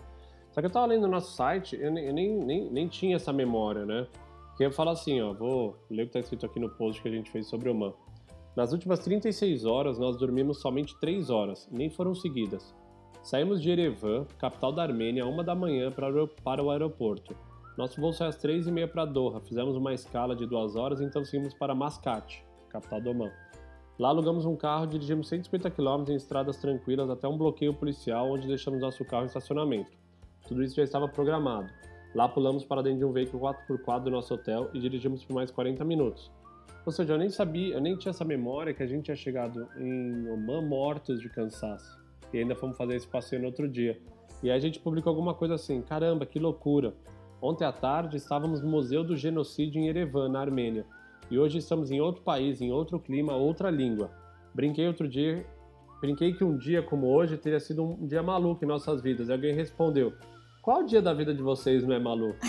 Só 0.51 0.61
que 0.61 0.67
eu 0.67 0.71
tava 0.71 0.87
lendo 0.87 1.03
no 1.03 1.09
nosso 1.09 1.37
site, 1.37 1.77
eu 1.81 1.91
nem, 1.91 2.13
nem, 2.13 2.45
nem, 2.45 2.71
nem 2.71 2.89
tinha 2.89 3.17
essa 3.17 3.33
memória, 3.33 3.87
né? 3.87 4.07
Que 4.57 4.65
eu 4.65 4.71
falo 4.71 4.91
assim, 4.91 5.21
ó, 5.21 5.33
vou 5.35 5.77
ler 5.91 6.05
o 6.05 6.07
que 6.07 6.13
tá 6.15 6.21
escrito 6.21 6.47
aqui 6.47 6.59
no 6.59 6.71
post 6.71 7.03
que 7.03 7.09
a 7.09 7.13
gente 7.13 7.31
fez 7.31 7.47
sobre 7.47 7.69
o 7.69 7.75
Man. 7.75 7.93
Nas 8.57 8.73
últimas 8.73 9.01
36 9.01 9.67
horas, 9.67 9.99
nós 9.99 10.17
dormimos 10.17 10.61
somente 10.61 10.99
3 10.99 11.29
horas, 11.29 11.69
nem 11.71 11.91
foram 11.91 12.15
seguidas. 12.15 12.75
Saímos 13.23 13.61
de 13.61 13.71
Erevan, 13.71 14.25
capital 14.39 14.73
da 14.73 14.83
Armênia, 14.83 15.25
a 15.25 15.27
uma 15.27 15.45
da 15.45 15.55
manhã 15.55 15.93
para 15.93 16.63
o 16.63 16.71
aeroporto. 16.71 17.37
Nosso 17.77 18.01
voo 18.01 18.15
sai 18.15 18.29
às 18.29 18.37
3 18.37 18.67
e 18.67 18.73
meia 18.73 18.89
para 18.89 19.05
Doha. 19.05 19.41
Fizemos 19.41 19.77
uma 19.77 19.93
escala 19.93 20.35
de 20.35 20.47
2 20.47 20.77
horas, 20.77 21.03
então 21.03 21.23
seguimos 21.23 21.53
para 21.53 21.75
Mascate, 21.75 22.43
capital 22.71 23.01
do 23.03 23.11
Oman. 23.11 23.31
Lá 23.99 24.09
alugamos 24.09 24.47
um 24.47 24.57
carro, 24.57 24.87
dirigimos 24.87 25.29
150 25.29 25.71
km 25.71 26.05
em 26.09 26.15
estradas 26.15 26.57
tranquilas 26.57 27.11
até 27.11 27.29
um 27.29 27.37
bloqueio 27.37 27.75
policial, 27.75 28.31
onde 28.31 28.47
deixamos 28.47 28.81
nosso 28.81 29.05
carro 29.05 29.25
em 29.25 29.27
estacionamento. 29.27 29.91
Tudo 30.49 30.63
isso 30.63 30.77
já 30.77 30.83
estava 30.83 31.09
programado. 31.09 31.69
Lá 32.15 32.29
pulamos 32.29 32.65
para 32.65 32.83
dentro 32.83 33.01
de 33.01 33.05
um 33.05 33.13
veículo 33.13 33.43
4x4 33.43 34.05
do 34.05 34.11
nosso 34.11 34.35
hotel 34.35 34.71
e 34.73 34.79
dirigimos 34.79 35.25
por 35.25 35.35
mais 35.35 35.51
40 35.51 35.85
minutos. 35.85 36.31
Ou 36.85 36.93
seja, 36.93 37.15
eu 37.15 37.19
nem 37.19 37.29
sabia, 37.29 37.75
eu 37.75 37.81
nem 37.81 37.97
tinha 37.97 38.11
essa 38.11 38.25
memória 38.25 38.73
que 38.73 38.83
a 38.83 38.87
gente 38.87 39.07
tinha 39.07 39.17
chegado 39.17 39.69
em 39.77 40.29
Oman 40.31 40.63
mortos 40.63 41.21
de 41.21 41.29
cansaço. 41.29 42.01
E 42.33 42.39
ainda 42.39 42.55
fomos 42.55 42.77
fazer 42.77 42.95
esse 42.95 43.09
passeio 43.09 43.43
no 43.43 43.49
outro 43.49 43.69
dia. 43.69 44.01
E 44.43 44.51
aí 44.51 44.57
a 44.57 44.61
gente 44.61 44.79
publicou 44.79 45.11
alguma 45.11 45.35
coisa 45.35 45.55
assim: 45.55 45.83
caramba, 45.83 46.25
que 46.25 46.39
loucura! 46.39 46.95
Ontem 47.41 47.65
à 47.65 47.73
tarde 47.73 48.17
estávamos 48.17 48.63
no 48.63 48.69
Museu 48.69 49.05
do 49.05 49.17
Genocídio 49.17 49.81
em 49.81 49.89
Erevan, 49.89 50.29
na 50.29 50.41
Armênia. 50.41 50.87
E 51.31 51.39
hoje 51.39 51.59
estamos 51.59 51.91
em 51.91 52.01
outro 52.01 52.23
país, 52.23 52.61
em 52.61 52.73
outro 52.73 53.01
clima, 53.01 53.35
outra 53.35 53.69
língua. 53.69 54.11
Brinquei 54.55 54.87
outro 54.87 55.09
dia, 55.09 55.45
brinquei 56.01 56.33
que 56.33 56.45
um 56.45 56.57
dia 56.57 56.83
como 56.83 57.09
hoje 57.09 57.37
teria 57.37 57.59
sido 57.59 57.83
um 57.83 58.07
dia 58.07 58.23
maluco 58.23 58.65
em 58.65 58.69
nossas 58.69 59.03
vidas. 59.03 59.29
E 59.29 59.33
alguém 59.33 59.53
respondeu: 59.53 60.13
Qual 60.67 60.83
dia 60.83 61.01
da 61.01 61.15
vida 61.15 61.33
de 61.33 61.45
vocês 61.45 61.87
não 61.87 61.95
é 61.95 62.01
maluco? 62.01 62.41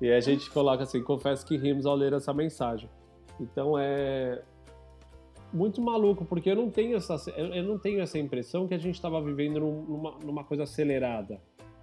E 0.00 0.10
a 0.10 0.18
gente 0.18 0.50
coloca 0.50 0.84
assim, 0.84 1.02
confesso 1.02 1.44
que 1.44 1.54
rimos 1.58 1.84
ao 1.84 1.94
ler 1.94 2.14
essa 2.14 2.32
mensagem. 2.32 2.88
Então 3.38 3.78
é 3.78 4.42
muito 5.52 5.78
maluco, 5.82 6.24
porque 6.24 6.50
eu 6.50 6.56
não 6.56 6.70
tenho 6.70 6.96
essa, 6.96 7.16
eu 7.36 7.62
não 7.64 7.78
tenho 7.78 8.00
essa 8.00 8.18
impressão 8.18 8.66
que 8.66 8.72
a 8.72 8.78
gente 8.78 8.94
estava 8.94 9.20
vivendo 9.20 9.60
numa, 9.60 10.12
numa 10.24 10.42
coisa 10.42 10.62
acelerada. 10.62 11.38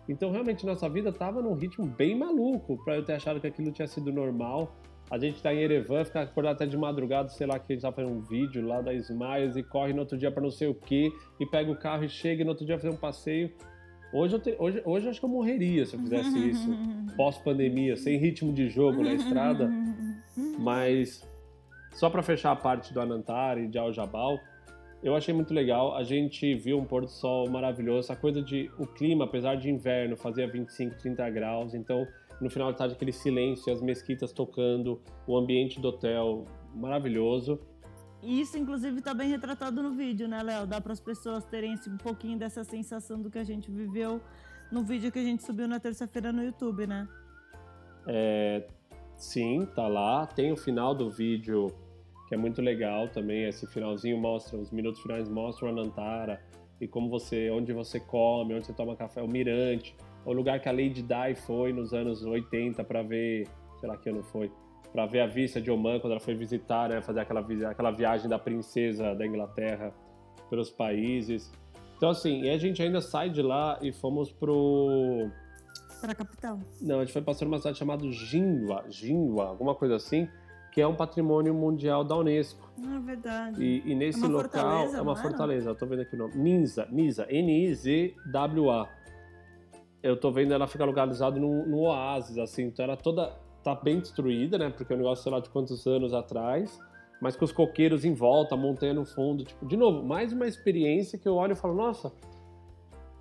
Então 0.09 0.31
realmente 0.31 0.65
nossa 0.65 0.89
vida 0.89 1.09
estava 1.09 1.43
num 1.43 1.53
ritmo 1.53 1.85
bem 1.85 2.17
maluco 2.17 2.83
para 2.83 2.95
eu 2.95 3.05
ter 3.05 3.13
achado 3.13 3.39
que 3.39 3.45
aquilo 3.45 3.71
tinha 3.71 3.87
sido 3.87 4.11
normal. 4.11 4.75
A 5.11 5.19
gente 5.19 5.35
está 5.35 5.53
em 5.53 5.59
Erevan, 5.59 6.05
fica 6.05 6.21
acordado 6.21 6.55
até 6.55 6.65
de 6.65 6.75
madrugada, 6.75 7.29
sei 7.29 7.45
lá, 7.45 7.59
que 7.59 7.71
a 7.71 7.75
gente 7.75 7.83
tá 7.83 7.91
fazendo 7.91 8.15
um 8.15 8.21
vídeo 8.21 8.65
lá 8.65 8.81
da 8.81 8.91
Smiles 8.95 9.55
e 9.57 9.61
corre 9.61 9.93
no 9.93 9.99
outro 9.99 10.17
dia 10.17 10.31
para 10.31 10.41
não 10.41 10.49
sei 10.49 10.67
o 10.67 10.73
que, 10.73 11.11
e 11.39 11.45
pega 11.45 11.71
o 11.71 11.77
carro 11.77 12.03
e 12.03 12.09
chega 12.09 12.41
e 12.41 12.43
no 12.43 12.49
outro 12.49 12.65
dia 12.65 12.79
fazer 12.79 12.89
um 12.89 12.97
passeio. 12.97 13.53
Hoje 14.11 14.35
eu, 14.35 14.39
te, 14.39 14.55
hoje, 14.57 14.81
hoje 14.85 15.05
eu 15.05 15.09
acho 15.11 15.19
que 15.19 15.25
eu 15.25 15.29
morreria 15.29 15.85
se 15.85 15.95
eu 15.95 15.99
fizesse 15.99 16.37
isso 16.49 16.69
pós-pandemia, 17.15 17.97
sem 17.97 18.17
ritmo 18.17 18.53
de 18.53 18.69
jogo 18.69 19.03
na 19.03 19.13
estrada. 19.13 19.69
Mas 20.59 21.25
só 21.93 22.09
para 22.09 22.21
fechar 22.21 22.51
a 22.51 22.55
parte 22.55 22.93
do 22.93 23.01
Anantara 23.01 23.59
e 23.59 23.67
de 23.67 23.77
Al 23.77 23.91
Jabal, 23.91 24.39
eu 25.03 25.15
achei 25.15 25.33
muito 25.33 25.53
legal. 25.53 25.95
A 25.95 26.03
gente 26.03 26.55
viu 26.55 26.77
um 26.77 26.85
pôr 26.85 27.01
do 27.01 27.09
sol 27.09 27.49
maravilhoso. 27.49 28.11
A 28.11 28.15
coisa 28.15 28.41
de 28.41 28.69
o 28.77 28.85
clima, 28.85 29.25
apesar 29.25 29.55
de 29.55 29.69
inverno, 29.69 30.15
fazia 30.15 30.47
25, 30.47 30.95
30 30.97 31.29
graus. 31.29 31.73
Então, 31.73 32.07
no 32.39 32.49
final 32.49 32.71
de 32.71 32.77
tarde, 32.77 32.93
aquele 32.93 33.11
silêncio, 33.11 33.73
as 33.73 33.81
mesquitas 33.81 34.31
tocando, 34.31 35.01
o 35.25 35.37
ambiente 35.37 35.79
do 35.79 35.87
hotel 35.87 36.45
maravilhoso. 36.75 37.59
Isso, 38.21 38.57
inclusive, 38.57 38.99
está 38.99 39.13
bem 39.13 39.29
retratado 39.29 39.81
no 39.81 39.91
vídeo, 39.91 40.27
né, 40.27 40.41
Léo? 40.41 40.65
Dá 40.65 40.81
para 40.81 40.93
as 40.93 40.99
pessoas 40.99 41.45
terem 41.45 41.79
um 41.87 41.97
pouquinho 41.97 42.37
dessa 42.37 42.63
sensação 42.63 43.21
do 43.21 43.29
que 43.29 43.37
a 43.37 43.43
gente 43.43 43.69
viveu 43.69 44.21
no 44.71 44.83
vídeo 44.83 45.11
que 45.11 45.19
a 45.19 45.23
gente 45.23 45.43
subiu 45.43 45.67
na 45.67 45.79
terça-feira 45.79 46.31
no 46.31 46.43
YouTube, 46.43 46.87
né? 46.87 47.07
É, 48.07 48.67
sim, 49.15 49.65
tá 49.75 49.87
lá. 49.87 50.25
Tem 50.25 50.51
o 50.51 50.57
final 50.57 50.95
do 50.95 51.09
vídeo 51.09 51.67
que 52.27 52.35
é 52.35 52.37
muito 52.37 52.61
legal 52.61 53.07
também. 53.07 53.45
Esse 53.45 53.65
finalzinho 53.67 54.17
mostra, 54.17 54.57
os 54.57 54.71
minutos 54.71 55.01
finais 55.01 55.29
mostram 55.29 55.69
a 55.69 55.71
Nantara 55.71 56.41
e 56.81 56.87
como 56.87 57.09
você, 57.09 57.49
onde 57.49 57.71
você 57.71 57.99
come, 57.99 58.53
onde 58.53 58.65
você 58.65 58.73
toma 58.73 58.95
café, 58.95 59.21
o 59.21 59.27
Mirante, 59.27 59.95
o 60.25 60.33
lugar 60.33 60.59
que 60.59 60.67
a 60.67 60.71
Lady 60.71 61.01
Di 61.01 61.35
foi 61.35 61.71
nos 61.71 61.93
anos 61.93 62.23
80 62.23 62.83
para 62.83 63.01
ver, 63.01 63.47
sei 63.79 63.89
lá 63.89 63.97
que 63.97 64.09
ano 64.09 64.23
foi, 64.23 64.51
para 64.97 65.05
ver 65.05 65.19
a 65.19 65.27
vista 65.27 65.61
de 65.61 65.69
Oman 65.69 65.99
quando 65.99 66.13
ela 66.13 66.19
foi 66.19 66.33
visitar, 66.33 66.89
né, 66.89 67.03
fazer 67.03 67.19
aquela, 67.19 67.45
aquela 67.69 67.91
viagem 67.91 68.27
da 68.27 68.39
princesa 68.39 69.13
da 69.13 69.27
Inglaterra 69.27 69.93
pelos 70.49 70.71
países. 70.71 71.51
Então, 71.95 72.09
assim, 72.09 72.41
e 72.41 72.49
a 72.49 72.57
gente 72.57 72.81
ainda 72.81 72.99
sai 72.99 73.29
de 73.29 73.43
lá 73.43 73.77
e 73.79 73.93
fomos 73.93 74.31
pro. 74.31 75.29
Para 76.01 76.13
a 76.13 76.15
capital? 76.15 76.59
Não, 76.81 76.95
a 76.95 77.05
gente 77.05 77.13
foi 77.13 77.21
passar 77.21 77.45
numa 77.45 77.59
cidade 77.59 77.77
chamada 77.77 78.11
Jinhua, 78.11 78.85
Jinhua, 78.89 79.49
alguma 79.49 79.75
coisa 79.75 79.97
assim, 79.97 80.27
que 80.71 80.81
é 80.81 80.87
um 80.87 80.95
patrimônio 80.95 81.53
mundial 81.53 82.03
da 82.03 82.15
Unesco. 82.15 82.67
Ah, 82.83 82.97
verdade. 82.97 83.63
E, 83.63 83.91
e 83.91 83.93
nesse 83.93 84.25
é 84.25 84.27
local 84.27 84.95
é 84.95 84.99
uma 84.99 85.15
fortaleza, 85.15 85.69
eu 85.69 85.75
tô 85.75 85.85
vendo 85.85 86.01
aqui 86.01 86.15
o 86.15 86.17
nome. 86.17 86.35
Nisa, 86.35 86.87
Nisa, 86.89 87.27
N-I-Z-W-A. 87.29 88.89
Eu 90.01 90.19
tô 90.19 90.31
vendo 90.31 90.55
ela 90.55 90.65
fica 90.65 90.83
localizada 90.85 91.39
no, 91.39 91.81
oásis, 91.81 92.39
assim, 92.39 92.63
então 92.63 92.83
ela 92.83 92.97
toda 92.97 93.45
tá 93.67 93.75
bem 93.75 93.99
destruída, 93.99 94.57
né? 94.57 94.69
Porque 94.69 94.93
é 94.93 94.95
um 94.95 94.99
negócio, 94.99 95.23
sei 95.23 95.31
lá, 95.31 95.39
de 95.39 95.49
quantos 95.49 95.85
anos 95.85 96.13
atrás, 96.13 96.79
mas 97.21 97.35
com 97.35 97.43
os 97.43 97.51
coqueiros 97.51 98.05
em 98.05 98.13
volta, 98.13 98.55
a 98.55 98.57
montanha 98.57 98.93
no 98.93 99.05
fundo. 99.05 99.43
Tipo, 99.43 99.65
de 99.65 99.75
novo, 99.75 100.03
mais 100.05 100.31
uma 100.31 100.47
experiência 100.47 101.19
que 101.19 101.27
eu 101.27 101.35
olho 101.35 101.51
e 101.51 101.55
falo, 101.55 101.73
nossa, 101.73 102.13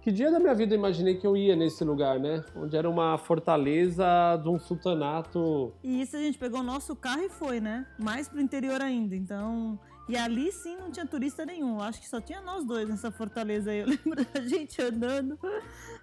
que 0.01 0.13
dia 0.13 0.31
da 0.31 0.39
minha 0.39 0.55
vida 0.55 0.73
eu 0.73 0.79
imaginei 0.79 1.17
que 1.17 1.27
eu 1.27 1.37
ia 1.37 1.57
nesse 1.57 1.83
lugar, 1.83 2.21
né? 2.21 2.45
Onde 2.55 2.77
era 2.77 2.89
uma 2.89 3.19
fortaleza 3.19 4.07
de 4.41 4.49
um 4.49 4.57
sultanato. 4.57 5.73
E 5.83 6.01
isso 6.01 6.17
a 6.17 6.21
gente 6.21 6.39
pegou 6.39 6.61
o 6.61 6.63
nosso 6.63 6.95
carro 6.95 7.23
e 7.23 7.29
foi, 7.29 7.61
né? 7.61 7.85
Mais 7.99 8.29
pro 8.29 8.41
interior 8.41 8.81
ainda. 8.81 9.17
Então. 9.17 9.77
E 10.09 10.17
ali 10.17 10.53
sim 10.53 10.77
não 10.77 10.93
tinha 10.93 11.05
turista 11.05 11.45
nenhum. 11.45 11.81
Acho 11.81 12.01
que 12.01 12.09
só 12.09 12.21
tinha 12.21 12.41
nós 12.41 12.65
dois 12.65 12.89
nessa 12.89 13.11
fortaleza 13.11 13.73
aí. 13.73 13.81
Eu 13.81 13.89
lembro 14.05 14.25
da 14.33 14.41
gente 14.43 14.81
andando. 14.81 15.37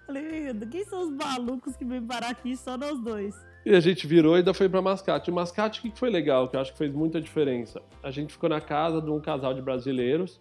Falei, 0.04 0.52
quem 0.70 0.84
são 0.84 1.04
os 1.04 1.10
malucos 1.10 1.74
que 1.74 1.84
vêm 1.86 2.06
parar 2.06 2.28
aqui? 2.28 2.54
Só 2.58 2.76
nós 2.76 3.00
dois. 3.00 3.34
E 3.64 3.74
a 3.74 3.80
gente 3.80 4.06
virou 4.06 4.34
e 4.34 4.38
ainda 4.38 4.52
foi 4.52 4.68
para 4.68 4.82
Mascate. 4.82 5.30
O 5.30 5.34
Mascate, 5.34 5.80
o 5.80 5.82
que 5.82 5.98
foi 5.98 6.10
legal, 6.10 6.48
que 6.48 6.56
eu 6.56 6.60
acho 6.60 6.72
que 6.72 6.78
fez 6.78 6.92
muita 6.92 7.20
diferença? 7.20 7.80
A 8.02 8.10
gente 8.10 8.32
ficou 8.32 8.48
na 8.48 8.60
casa 8.60 9.00
de 9.00 9.10
um 9.10 9.20
casal 9.20 9.54
de 9.54 9.62
brasileiros, 9.62 10.40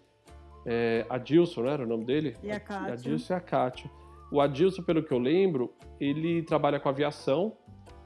é, 0.65 1.05
Adilson, 1.09 1.63
não 1.63 1.69
era 1.69 1.83
o 1.83 1.87
nome 1.87 2.05
dele? 2.05 2.35
E 2.43 2.51
a 2.51 2.59
Kátia. 2.59 2.93
Adilson 2.93 3.33
e 3.33 3.35
a 3.35 3.39
Kátia. 3.39 3.91
O 4.31 4.41
Adilson, 4.41 4.81
pelo 4.83 5.03
que 5.03 5.13
eu 5.13 5.19
lembro, 5.19 5.73
ele 5.99 6.43
trabalha 6.43 6.79
com 6.79 6.89
aviação 6.89 7.55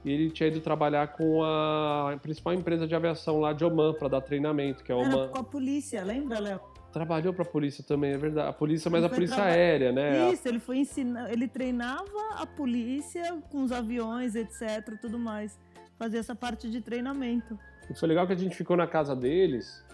e 0.05 0.11
ele 0.11 0.29
tinha 0.29 0.47
ido 0.49 0.59
trabalhar 0.59 1.07
com 1.07 1.43
a 1.43 2.17
principal 2.21 2.53
empresa 2.53 2.87
de 2.87 2.93
aviação 2.93 3.39
lá 3.39 3.53
de 3.53 3.65
Oman 3.65 3.93
para 3.93 4.07
dar 4.07 4.21
treinamento, 4.21 4.83
que 4.83 4.91
é 4.91 4.95
Oman. 4.95 5.23
Era 5.23 5.27
com 5.29 5.39
a 5.39 5.43
polícia, 5.43 6.03
lembra, 6.03 6.39
Léo? 6.39 6.59
Trabalhou 6.91 7.33
para 7.33 7.43
a 7.43 7.47
polícia 7.47 7.83
também, 7.83 8.13
é 8.13 8.17
verdade. 8.17 8.49
A 8.49 8.53
polícia, 8.53 8.89
mas 8.89 9.03
a 9.03 9.09
polícia 9.09 9.35
traba... 9.35 9.51
aérea, 9.51 9.91
né? 9.91 10.31
Isso, 10.31 10.47
ele 10.47 10.59
foi 10.59 10.77
ensinar, 10.77 11.31
ele 11.31 11.47
treinava 11.47 12.35
a 12.35 12.45
polícia 12.45 13.37
com 13.51 13.63
os 13.63 13.71
aviões, 13.71 14.35
etc, 14.35 14.97
tudo 15.01 15.19
mais. 15.19 15.59
Fazia 15.97 16.19
essa 16.19 16.35
parte 16.35 16.69
de 16.69 16.81
treinamento. 16.81 17.57
E 17.89 17.95
foi 17.95 18.07
legal 18.07 18.25
que 18.25 18.33
a 18.33 18.37
gente 18.37 18.55
ficou 18.55 18.77
na 18.77 18.87
casa 18.87 19.15
deles 19.15 19.85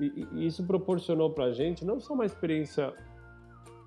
e, 0.00 0.26
e 0.32 0.46
isso 0.46 0.64
proporcionou 0.64 1.30
pra 1.30 1.52
gente 1.52 1.84
não 1.84 2.00
só 2.00 2.14
uma 2.14 2.24
experiência 2.24 2.92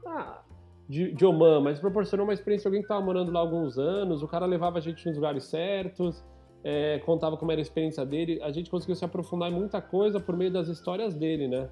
ah, 0.06 0.42
de, 0.88 1.14
de 1.14 1.26
Oman, 1.26 1.62
mas 1.62 1.80
proporcionou 1.80 2.26
uma 2.26 2.34
experiência 2.34 2.64
de 2.64 2.68
alguém 2.68 2.82
que 2.82 2.86
estava 2.86 3.02
morando 3.02 3.32
lá 3.32 3.40
há 3.40 3.44
alguns 3.44 3.78
anos, 3.78 4.22
o 4.22 4.28
cara 4.28 4.46
levava 4.46 4.78
a 4.78 4.82
gente 4.82 5.06
nos 5.06 5.16
lugares 5.16 5.46
certos, 5.46 6.24
é, 6.64 7.00
contava 7.00 7.38
como 7.38 7.52
era 7.52 7.62
a 7.62 7.64
experiência 7.64 8.06
dele, 8.06 8.40
a 8.42 8.52
gente 8.52 8.70
conseguiu 8.70 8.96
se 8.96 9.06
aprofundar 9.06 9.50
em 9.50 9.56
muita 9.56 9.82
coisa 9.82 10.20
por 10.20 10.36
meio 10.36 10.52
das 10.52 10.68
histórias 10.68 11.14
dele, 11.16 11.48
né? 11.48 11.70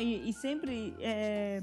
E, 0.00 0.28
e, 0.28 0.32
sempre 0.32 0.94
é, 1.00 1.62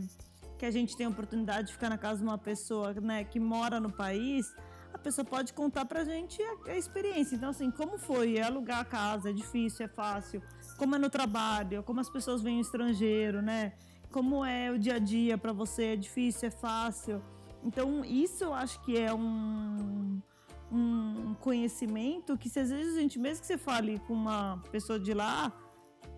que 0.57 0.65
a 0.65 0.71
gente 0.71 0.95
tem 0.95 1.05
a 1.05 1.09
oportunidade 1.09 1.67
de 1.67 1.73
ficar 1.73 1.89
na 1.89 1.97
casa 1.97 2.19
de 2.19 2.23
uma 2.23 2.37
pessoa 2.37 2.93
né, 2.93 3.23
que 3.23 3.39
mora 3.39 3.79
no 3.79 3.91
país, 3.91 4.53
a 4.93 4.97
pessoa 4.97 5.23
pode 5.23 5.53
contar 5.53 5.85
pra 5.85 6.03
gente 6.03 6.41
a, 6.41 6.71
a, 6.71 6.77
experiência. 6.77 7.35
Então, 7.35 7.49
assim, 7.49 7.71
como 7.71 7.97
foi? 7.97 8.37
É 8.37 8.43
alugar 8.43 8.79
a 8.79 8.85
casa, 8.85 9.29
é 9.29 9.33
difícil, 9.33 9.85
é 9.85 9.89
fácil? 9.89 10.41
Como 10.77 10.95
é 10.95 10.99
no 10.99 11.09
trabalho? 11.09 11.83
Como 11.83 11.99
as 11.99 12.09
pessoas 12.09 12.43
o 12.43 12.49
estrangeiro, 12.49 13.41
né? 13.41 13.73
Como 14.11 14.43
é 14.43 14.71
o 14.71 14.77
dia 14.77 14.95
a 14.95 14.99
dia 14.99 15.37
para 15.37 15.53
você? 15.53 15.93
É 15.93 15.95
difícil, 15.95 16.47
é 16.47 16.51
fácil? 16.51 17.21
Então, 17.63 18.03
isso 18.03 18.43
eu 18.43 18.53
acho 18.53 18.81
que 18.81 18.97
é 18.97 19.13
um, 19.13 20.21
um 20.71 21.35
conhecimento 21.35 22.37
que, 22.37 22.49
se 22.49 22.59
às 22.59 22.69
vezes 22.69 22.97
a 22.97 22.99
gente, 22.99 23.19
mesmo 23.19 23.41
que 23.41 23.47
você 23.47 23.57
fale 23.57 23.99
com 23.99 24.13
uma 24.13 24.61
pessoa 24.71 24.99
de 24.99 25.13
lá, 25.13 25.53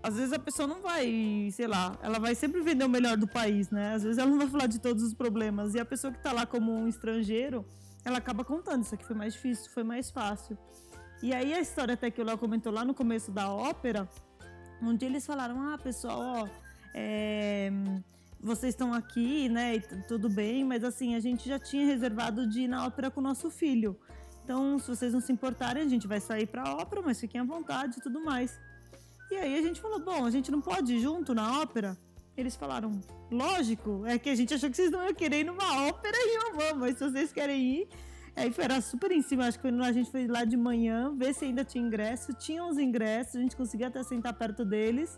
às 0.04 0.16
vezes 0.16 0.34
a 0.34 0.40
pessoa 0.40 0.68
não 0.68 0.82
vai, 0.82 1.50
sei 1.52 1.68
lá, 1.68 1.98
ela 2.02 2.20
vai 2.20 2.34
sempre 2.34 2.62
vender 2.62 2.84
o 2.84 2.90
melhor 2.90 3.16
do 3.18 3.28
país, 3.28 3.70
né? 3.70 3.94
Às 3.94 4.04
vezes 4.04 4.18
ela 4.18 4.30
não 4.30 4.38
vai 4.38 4.48
falar 4.48 4.68
de 4.68 4.80
todos 4.80 5.04
os 5.04 5.14
problemas. 5.14 5.76
E 5.76 5.80
a 5.80 5.86
pessoa 5.86 6.12
que 6.12 6.20
tá 6.22 6.32
lá 6.32 6.46
como 6.46 6.74
um 6.74 6.88
estrangeiro, 6.88 7.66
ela 8.04 8.18
acaba 8.18 8.44
contando, 8.44 8.84
isso 8.84 8.96
aqui 8.96 9.06
foi 9.06 9.16
mais 9.16 9.34
difícil, 9.34 9.70
foi 9.72 9.84
mais 9.84 10.10
fácil. 10.10 10.58
E 11.22 11.34
aí 11.34 11.54
a 11.54 11.60
história 11.60 11.94
até 11.94 12.10
que 12.10 12.20
o 12.20 12.26
Léo 12.26 12.38
comentou 12.38 12.74
lá 12.74 12.84
no 12.84 12.96
começo 12.96 13.32
da 13.32 13.48
ópera, 13.50 14.10
onde 14.82 15.06
eles 15.06 15.24
falaram, 15.24 15.62
ah, 15.72 15.78
pessoal, 15.78 16.20
ó, 16.20 16.48
é, 16.96 17.72
vocês 18.40 18.74
estão 18.74 18.92
aqui, 18.92 19.48
né, 19.48 19.76
e 19.76 19.82
tudo 20.08 20.28
bem, 20.28 20.64
mas 20.64 20.84
assim, 20.84 21.14
a 21.14 21.20
gente 21.20 21.48
já 21.48 21.60
tinha 21.60 21.86
reservado 21.86 22.48
de 22.48 22.62
ir 22.62 22.68
na 22.68 22.88
ópera 22.88 23.12
com 23.12 23.20
o 23.20 23.24
nosso 23.24 23.52
filho. 23.52 23.96
Então, 24.44 24.80
se 24.80 24.88
vocês 24.88 25.14
não 25.14 25.22
se 25.22 25.32
importarem, 25.32 25.84
a 25.84 25.88
gente 25.88 26.08
vai 26.08 26.20
sair 26.20 26.48
pra 26.48 26.74
ópera, 26.76 27.04
mas 27.04 27.20
fiquem 27.20 27.40
à 27.40 27.44
vontade 27.44 28.00
e 28.00 28.02
tudo 28.02 28.24
mais. 28.26 28.60
E 29.32 29.36
aí 29.38 29.58
a 29.58 29.62
gente 29.62 29.80
falou, 29.80 29.98
bom, 29.98 30.26
a 30.26 30.30
gente 30.30 30.52
não 30.52 30.60
pode 30.60 30.94
ir 30.94 31.00
junto 31.00 31.34
na 31.34 31.62
ópera? 31.62 31.98
Eles 32.36 32.56
falaram, 32.56 33.00
lógico, 33.32 34.04
é 34.06 34.20
que 34.20 34.30
a 34.30 34.36
gente 34.36 34.54
achou 34.54 34.70
que 34.70 34.76
vocês 34.76 34.92
não 34.92 35.04
iam 35.06 35.14
querer 35.14 35.40
ir 35.40 35.44
numa 35.46 35.88
ópera 35.88 36.18
e 36.18 36.36
eu 36.36 36.54
vou, 36.54 36.76
mas 36.76 36.98
se 36.98 37.10
vocês 37.10 37.32
querem 37.32 37.62
ir. 37.62 37.88
Aí 38.36 38.52
foi, 38.52 38.66
era 38.66 38.82
super 38.82 39.10
em 39.10 39.22
cima, 39.22 39.46
acho 39.46 39.58
que 39.58 39.68
a 39.68 39.92
gente 39.92 40.12
foi 40.12 40.28
lá 40.28 40.44
de 40.44 40.58
manhã, 40.58 41.14
ver 41.16 41.34
se 41.34 41.46
ainda 41.46 41.64
tinha 41.64 41.82
ingresso. 41.82 42.34
Tinha 42.34 42.64
uns 42.64 42.78
ingressos, 42.78 43.38
a 43.38 43.40
gente 43.40 43.56
conseguia 43.56 43.88
até 43.88 44.04
sentar 44.04 44.34
perto 44.34 44.66
deles. 44.66 45.18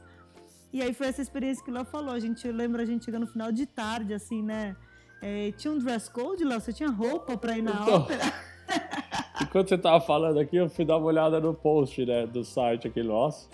E 0.71 0.82
aí 0.82 0.93
foi 0.93 1.08
essa 1.08 1.21
experiência 1.21 1.63
que 1.63 1.71
o 1.71 1.73
Léo 1.73 1.86
falou. 1.86 2.13
A 2.13 2.19
gente 2.19 2.47
lembra 2.52 2.84
a 2.84 2.86
gente 2.86 3.06
chegando 3.06 3.21
no 3.21 3.32
final 3.32 3.52
de 3.52 3.65
tarde, 3.65 4.13
assim, 4.13 4.43
né? 4.43 4.76
É, 5.21 5.52
tinha 5.52 5.73
um 5.73 5.80
dress 5.80 6.10
code, 6.10 6.43
Léo? 6.43 6.60
Você 6.60 6.73
tinha 6.73 6.89
roupa 6.89 7.36
pra 7.36 7.58
ir 7.58 7.62
na 7.63 7.71
então, 7.71 7.93
ópera? 7.95 8.23
Enquanto 9.41 9.69
você 9.69 9.78
tava 9.78 10.02
falando 10.02 10.39
aqui, 10.39 10.58
eu 10.58 10.69
fui 10.69 10.84
dar 10.86 10.97
uma 10.97 11.08
olhada 11.08 11.39
no 11.39 11.54
post 11.54 12.06
né, 12.06 12.26
do 12.26 12.43
site 12.43 12.88
aqui 12.88 13.04
nosso. 13.04 13.49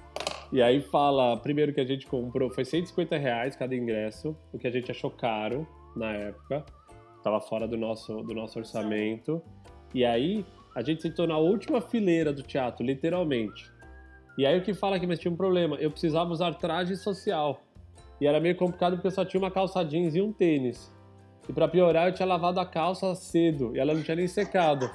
E 0.52 0.62
aí 0.62 0.82
fala, 0.82 1.38
primeiro 1.38 1.72
que 1.72 1.80
a 1.80 1.86
gente 1.86 2.08
comprou, 2.08 2.50
foi 2.50 2.66
150 2.66 3.18
reais 3.18 3.56
cada 3.56 3.76
ingresso, 3.76 4.36
o 4.52 4.58
que 4.58 4.66
a 4.66 4.72
gente 4.72 4.90
achou 4.90 5.12
caro 5.12 5.68
na 5.96 6.12
época. 6.12 6.66
Tava 7.24 7.40
fora 7.40 7.68
do 7.68 7.78
nosso, 7.78 8.24
do 8.24 8.34
nosso 8.34 8.58
orçamento. 8.58 9.42
E 9.94 10.04
aí, 10.04 10.44
a 10.76 10.82
gente 10.82 11.02
sentou 11.02 11.28
na 11.28 11.38
última 11.38 11.82
fileira 11.82 12.34
do 12.34 12.42
teatro, 12.42 12.84
literalmente. 12.84 13.72
E 14.40 14.46
aí 14.46 14.58
o 14.58 14.64
que 14.64 14.74
fala 14.74 15.00
que 15.00 15.06
mas 15.06 15.20
tinha 15.20 15.32
um 15.32 15.36
problema, 15.36 15.76
eu 15.76 15.92
precisava 15.92 16.32
usar 16.32 16.54
traje 16.54 16.96
social. 16.96 17.62
E 18.20 18.26
era 18.26 18.40
meio 18.40 18.56
complicado 18.56 18.94
porque 18.94 19.08
eu 19.08 19.12
só 19.12 19.26
tinha 19.26 19.42
uma 19.42 19.52
calça 19.52 19.84
jeans 19.84 20.16
e 20.16 20.22
um 20.22 20.32
tênis. 20.32 20.92
E 21.48 21.54
para 21.54 21.68
piorar, 21.68 22.08
eu 22.08 22.14
tinha 22.14 22.26
lavado 22.26 22.60
a 22.60 22.66
calça 22.66 23.14
cedo 23.16 23.76
e 23.76 23.80
ela 23.80 23.94
não 23.94 24.02
tinha 24.02 24.16
nem 24.16 24.28
secado. 24.28 24.90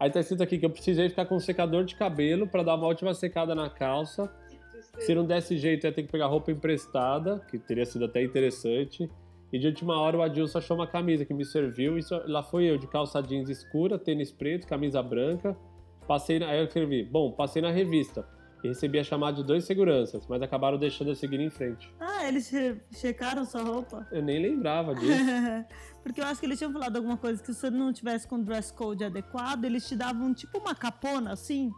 Aí 0.00 0.10
tá 0.10 0.20
escrito 0.20 0.42
aqui 0.42 0.58
que 0.58 0.64
eu 0.64 0.70
precisei 0.70 1.08
ficar 1.08 1.26
com 1.26 1.36
um 1.36 1.40
secador 1.40 1.84
de 1.84 1.96
cabelo 1.96 2.46
para 2.46 2.62
dar 2.62 2.76
uma 2.76 2.86
última 2.86 3.12
secada 3.14 3.54
na 3.54 3.68
calça 3.68 4.32
se 4.98 5.14
não 5.14 5.24
desse 5.24 5.56
jeito, 5.56 5.84
ia 5.84 5.92
ter 5.92 6.02
que 6.02 6.10
pegar 6.10 6.26
roupa 6.26 6.50
emprestada, 6.50 7.40
que 7.50 7.58
teria 7.58 7.86
sido 7.86 8.04
até 8.04 8.22
interessante. 8.22 9.10
E 9.52 9.58
de 9.58 9.66
última 9.66 9.98
hora 9.98 10.18
o 10.18 10.22
Adilson 10.22 10.58
achou 10.58 10.76
uma 10.76 10.86
camisa 10.86 11.24
que 11.24 11.32
me 11.32 11.44
serviu. 11.44 11.96
Isso, 11.98 12.14
lá 12.26 12.42
foi 12.42 12.64
eu, 12.64 12.76
de 12.76 12.86
calça 12.86 13.22
jeans 13.22 13.48
escura, 13.48 13.98
tênis 13.98 14.30
preto, 14.30 14.66
camisa 14.66 15.02
branca. 15.02 15.56
Passei 16.06 16.38
na, 16.38 16.48
aí 16.48 16.58
eu 16.58 16.64
escrevi, 16.64 17.04
bom, 17.04 17.32
passei 17.32 17.62
na 17.62 17.70
revista 17.70 18.26
e 18.62 18.68
recebi 18.68 18.98
a 18.98 19.04
chamada 19.04 19.36
de 19.36 19.44
dois 19.44 19.64
seguranças, 19.64 20.26
mas 20.26 20.42
acabaram 20.42 20.78
deixando 20.78 21.08
eu 21.08 21.14
seguir 21.14 21.40
em 21.40 21.50
frente. 21.50 21.92
Ah, 22.00 22.26
eles 22.26 22.50
checaram 22.92 23.44
sua 23.44 23.62
roupa? 23.62 24.06
Eu 24.10 24.22
nem 24.22 24.40
lembrava 24.40 24.94
disso. 24.96 25.12
Porque 26.02 26.20
eu 26.20 26.24
acho 26.24 26.40
que 26.40 26.46
eles 26.46 26.58
tinham 26.58 26.72
falado 26.72 26.96
alguma 26.96 27.16
coisa 27.16 27.40
que 27.40 27.52
se 27.52 27.60
você 27.60 27.70
não 27.70 27.92
tivesse 27.92 28.26
com 28.26 28.42
dress 28.42 28.72
code 28.72 29.04
adequado, 29.04 29.64
eles 29.64 29.86
te 29.86 29.94
davam 29.94 30.32
tipo 30.34 30.58
uma 30.58 30.74
capona 30.74 31.32
assim, 31.32 31.70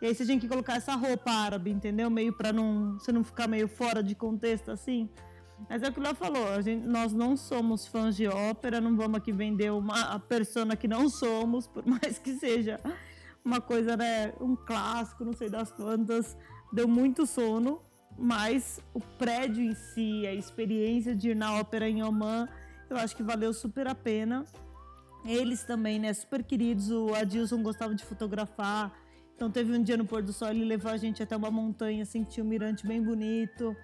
e 0.00 0.06
aí 0.06 0.14
você 0.14 0.24
tinha 0.24 0.38
que 0.38 0.48
colocar 0.48 0.76
essa 0.76 0.94
roupa 0.94 1.30
árabe, 1.30 1.70
entendeu? 1.70 2.08
Meio 2.08 2.32
para 2.32 2.52
não 2.52 2.98
você 2.98 3.10
não 3.10 3.24
ficar 3.24 3.48
meio 3.48 3.68
fora 3.68 4.02
de 4.02 4.14
contexto 4.14 4.70
assim. 4.70 5.08
Mas 5.68 5.82
é 5.82 5.88
o 5.88 5.92
que 5.92 5.98
Léo 5.98 6.14
falou, 6.14 6.62
gente, 6.62 6.86
nós 6.86 7.12
não 7.12 7.36
somos 7.36 7.86
fãs 7.86 8.14
de 8.16 8.28
ópera, 8.28 8.80
não 8.80 8.96
vamos 8.96 9.18
aqui 9.18 9.32
vender 9.32 9.72
uma 9.72 10.18
persona 10.20 10.76
que 10.76 10.86
não 10.86 11.08
somos, 11.08 11.66
por 11.66 11.84
mais 11.88 12.18
que 12.18 12.34
seja 12.34 12.78
uma 13.44 13.60
coisa, 13.60 13.96
né, 13.96 14.32
um 14.40 14.54
clássico, 14.54 15.24
não 15.24 15.32
sei 15.32 15.48
das 15.48 15.72
quantas, 15.72 16.36
deu 16.72 16.86
muito 16.86 17.26
sono, 17.26 17.82
mas 18.16 18.80
o 18.94 19.00
prédio 19.00 19.64
em 19.64 19.74
si, 19.74 20.26
a 20.26 20.34
experiência 20.34 21.14
de 21.14 21.30
ir 21.30 21.36
na 21.36 21.54
ópera 21.54 21.88
em 21.88 22.02
Oman, 22.02 22.48
eu 22.90 22.96
acho 22.96 23.16
que 23.16 23.22
valeu 23.22 23.52
super 23.52 23.86
a 23.88 23.94
pena. 23.94 24.44
Eles 25.24 25.64
também, 25.64 25.98
né, 25.98 26.12
super 26.12 26.42
queridos, 26.42 26.90
o 26.90 27.14
Adilson 27.14 27.62
gostava 27.62 27.94
de 27.94 28.04
fotografar, 28.04 28.92
então 29.38 29.48
teve 29.48 29.72
um 29.72 29.80
dia 29.80 29.96
no 29.96 30.04
pôr 30.04 30.20
do 30.20 30.32
sol, 30.32 30.48
ele 30.48 30.64
levou 30.64 30.90
a 30.90 30.96
gente 30.96 31.22
até 31.22 31.36
uma 31.36 31.48
montanha, 31.48 32.02
assim, 32.02 32.24
que 32.24 32.30
tinha 32.30 32.42
um 32.42 32.48
mirante 32.48 32.84
bem 32.84 33.00
bonito. 33.00 33.76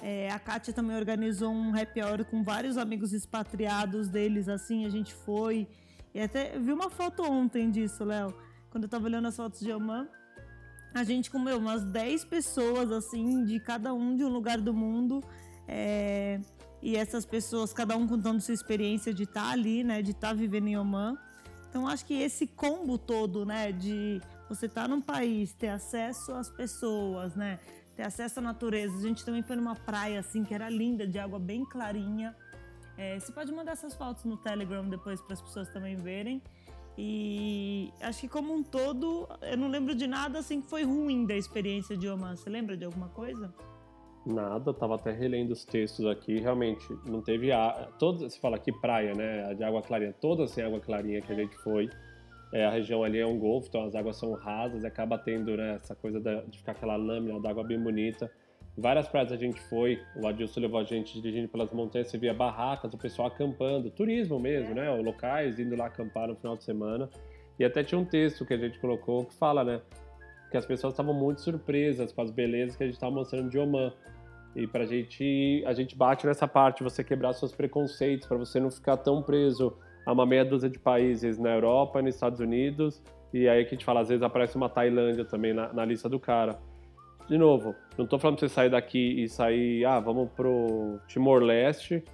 É, 0.00 0.30
a 0.30 0.38
Kátia 0.38 0.72
também 0.72 0.96
organizou 0.96 1.52
um 1.52 1.78
happy 1.78 2.00
hour 2.00 2.24
com 2.24 2.42
vários 2.42 2.78
amigos 2.78 3.12
expatriados 3.12 4.08
deles, 4.08 4.48
assim, 4.48 4.86
a 4.86 4.88
gente 4.88 5.12
foi. 5.12 5.68
E 6.14 6.20
até 6.22 6.58
vi 6.58 6.72
uma 6.72 6.88
foto 6.88 7.22
ontem 7.24 7.70
disso, 7.70 8.02
Léo. 8.04 8.34
Quando 8.70 8.84
eu 8.84 8.88
tava 8.88 9.04
olhando 9.04 9.28
as 9.28 9.36
fotos 9.36 9.60
de 9.60 9.70
Oman, 9.70 10.08
a 10.94 11.04
gente 11.04 11.30
comeu 11.30 11.58
umas 11.58 11.84
10 11.84 12.24
pessoas, 12.24 12.90
assim, 12.90 13.44
de 13.44 13.60
cada 13.60 13.92
um 13.92 14.16
de 14.16 14.24
um 14.24 14.30
lugar 14.30 14.62
do 14.62 14.72
mundo. 14.72 15.22
É, 15.68 16.40
e 16.80 16.96
essas 16.96 17.26
pessoas, 17.26 17.70
cada 17.74 17.98
um 17.98 18.08
contando 18.08 18.40
sua 18.40 18.54
experiência 18.54 19.12
de 19.12 19.24
estar 19.24 19.42
tá 19.42 19.50
ali, 19.50 19.84
né, 19.84 20.00
de 20.00 20.12
estar 20.12 20.28
tá 20.28 20.34
vivendo 20.34 20.68
em 20.68 20.78
Oman. 20.78 21.18
Então 21.68 21.86
acho 21.86 22.06
que 22.06 22.14
esse 22.14 22.46
combo 22.46 22.96
todo, 22.96 23.44
né, 23.44 23.72
de 23.72 24.22
você 24.54 24.68
tá 24.68 24.86
num 24.86 25.00
país, 25.00 25.52
ter 25.52 25.68
acesso 25.68 26.32
às 26.32 26.50
pessoas, 26.50 27.34
né, 27.34 27.58
ter 27.96 28.02
acesso 28.02 28.40
à 28.40 28.42
natureza. 28.42 28.96
A 28.96 29.00
gente 29.00 29.24
também 29.24 29.42
foi 29.42 29.56
numa 29.56 29.74
praia 29.74 30.20
assim 30.20 30.44
que 30.44 30.54
era 30.54 30.68
linda, 30.68 31.06
de 31.06 31.18
água 31.18 31.38
bem 31.38 31.64
clarinha. 31.64 32.34
É, 32.96 33.18
você 33.18 33.32
pode 33.32 33.52
mandar 33.52 33.72
essas 33.72 33.94
fotos 33.94 34.24
no 34.24 34.36
Telegram 34.36 34.86
depois 34.88 35.20
para 35.20 35.34
as 35.34 35.42
pessoas 35.42 35.68
também 35.70 35.96
verem. 35.96 36.42
E 36.96 37.90
acho 38.02 38.20
que 38.20 38.28
como 38.28 38.52
um 38.54 38.62
todo, 38.62 39.26
eu 39.40 39.56
não 39.56 39.68
lembro 39.68 39.94
de 39.94 40.06
nada 40.06 40.38
assim 40.38 40.60
que 40.60 40.68
foi 40.68 40.84
ruim 40.84 41.24
da 41.24 41.34
experiência 41.34 41.96
de 41.96 42.06
Oman. 42.08 42.36
Você 42.36 42.50
lembra 42.50 42.76
de 42.76 42.84
alguma 42.84 43.08
coisa? 43.08 43.52
Nada, 44.24 44.72
tava 44.72 44.94
até 44.94 45.10
relendo 45.10 45.50
os 45.50 45.64
textos 45.64 46.06
aqui, 46.06 46.38
realmente 46.38 46.86
não 47.08 47.20
teve 47.20 47.50
a 47.50 47.88
todas, 47.98 48.32
se 48.32 48.38
fala 48.38 48.54
aqui 48.54 48.70
praia, 48.70 49.14
né, 49.14 49.52
de 49.54 49.64
água 49.64 49.82
clarinha, 49.82 50.12
todas 50.12 50.52
sem 50.52 50.62
água 50.62 50.78
clarinha 50.78 51.20
que 51.20 51.32
a 51.32 51.34
gente 51.34 51.56
foi. 51.56 51.90
É, 52.52 52.66
a 52.66 52.70
região 52.70 53.02
ali 53.02 53.18
é 53.18 53.26
um 53.26 53.38
golfo, 53.38 53.68
então 53.68 53.84
as 53.84 53.94
águas 53.94 54.16
são 54.16 54.32
rasas, 54.34 54.84
acaba 54.84 55.16
tendo 55.16 55.56
né, 55.56 55.76
essa 55.82 55.94
coisa 55.94 56.20
de 56.20 56.58
ficar 56.58 56.72
aquela 56.72 56.96
lâmina 56.96 57.40
d'água 57.40 57.64
bem 57.64 57.80
bonita. 57.80 58.30
Várias 58.76 59.08
praias 59.08 59.32
a 59.32 59.36
gente 59.36 59.60
foi, 59.62 60.00
o 60.16 60.26
Adilson 60.26 60.60
levou 60.60 60.80
a 60.80 60.84
gente 60.84 61.20
dirigindo 61.20 61.48
pelas 61.48 61.70
montanhas, 61.72 62.08
você 62.08 62.18
via 62.18 62.32
barracas, 62.32 62.92
o 62.92 62.98
pessoal 62.98 63.28
acampando, 63.28 63.90
turismo 63.90 64.38
mesmo, 64.38 64.74
né, 64.74 64.90
locais 64.96 65.58
indo 65.58 65.76
lá 65.76 65.86
acampar 65.86 66.28
no 66.28 66.36
final 66.36 66.56
de 66.56 66.64
semana. 66.64 67.08
E 67.58 67.64
até 67.64 67.82
tinha 67.82 67.98
um 67.98 68.04
texto 68.04 68.44
que 68.44 68.54
a 68.54 68.58
gente 68.58 68.78
colocou 68.78 69.24
que 69.24 69.34
fala, 69.34 69.64
né, 69.64 69.80
que 70.50 70.56
as 70.56 70.66
pessoas 70.66 70.92
estavam 70.92 71.14
muito 71.14 71.40
surpresas 71.40 72.12
com 72.12 72.20
as 72.20 72.30
belezas 72.30 72.76
que 72.76 72.82
a 72.82 72.86
gente 72.86 72.94
estava 72.94 73.14
mostrando 73.14 73.48
de 73.48 73.58
Oman. 73.58 73.92
E 74.54 74.66
pra 74.66 74.84
gente, 74.84 75.62
a 75.66 75.72
gente 75.72 75.96
bate 75.96 76.26
nessa 76.26 76.46
parte, 76.46 76.82
você 76.82 77.02
quebrar 77.02 77.32
seus 77.32 77.54
preconceitos, 77.54 78.26
para 78.26 78.36
você 78.36 78.60
não 78.60 78.70
ficar 78.70 78.98
tão 78.98 79.22
preso 79.22 79.74
a 80.04 80.12
uma 80.12 80.26
meia 80.26 80.44
dúzia 80.44 80.68
de 80.68 80.78
países 80.78 81.38
na 81.38 81.50
Europa 81.50 82.00
nos 82.02 82.14
Estados 82.14 82.40
Unidos. 82.40 83.02
E 83.32 83.48
aí 83.48 83.64
que 83.64 83.74
a 83.74 83.78
gente 83.78 83.84
fala, 83.84 84.00
às 84.00 84.08
vezes 84.08 84.22
aparece 84.22 84.56
uma 84.56 84.68
Tailândia 84.68 85.24
também 85.24 85.52
na, 85.52 85.72
na 85.72 85.84
lista 85.84 86.08
do 86.08 86.20
cara. 86.20 86.58
De 87.28 87.38
novo, 87.38 87.74
não 87.96 88.06
tô 88.06 88.18
falando 88.18 88.38
pra 88.38 88.48
você 88.48 88.54
sair 88.54 88.70
daqui 88.70 89.22
e 89.22 89.28
sair, 89.28 89.84
ah, 89.84 90.00
vamos 90.00 90.28
pro 90.30 90.98
Timor-Leste, 91.06 92.04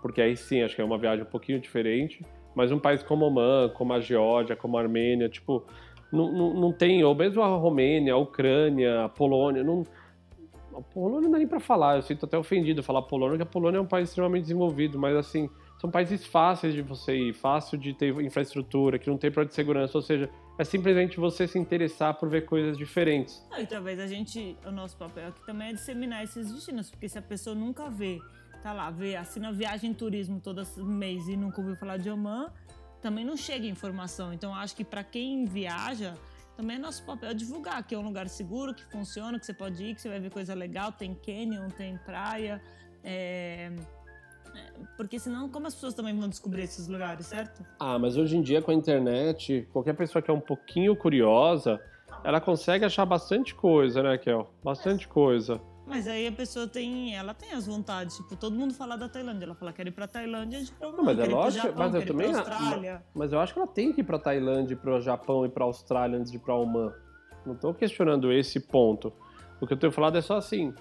porque 0.00 0.22
aí 0.22 0.36
sim, 0.36 0.62
acho 0.62 0.74
que 0.74 0.80
é 0.80 0.84
uma 0.84 0.98
viagem 0.98 1.24
um 1.24 1.28
pouquinho 1.28 1.60
diferente. 1.60 2.24
Mas 2.54 2.70
um 2.70 2.78
país 2.78 3.02
como 3.02 3.26
Oman, 3.26 3.70
como 3.74 3.92
a 3.92 4.00
Geórgia, 4.00 4.54
como 4.54 4.76
a 4.76 4.80
Armênia, 4.80 5.28
tipo, 5.28 5.64
não, 6.12 6.30
não, 6.30 6.54
não 6.54 6.72
tem, 6.72 7.02
ou 7.02 7.14
mesmo 7.14 7.42
a 7.42 7.46
Romênia, 7.46 8.14
a 8.14 8.18
Ucrânia, 8.18 9.04
a 9.04 9.08
Polônia, 9.08 9.64
não, 9.64 9.84
a 10.74 10.80
Polônia 10.80 11.22
não 11.22 11.30
dá 11.30 11.38
nem 11.38 11.46
para 11.46 11.60
falar, 11.60 11.96
eu 11.96 12.02
sinto 12.02 12.26
até 12.26 12.36
ofendido 12.36 12.82
falar 12.82 13.02
Polônia, 13.02 13.38
porque 13.38 13.48
a 13.48 13.52
Polônia 13.52 13.78
é 13.78 13.80
um 13.80 13.86
país 13.86 14.10
extremamente 14.10 14.42
desenvolvido, 14.42 14.98
mas 14.98 15.16
assim, 15.16 15.48
são 15.82 15.90
países 15.90 16.24
fáceis 16.24 16.72
de 16.74 16.80
você 16.80 17.12
ir, 17.16 17.32
fácil 17.32 17.76
de 17.76 17.92
ter 17.92 18.14
infraestrutura, 18.20 19.00
que 19.00 19.10
não 19.10 19.18
tem 19.18 19.32
problema 19.32 19.48
de 19.48 19.54
segurança, 19.56 19.98
ou 19.98 20.02
seja, 20.02 20.30
é 20.56 20.62
simplesmente 20.62 21.18
você 21.18 21.48
se 21.48 21.58
interessar 21.58 22.14
por 22.14 22.28
ver 22.28 22.46
coisas 22.46 22.78
diferentes. 22.78 23.44
e 23.58 23.66
talvez 23.66 23.98
a 23.98 24.06
gente, 24.06 24.56
o 24.64 24.70
nosso 24.70 24.96
papel 24.96 25.26
aqui 25.26 25.44
também 25.44 25.70
é 25.70 25.72
disseminar 25.72 26.22
esses 26.22 26.52
destinos, 26.52 26.88
porque 26.88 27.08
se 27.08 27.18
a 27.18 27.22
pessoa 27.22 27.56
nunca 27.56 27.90
vê 27.90 28.20
tá 28.62 28.72
lá, 28.72 28.92
vê, 28.92 29.16
assina 29.16 29.52
viagem 29.52 29.92
turismo 29.92 30.38
todo 30.38 30.64
mês 30.84 31.26
e 31.26 31.36
nunca 31.36 31.60
ouviu 31.60 31.74
falar 31.74 31.96
de 31.96 32.08
Oman, 32.08 32.48
também 33.00 33.24
não 33.24 33.36
chega 33.36 33.66
informação. 33.66 34.32
Então, 34.32 34.54
acho 34.54 34.76
que 34.76 34.84
para 34.84 35.02
quem 35.02 35.44
viaja, 35.46 36.14
também 36.56 36.76
é 36.76 36.78
nosso 36.78 37.04
papel 37.04 37.34
divulgar 37.34 37.82
que 37.82 37.92
é 37.92 37.98
um 37.98 38.02
lugar 38.02 38.28
seguro, 38.28 38.72
que 38.72 38.84
funciona, 38.84 39.36
que 39.36 39.44
você 39.44 39.52
pode 39.52 39.82
ir, 39.82 39.96
que 39.96 40.00
você 40.00 40.08
vai 40.08 40.20
ver 40.20 40.30
coisa 40.30 40.54
legal, 40.54 40.92
tem 40.92 41.12
canyon, 41.12 41.70
tem 41.70 41.98
praia. 42.06 42.62
É... 43.02 43.72
Porque 44.96 45.18
senão, 45.18 45.48
como 45.48 45.66
as 45.66 45.74
pessoas 45.74 45.94
também 45.94 46.16
vão 46.18 46.28
descobrir 46.28 46.62
esses 46.62 46.86
lugares, 46.86 47.26
certo? 47.26 47.64
Ah, 47.78 47.98
mas 47.98 48.16
hoje 48.16 48.36
em 48.36 48.42
dia 48.42 48.62
com 48.62 48.70
a 48.70 48.74
internet, 48.74 49.68
qualquer 49.72 49.94
pessoa 49.94 50.22
que 50.22 50.30
é 50.30 50.34
um 50.34 50.40
pouquinho 50.40 50.94
curiosa, 50.94 51.80
ela 52.22 52.40
consegue 52.40 52.84
achar 52.84 53.04
bastante 53.04 53.54
coisa, 53.54 54.02
né, 54.02 54.18
Kel? 54.18 54.48
Bastante 54.62 55.08
coisa. 55.08 55.60
Mas 55.86 56.06
aí 56.06 56.26
a 56.26 56.32
pessoa 56.32 56.66
tem, 56.68 57.14
ela 57.16 57.34
tem 57.34 57.52
as 57.52 57.66
vontades, 57.66 58.16
tipo, 58.16 58.36
todo 58.36 58.54
mundo 58.54 58.72
fala 58.72 58.96
da 58.96 59.08
Tailândia, 59.08 59.46
ela 59.46 59.54
fala 59.54 59.72
quer 59.72 59.86
ir 59.86 59.90
pra 59.90 60.06
Tailândia, 60.06 60.58
a 60.58 60.60
gente 60.60 60.74
não, 60.80 60.92
não, 60.92 61.04
mas 61.04 61.18
é 61.18 61.24
lógico, 61.24 61.66
Japão, 61.66 61.78
mas 61.84 61.94
eu 61.94 62.06
também, 62.06 62.34
Austrália. 62.34 63.02
mas 63.12 63.32
eu 63.32 63.40
acho 63.40 63.52
que 63.52 63.58
ela 63.58 63.68
tem 63.68 63.92
que 63.92 64.00
ir 64.00 64.04
pra 64.04 64.18
Tailândia, 64.18 64.76
pro 64.76 65.00
Japão 65.00 65.44
e 65.44 65.48
pra 65.48 65.64
Austrália 65.64 66.18
antes 66.18 66.30
de 66.30 66.38
ir 66.38 66.40
pra 66.40 66.54
Oman. 66.54 66.92
Não 67.44 67.56
tô 67.56 67.74
questionando 67.74 68.32
esse 68.32 68.60
ponto. 68.60 69.12
O 69.60 69.66
que 69.66 69.72
eu 69.72 69.76
tenho 69.76 69.92
falado 69.92 70.16
é 70.16 70.20
só 70.20 70.36
assim, 70.36 70.72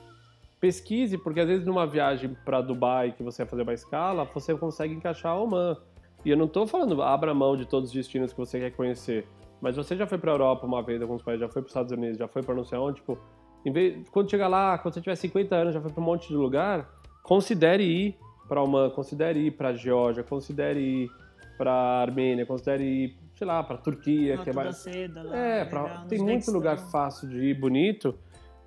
pesquise, 0.62 1.18
porque 1.18 1.40
às 1.40 1.48
vezes 1.48 1.66
numa 1.66 1.88
viagem 1.88 2.38
para 2.46 2.62
Dubai 2.62 3.12
que 3.12 3.24
você 3.24 3.44
vai 3.44 3.50
fazer 3.50 3.64
uma 3.64 3.74
escala, 3.74 4.24
você 4.32 4.56
consegue 4.56 4.94
encaixar 4.94 5.36
Oman. 5.36 5.76
E 6.24 6.30
eu 6.30 6.38
não 6.38 6.48
tô 6.48 6.68
falando 6.68 7.02
abra 7.02 7.34
mão 7.34 7.58
de 7.58 7.66
todos 7.66 7.90
os 7.90 7.96
destinos 7.96 8.32
que 8.32 8.38
você 8.38 8.60
quer 8.60 8.72
conhecer, 8.72 9.28
mas 9.60 9.76
você 9.76 9.96
já 9.96 10.06
foi 10.06 10.20
para 10.20 10.32
Europa 10.32 10.68
uma 10.68 10.84
vez, 10.84 11.02
alguns 11.02 11.24
países, 11.24 11.42
já 11.42 11.50
foi 11.50 11.64
para 11.64 11.68
os 11.68 11.72
Estados 11.72 11.92
Unidos, 11.92 12.18
já 12.18 12.28
foi 12.28 12.44
para 12.44 12.54
não 12.54 12.64
sei 12.64 12.78
onde, 12.78 12.98
tipo, 12.98 13.18
vez, 13.66 14.08
quando 14.10 14.30
chegar 14.30 14.48
lá, 14.48 14.78
quando 14.78 14.94
você 14.94 15.02
tiver 15.02 15.16
50 15.16 15.56
anos, 15.56 15.74
já 15.74 15.82
foi 15.82 15.92
para 15.92 16.02
um 16.02 16.06
monte 16.06 16.28
de 16.28 16.36
lugar, 16.36 16.88
considere 17.24 17.84
ir 17.84 18.18
para 18.48 18.62
Oman, 18.62 18.92
considere 18.92 19.40
ir 19.40 19.52
para 19.52 19.74
Geórgia, 19.74 20.24
considere 20.24 20.80
ir 20.80 21.12
para 21.58 21.74
Armênia, 21.74 22.46
considere 22.46 22.84
ir, 22.84 23.18
sei 23.36 23.48
lá, 23.48 23.64
para 23.64 23.78
Turquia, 23.78 24.38
que 24.38 24.50
é 24.52 24.54
mais 24.54 24.78
Seda, 24.78 25.24
lá, 25.24 25.36
É, 25.36 25.66
pra... 25.66 26.06
tem 26.08 26.20
muito 26.20 26.52
lugar 26.52 26.78
fácil 26.78 27.28
de 27.28 27.38
ir, 27.38 27.54
bonito, 27.56 28.14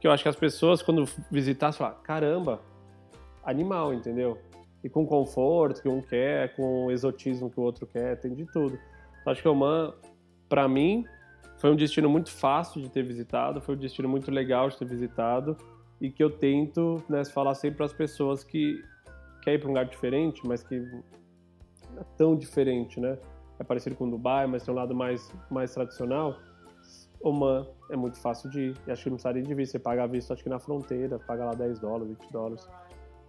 que 0.04 0.08
eu 0.08 0.12
acho 0.12 0.22
que 0.22 0.28
as 0.28 0.36
pessoas 0.36 0.82
quando 0.82 1.08
visitar, 1.30 1.72
falam, 1.72 1.96
caramba, 2.02 2.60
animal, 3.42 3.94
entendeu? 3.94 4.36
E 4.82 4.88
com 4.90 5.06
conforto 5.06 5.80
que 5.80 5.88
um 5.88 6.02
quer, 6.02 6.54
com 6.54 6.90
exotismo 6.90 7.48
que 7.48 7.58
o 7.58 7.62
outro 7.62 7.86
quer, 7.86 8.20
tem 8.20 8.34
de 8.34 8.44
tudo. 8.44 8.78
Eu 9.24 9.32
acho 9.32 9.40
que 9.40 9.48
Oman, 9.48 9.94
para 10.46 10.68
mim, 10.68 11.06
foi 11.56 11.70
um 11.70 11.74
destino 11.74 12.10
muito 12.10 12.30
fácil 12.30 12.82
de 12.82 12.90
ter 12.90 13.02
visitado, 13.02 13.62
foi 13.62 13.76
um 13.76 13.78
destino 13.78 14.06
muito 14.06 14.30
legal 14.30 14.68
de 14.68 14.76
ter 14.76 14.84
visitado 14.84 15.56
e 15.98 16.10
que 16.10 16.22
eu 16.22 16.28
tento 16.28 17.02
né, 17.08 17.24
falar 17.24 17.54
sempre 17.54 17.78
para 17.78 17.86
as 17.86 17.94
pessoas 17.94 18.44
que 18.44 18.84
quer 19.40 19.54
ir 19.54 19.58
para 19.58 19.68
um 19.68 19.70
lugar 19.70 19.86
diferente, 19.86 20.42
mas 20.46 20.62
que 20.62 20.80
não 20.80 22.02
é 22.02 22.04
tão 22.18 22.36
diferente, 22.36 23.00
né? 23.00 23.16
É 23.58 23.64
parecido 23.64 23.96
com 23.96 24.10
Dubai, 24.10 24.46
mas 24.46 24.64
tem 24.64 24.74
um 24.74 24.76
lado 24.76 24.94
mais, 24.94 25.34
mais 25.50 25.72
tradicional. 25.72 26.36
Oman 27.24 27.66
é 27.90 27.96
muito 27.96 28.18
fácil 28.18 28.50
de 28.50 28.60
ir. 28.60 28.76
Acho 28.86 29.04
que 29.04 29.10
não 29.10 29.16
precisaria 29.16 29.42
de 29.42 29.54
vir. 29.54 29.66
Você 29.66 29.78
paga 29.78 30.06
visto, 30.06 30.32
acho 30.32 30.42
que 30.42 30.48
na 30.48 30.58
fronteira, 30.58 31.18
paga 31.18 31.46
lá 31.46 31.54
10 31.54 31.80
dólares, 31.80 32.16
20 32.20 32.30
dólares. 32.30 32.68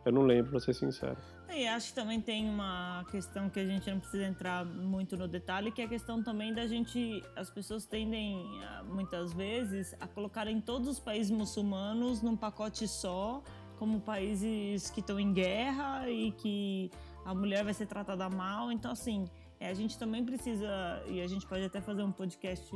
Eu 0.03 0.11
não 0.11 0.21
lembro, 0.21 0.51
pra 0.51 0.59
ser 0.59 0.73
sincero. 0.73 1.17
E 1.49 1.65
acho 1.65 1.89
que 1.89 1.95
também 1.95 2.19
tem 2.21 2.47
uma 2.47 3.05
questão 3.09 3.49
que 3.49 3.59
a 3.59 3.65
gente 3.65 3.89
não 3.89 3.99
precisa 3.99 4.25
entrar 4.25 4.65
muito 4.65 5.15
no 5.15 5.27
detalhe, 5.27 5.71
que 5.71 5.81
é 5.81 5.85
a 5.85 5.87
questão 5.87 6.21
também 6.21 6.53
da 6.53 6.67
gente. 6.67 7.23
As 7.35 7.49
pessoas 7.49 7.85
tendem, 7.85 8.45
muitas 8.87 9.33
vezes, 9.33 9.95
a 9.99 10.07
colocarem 10.07 10.59
todos 10.59 10.87
os 10.87 10.99
países 10.99 11.31
muçulmanos 11.31 12.21
num 12.21 12.35
pacote 12.35 12.87
só, 12.87 13.41
como 13.79 13.99
países 14.01 14.91
que 14.91 14.99
estão 14.99 15.19
em 15.19 15.31
guerra 15.33 16.09
e 16.09 16.31
que 16.33 16.91
a 17.23 17.33
mulher 17.33 17.63
vai 17.63 17.73
ser 17.73 17.87
tratada 17.87 18.29
mal. 18.29 18.71
Então, 18.71 18.91
assim, 18.91 19.25
é, 19.59 19.69
a 19.69 19.73
gente 19.73 19.97
também 19.97 20.23
precisa, 20.23 21.01
e 21.07 21.21
a 21.21 21.27
gente 21.27 21.47
pode 21.47 21.63
até 21.63 21.79
fazer 21.81 22.03
um 22.03 22.11
podcast 22.11 22.69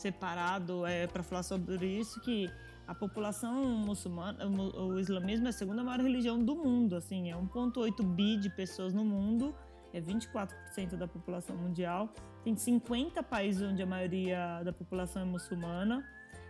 separado 0.00 0.86
é, 0.86 1.06
para 1.06 1.22
falar 1.22 1.42
sobre 1.42 1.86
isso, 1.86 2.20
que 2.20 2.50
a 2.86 2.94
população 2.94 3.54
muçulmana, 3.78 4.46
o 4.46 4.98
islamismo 4.98 5.46
é 5.46 5.50
a 5.50 5.52
segunda 5.52 5.84
maior 5.84 6.00
religião 6.00 6.42
do 6.42 6.56
mundo, 6.56 6.96
assim, 6.96 7.30
é 7.30 7.36
1,8 7.36 8.02
bi 8.02 8.36
de 8.36 8.50
pessoas 8.50 8.92
no 8.92 9.04
mundo, 9.04 9.54
é 9.92 10.00
24% 10.00 10.96
da 10.96 11.06
população 11.06 11.56
mundial. 11.56 12.12
Tem 12.42 12.56
50 12.56 13.22
países 13.22 13.62
onde 13.62 13.82
a 13.82 13.86
maioria 13.86 14.62
da 14.64 14.72
população 14.72 15.22
é 15.22 15.24
muçulmana. 15.24 16.04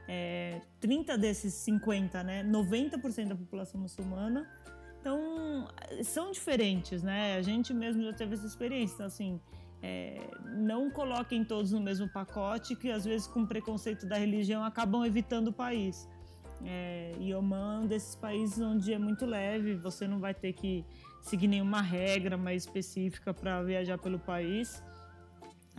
É, 0.09 0.61
30 0.81 1.19
desses 1.19 1.55
50, 1.55 2.23
né, 2.23 2.43
90% 2.45 3.29
da 3.29 3.37
população 3.37 3.81
muçulmana. 3.81 4.49
Então, 5.01 5.69
são 6.03 6.31
diferentes, 6.31 7.03
né? 7.03 7.37
A 7.37 7.43
gente 7.43 7.73
mesmo 7.73 8.03
já 8.03 8.13
teve 8.13 8.35
essa 8.35 8.47
experiência. 8.47 9.05
Assim, 9.05 9.41
é, 9.83 10.21
não 10.57 10.91
coloquem 10.91 11.45
todos 11.45 11.73
no 11.73 11.81
mesmo 11.81 12.09
pacote, 12.09 12.77
que 12.77 12.91
às 12.91 13.05
vezes, 13.05 13.27
com 13.27 13.47
preconceito 13.47 14.07
da 14.07 14.17
religião, 14.17 14.63
acabam 14.63 15.05
evitando 15.05 15.49
o 15.49 15.53
país. 15.53 16.09
É, 16.63 17.13
e 17.19 17.33
Oman 17.35 17.77
é 17.77 17.85
um 17.85 17.87
desses 17.87 18.15
países 18.15 18.59
onde 18.59 18.93
é 18.93 18.99
muito 18.99 19.25
leve, 19.25 19.75
você 19.77 20.07
não 20.07 20.21
vai 20.21 20.35
ter 20.35 20.53
que 20.53 20.85
seguir 21.23 21.49
nenhuma 21.49 21.81
regra 21.81 22.37
mais 22.37 22.65
específica 22.65 23.33
para 23.33 23.63
viajar 23.63 23.97
pelo 23.99 24.19
país 24.19 24.83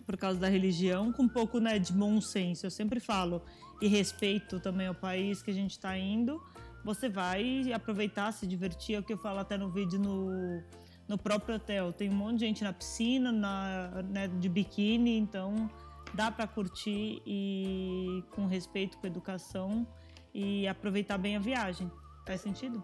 por 0.05 0.17
causa 0.17 0.39
da 0.39 0.49
religião, 0.49 1.11
com 1.13 1.23
um 1.23 1.27
pouco 1.27 1.59
né, 1.59 1.77
de 1.77 1.93
bom 1.93 2.19
senso. 2.19 2.65
Eu 2.65 2.71
sempre 2.71 2.99
falo 2.99 3.41
e 3.81 3.87
respeito 3.87 4.59
também 4.59 4.87
ao 4.87 4.95
país 4.95 5.41
que 5.41 5.51
a 5.51 5.53
gente 5.53 5.71
está 5.71 5.97
indo. 5.97 6.41
Você 6.83 7.07
vai 7.07 7.71
aproveitar, 7.71 8.31
se 8.31 8.47
divertir, 8.47 8.95
é 8.95 8.99
o 8.99 9.03
que 9.03 9.13
eu 9.13 9.17
falo 9.17 9.39
até 9.39 9.57
no 9.57 9.69
vídeo 9.69 9.99
no, 9.99 10.63
no 11.11 11.17
próprio 11.17 11.57
hotel. 11.57 11.91
Tem 11.91 12.09
um 12.09 12.13
monte 12.13 12.35
de 12.35 12.45
gente 12.45 12.63
na 12.63 12.71
piscina, 12.71 13.33
na, 13.33 14.01
né, 14.03 14.29
de 14.29 14.47
biquíni, 14.47 15.17
então 15.17 15.69
dá 16.13 16.31
para 16.31 16.47
curtir 16.47 17.21
e 17.27 18.23
com 18.31 18.47
respeito, 18.47 18.97
com 18.97 19.05
educação 19.05 19.85
e 20.33 20.65
aproveitar 20.69 21.17
bem 21.17 21.35
a 21.35 21.39
viagem. 21.39 21.91
Faz 22.25 22.39
sentido? 22.39 22.81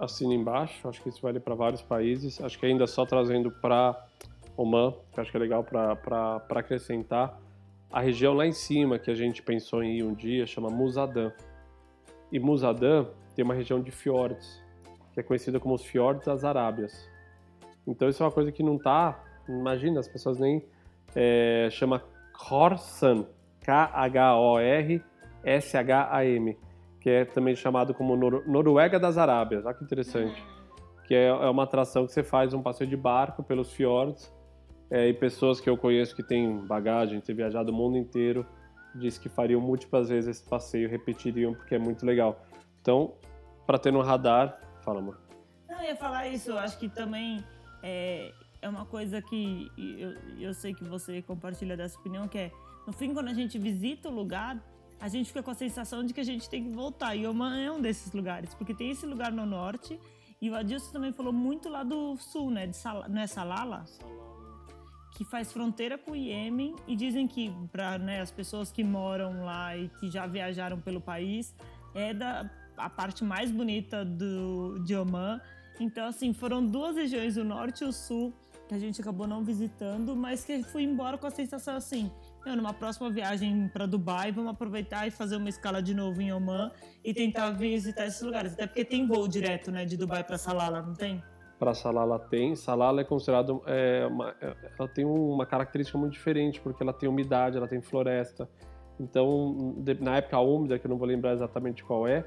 Assina 0.00 0.34
embaixo, 0.34 0.88
acho 0.88 1.00
que 1.00 1.08
isso 1.08 1.22
vale 1.22 1.38
para 1.38 1.54
vários 1.54 1.80
países. 1.80 2.40
Acho 2.40 2.58
que 2.58 2.66
ainda 2.66 2.88
só 2.88 3.06
trazendo 3.06 3.52
para 3.52 4.04
Oman, 4.56 4.92
que 5.12 5.20
acho 5.20 5.30
que 5.30 5.36
é 5.36 5.40
legal 5.40 5.62
para 5.62 6.42
acrescentar. 6.50 7.40
A 7.88 8.00
região 8.00 8.34
lá 8.34 8.44
em 8.44 8.52
cima 8.52 8.98
que 8.98 9.12
a 9.12 9.14
gente 9.14 9.40
pensou 9.40 9.80
em 9.80 9.98
ir 9.98 10.02
um 10.02 10.12
dia 10.12 10.44
chama 10.44 10.70
Musadan. 10.70 11.32
E 12.32 12.40
Musadan 12.40 13.06
tem 13.36 13.44
uma 13.44 13.54
região 13.54 13.80
de 13.80 13.92
fiordes, 13.92 14.60
que 15.12 15.20
é 15.20 15.22
conhecida 15.22 15.60
como 15.60 15.76
os 15.76 15.84
fiordes 15.84 16.26
das 16.26 16.42
Arábias. 16.42 17.13
Então 17.86 18.08
isso 18.08 18.22
é 18.22 18.26
uma 18.26 18.32
coisa 18.32 18.50
que 18.50 18.62
não 18.62 18.78
tá, 18.78 19.22
imagina, 19.48 20.00
as 20.00 20.08
pessoas 20.08 20.38
nem 20.38 20.64
é, 21.14 21.68
chama 21.70 22.02
Khorsan, 22.32 23.26
K-H-O-R-S-H-A-M 23.60 25.04
que 27.04 27.10
é 27.10 27.22
também 27.26 27.54
chamado 27.54 27.92
como 27.92 28.16
Nor 28.16 28.48
Noruega 28.48 28.98
das 28.98 29.18
Arábias. 29.18 29.66
Olha 29.66 29.74
que 29.74 29.84
interessante. 29.84 30.42
Que 31.06 31.14
é, 31.14 31.26
é, 31.26 31.50
uma 31.50 31.64
atração 31.64 32.06
que 32.06 32.12
você 32.12 32.22
faz 32.22 32.54
um 32.54 32.62
passeio 32.62 32.88
de 32.88 32.96
barco 32.96 33.42
pelos 33.42 33.70
fiordes 33.70 34.32
é, 34.90 35.06
e 35.08 35.12
pessoas 35.12 35.60
que 35.60 35.68
eu 35.68 35.76
conheço 35.76 36.16
que 36.16 36.22
têm 36.22 36.64
bagagem, 36.64 37.20
ter 37.20 37.34
viajado 37.34 37.70
o 37.70 37.74
mundo 37.74 37.98
inteiro, 37.98 38.46
diz 38.94 39.18
que 39.18 39.28
fariam 39.28 39.60
múltiplas 39.60 40.08
vezes 40.08 40.38
esse 40.38 40.48
passeio, 40.48 40.88
repetiriam 40.88 41.52
porque 41.52 41.74
é 41.74 41.78
muito 41.78 42.06
legal. 42.06 42.40
Então, 42.80 43.12
para 43.66 43.78
ter 43.78 43.92
no 43.92 44.00
radar, 44.00 44.58
fala, 44.80 45.00
amor. 45.00 45.18
Não, 45.68 45.82
eu 45.82 45.88
ia 45.88 45.96
falar 45.96 46.26
isso, 46.28 46.52
eu 46.52 46.58
acho 46.58 46.78
que 46.78 46.88
também 46.88 47.44
é, 47.84 48.32
é 48.62 48.68
uma 48.68 48.86
coisa 48.86 49.20
que 49.20 49.70
eu, 49.76 50.12
eu 50.40 50.54
sei 50.54 50.72
que 50.72 50.82
você 50.84 51.20
compartilha 51.20 51.76
dessa 51.76 51.98
opinião, 51.98 52.26
que 52.26 52.38
é, 52.38 52.52
no 52.86 52.94
fim, 52.94 53.12
quando 53.12 53.28
a 53.28 53.34
gente 53.34 53.58
visita 53.58 54.08
o 54.08 54.12
lugar, 54.12 54.58
a 54.98 55.06
gente 55.06 55.28
fica 55.28 55.42
com 55.42 55.50
a 55.50 55.54
sensação 55.54 56.02
de 56.02 56.14
que 56.14 56.20
a 56.20 56.24
gente 56.24 56.48
tem 56.48 56.64
que 56.64 56.70
voltar. 56.70 57.14
E 57.14 57.26
Oman 57.26 57.58
é 57.58 57.70
um 57.70 57.80
desses 57.80 58.10
lugares, 58.12 58.54
porque 58.54 58.72
tem 58.72 58.90
esse 58.90 59.04
lugar 59.04 59.30
no 59.30 59.44
norte, 59.44 60.00
e 60.40 60.48
o 60.48 60.56
Adilson 60.56 60.92
também 60.92 61.12
falou 61.12 61.32
muito 61.32 61.68
lá 61.68 61.82
do 61.82 62.16
sul, 62.16 62.50
né? 62.50 62.66
De 62.66 62.76
Sal... 62.76 63.04
Não 63.08 63.20
é 63.20 63.26
Salala? 63.26 63.84
Que 65.14 65.24
faz 65.24 65.52
fronteira 65.52 65.98
com 65.98 66.12
o 66.12 66.16
Iêmen, 66.16 66.74
e 66.86 66.96
dizem 66.96 67.28
que 67.28 67.52
para 67.70 67.98
né, 67.98 68.22
as 68.22 68.30
pessoas 68.30 68.72
que 68.72 68.82
moram 68.82 69.44
lá 69.44 69.76
e 69.76 69.90
que 70.00 70.10
já 70.10 70.26
viajaram 70.26 70.80
pelo 70.80 71.02
país, 71.02 71.54
é 71.94 72.14
da, 72.14 72.50
a 72.78 72.88
parte 72.88 73.22
mais 73.22 73.50
bonita 73.50 74.06
do, 74.06 74.78
de 74.84 74.96
Oman. 74.96 75.38
Então, 75.80 76.06
assim, 76.06 76.32
foram 76.32 76.64
duas 76.64 76.96
regiões, 76.96 77.36
o 77.36 77.44
norte 77.44 77.82
e 77.82 77.86
o 77.86 77.92
sul, 77.92 78.32
que 78.68 78.74
a 78.74 78.78
gente 78.78 79.00
acabou 79.00 79.26
não 79.26 79.44
visitando, 79.44 80.16
mas 80.16 80.44
que 80.44 80.62
fui 80.62 80.82
embora 80.82 81.18
com 81.18 81.26
a 81.26 81.30
sensação 81.30 81.76
assim: 81.76 82.10
eu, 82.46 82.56
numa 82.56 82.72
próxima 82.72 83.10
viagem 83.10 83.68
para 83.68 83.86
Dubai, 83.86 84.32
vamos 84.32 84.52
aproveitar 84.52 85.06
e 85.06 85.10
fazer 85.10 85.36
uma 85.36 85.48
escala 85.48 85.82
de 85.82 85.94
novo 85.94 86.20
em 86.20 86.32
Oman 86.32 86.70
e 87.04 87.12
tentar 87.12 87.50
visitar 87.50 88.06
esses 88.06 88.22
lugares. 88.22 88.52
Até 88.52 88.66
porque 88.66 88.84
tem 88.84 89.06
voo 89.06 89.26
direto, 89.28 89.70
né, 89.70 89.84
de 89.84 89.96
Dubai 89.96 90.24
para 90.24 90.38
Salala, 90.38 90.82
não 90.82 90.94
tem? 90.94 91.22
Para 91.58 91.74
Salala 91.74 92.18
tem. 92.18 92.54
Salala 92.56 93.00
é 93.00 93.04
considerado, 93.04 93.62
é, 93.66 94.06
uma, 94.06 94.34
ela 94.78 94.88
tem 94.88 95.04
uma 95.04 95.46
característica 95.46 95.96
muito 95.98 96.12
diferente 96.12 96.60
porque 96.60 96.82
ela 96.82 96.92
tem 96.92 97.08
umidade, 97.08 97.56
ela 97.56 97.68
tem 97.68 97.80
floresta. 97.80 98.48
Então, 98.98 99.74
na 100.00 100.16
época 100.16 100.38
úmida, 100.38 100.78
que 100.78 100.86
eu 100.86 100.88
não 100.88 100.96
vou 100.96 101.06
lembrar 101.06 101.32
exatamente 101.32 101.82
qual 101.82 102.06
é, 102.06 102.24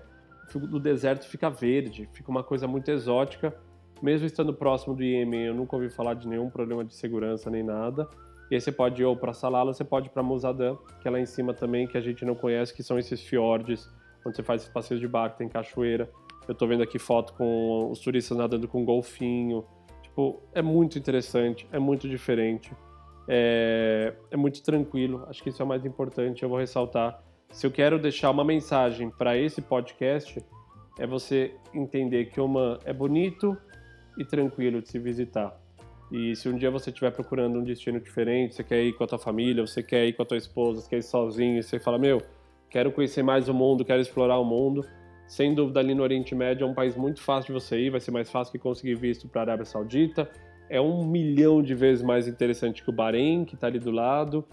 o 0.55 0.79
deserto 0.79 1.27
fica 1.27 1.49
verde, 1.49 2.09
fica 2.13 2.31
uma 2.31 2.43
coisa 2.43 2.67
muito 2.67 2.89
exótica 2.89 3.53
Mesmo 4.01 4.27
estando 4.27 4.53
próximo 4.53 4.95
do 4.95 5.03
Iêmen, 5.03 5.45
eu 5.45 5.55
nunca 5.55 5.75
ouvi 5.75 5.89
falar 5.89 6.13
de 6.13 6.27
nenhum 6.27 6.49
problema 6.49 6.83
de 6.83 6.93
segurança 6.93 7.49
nem 7.49 7.63
nada. 7.63 8.07
E 8.49 8.55
aí 8.55 8.61
você 8.61 8.71
pode 8.71 9.01
ir 9.01 9.05
ou 9.05 9.15
para 9.15 9.33
Salala, 9.33 9.73
você 9.73 9.83
pode 9.83 10.07
ir 10.07 10.09
para 10.11 10.23
Musadan, 10.23 10.77
que 11.01 11.07
é 11.07 11.11
lá 11.11 11.19
em 11.19 11.25
cima 11.25 11.53
também, 11.53 11.87
que 11.87 11.97
a 11.97 12.01
gente 12.01 12.23
não 12.23 12.35
conhece, 12.35 12.73
que 12.73 12.83
são 12.83 12.97
esses 12.97 13.21
fiordes, 13.21 13.89
onde 14.25 14.35
você 14.35 14.43
faz 14.43 14.61
esses 14.61 14.73
passeios 14.73 15.01
de 15.01 15.07
barco, 15.07 15.37
tem 15.37 15.49
cachoeira. 15.49 16.09
Eu 16.47 16.55
tô 16.55 16.65
vendo 16.67 16.83
aqui 16.83 16.99
foto 16.99 17.33
com 17.33 17.89
os 17.91 17.99
turistas 17.99 18.37
nadando 18.37 18.67
com 18.67 18.85
golfinho. 18.85 19.65
Tipo, 20.03 20.41
é 20.53 20.61
muito 20.61 20.97
interessante, 20.97 21.67
é 21.71 21.79
muito 21.79 22.07
diferente. 22.07 22.71
É, 23.27 24.13
é 24.31 24.37
muito 24.37 24.63
tranquilo, 24.63 25.25
acho 25.27 25.43
que 25.43 25.49
isso 25.49 25.61
é 25.61 25.65
o 25.65 25.67
mais 25.67 25.85
importante, 25.85 26.43
eu 26.43 26.49
vou 26.49 26.57
ressaltar. 26.57 27.21
Se 27.51 27.65
eu 27.65 27.71
quero 27.71 27.97
deixar 27.97 28.29
uma 28.29 28.43
mensagem 28.43 29.09
para 29.09 29.37
esse 29.37 29.61
podcast, 29.61 30.39
é 30.99 31.07
você 31.07 31.53
entender 31.73 32.25
que 32.25 32.39
Oman 32.39 32.79
é 32.85 32.93
bonito 32.93 33.57
e 34.17 34.25
tranquilo 34.25 34.81
de 34.81 34.89
se 34.89 34.99
visitar. 34.99 35.59
E 36.11 36.35
se 36.35 36.47
um 36.47 36.57
dia 36.57 36.71
você 36.71 36.89
estiver 36.89 37.11
procurando 37.11 37.59
um 37.59 37.63
destino 37.63 37.99
diferente, 37.99 38.55
você 38.55 38.63
quer 38.63 38.83
ir 38.83 38.93
com 38.93 39.03
a 39.03 39.07
tua 39.07 39.19
família, 39.19 39.65
você 39.65 39.83
quer 39.83 40.05
ir 40.05 40.13
com 40.13 40.23
a 40.23 40.25
tua 40.25 40.37
esposa, 40.37 40.81
você 40.81 40.89
quer 40.89 40.97
ir 40.99 41.03
sozinho, 41.03 41.57
e 41.57 41.63
você 41.63 41.79
fala, 41.79 41.97
meu, 41.97 42.21
quero 42.69 42.91
conhecer 42.91 43.23
mais 43.23 43.49
o 43.49 43.53
mundo, 43.53 43.83
quero 43.83 44.01
explorar 44.01 44.39
o 44.39 44.45
mundo, 44.45 44.85
sem 45.27 45.53
dúvida 45.53 45.79
ali 45.79 45.93
no 45.93 46.03
Oriente 46.03 46.33
Médio 46.33 46.65
é 46.65 46.67
um 46.67 46.73
país 46.73 46.95
muito 46.95 47.21
fácil 47.21 47.53
de 47.53 47.59
você 47.59 47.79
ir, 47.79 47.89
vai 47.89 47.99
ser 47.99 48.11
mais 48.11 48.31
fácil 48.31 48.53
que 48.53 48.59
conseguir 48.59 48.95
visto 48.95 49.27
para 49.27 49.41
a 49.41 49.43
Arábia 49.43 49.65
Saudita, 49.65 50.29
é 50.69 50.79
um 50.79 51.05
milhão 51.05 51.61
de 51.61 51.73
vezes 51.75 52.03
mais 52.03 52.27
interessante 52.27 52.83
que 52.83 52.89
o 52.89 52.93
Bahrein, 52.93 53.43
que 53.43 53.55
está 53.55 53.67
ali 53.67 53.79
do 53.79 53.91
lado, 53.91 54.45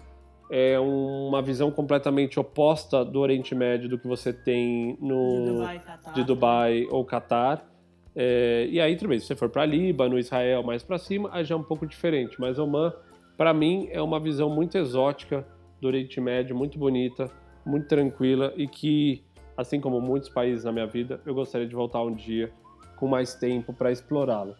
é 0.49 0.79
uma 0.79 1.41
visão 1.41 1.71
completamente 1.71 2.39
oposta 2.39 3.03
do 3.03 3.19
Oriente 3.19 3.55
Médio 3.55 3.89
do 3.89 3.97
que 3.97 4.07
você 4.07 4.31
tem 4.31 4.97
no 5.01 5.35
de 5.35 5.45
Dubai, 5.45 5.81
de 6.13 6.23
Dubai 6.23 6.87
ou 6.89 7.03
Catar. 7.03 7.65
É, 8.15 8.67
e 8.69 8.79
aí, 8.79 8.95
tudo 8.95 9.09
bem, 9.09 9.19
se 9.19 9.25
você 9.25 9.35
for 9.35 9.49
para 9.49 9.65
Líbano, 9.65 10.17
Israel, 10.17 10.63
mais 10.63 10.83
para 10.83 10.97
cima, 10.97 11.29
aí 11.33 11.43
já 11.43 11.55
é 11.55 11.57
um 11.57 11.63
pouco 11.63 11.85
diferente. 11.85 12.39
Mas 12.39 12.57
Oman, 12.57 12.93
para 13.35 13.53
mim, 13.53 13.89
é 13.91 14.01
uma 14.01 14.19
visão 14.19 14.49
muito 14.49 14.77
exótica 14.77 15.45
do 15.81 15.87
Oriente 15.87 16.21
Médio, 16.21 16.55
muito 16.55 16.79
bonita, 16.79 17.29
muito 17.65 17.87
tranquila 17.87 18.53
e 18.55 18.67
que, 18.67 19.23
assim 19.57 19.81
como 19.81 19.99
muitos 19.99 20.29
países 20.29 20.63
na 20.63 20.71
minha 20.71 20.87
vida, 20.87 21.19
eu 21.25 21.33
gostaria 21.33 21.67
de 21.67 21.75
voltar 21.75 22.01
um 22.03 22.13
dia 22.13 22.51
com 22.95 23.07
mais 23.07 23.35
tempo 23.35 23.73
para 23.73 23.91
explorá-lo. 23.91 24.55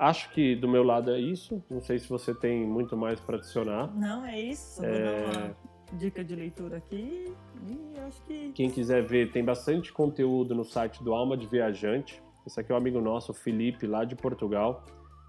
Acho 0.00 0.30
que 0.32 0.56
do 0.56 0.66
meu 0.66 0.82
lado 0.82 1.10
é 1.10 1.20
isso. 1.20 1.62
Não 1.70 1.82
sei 1.82 1.98
se 1.98 2.08
você 2.08 2.34
tem 2.34 2.66
muito 2.66 2.96
mais 2.96 3.20
para 3.20 3.36
adicionar. 3.36 3.94
Não, 3.94 4.24
é 4.24 4.40
isso. 4.40 4.80
Vou 4.80 4.88
É. 4.90 5.02
dar 5.30 5.38
uma 5.38 5.56
dica 5.98 6.24
de 6.24 6.34
leitura 6.34 6.78
aqui. 6.78 7.34
E 7.68 8.00
acho 8.00 8.22
que. 8.22 8.50
Quem 8.52 8.70
quiser 8.70 9.02
ver, 9.02 9.30
tem 9.30 9.44
bastante 9.44 9.92
conteúdo 9.92 10.54
no 10.54 10.64
site 10.64 11.04
do 11.04 11.12
Alma 11.12 11.36
de 11.36 11.46
Viajante. 11.46 12.22
Esse 12.46 12.58
aqui 12.58 12.72
é 12.72 12.74
um 12.74 12.78
amigo 12.78 12.98
nosso, 12.98 13.32
o 13.32 13.34
Felipe, 13.34 13.86
lá 13.86 14.02
de 14.06 14.16
Portugal. 14.16 14.86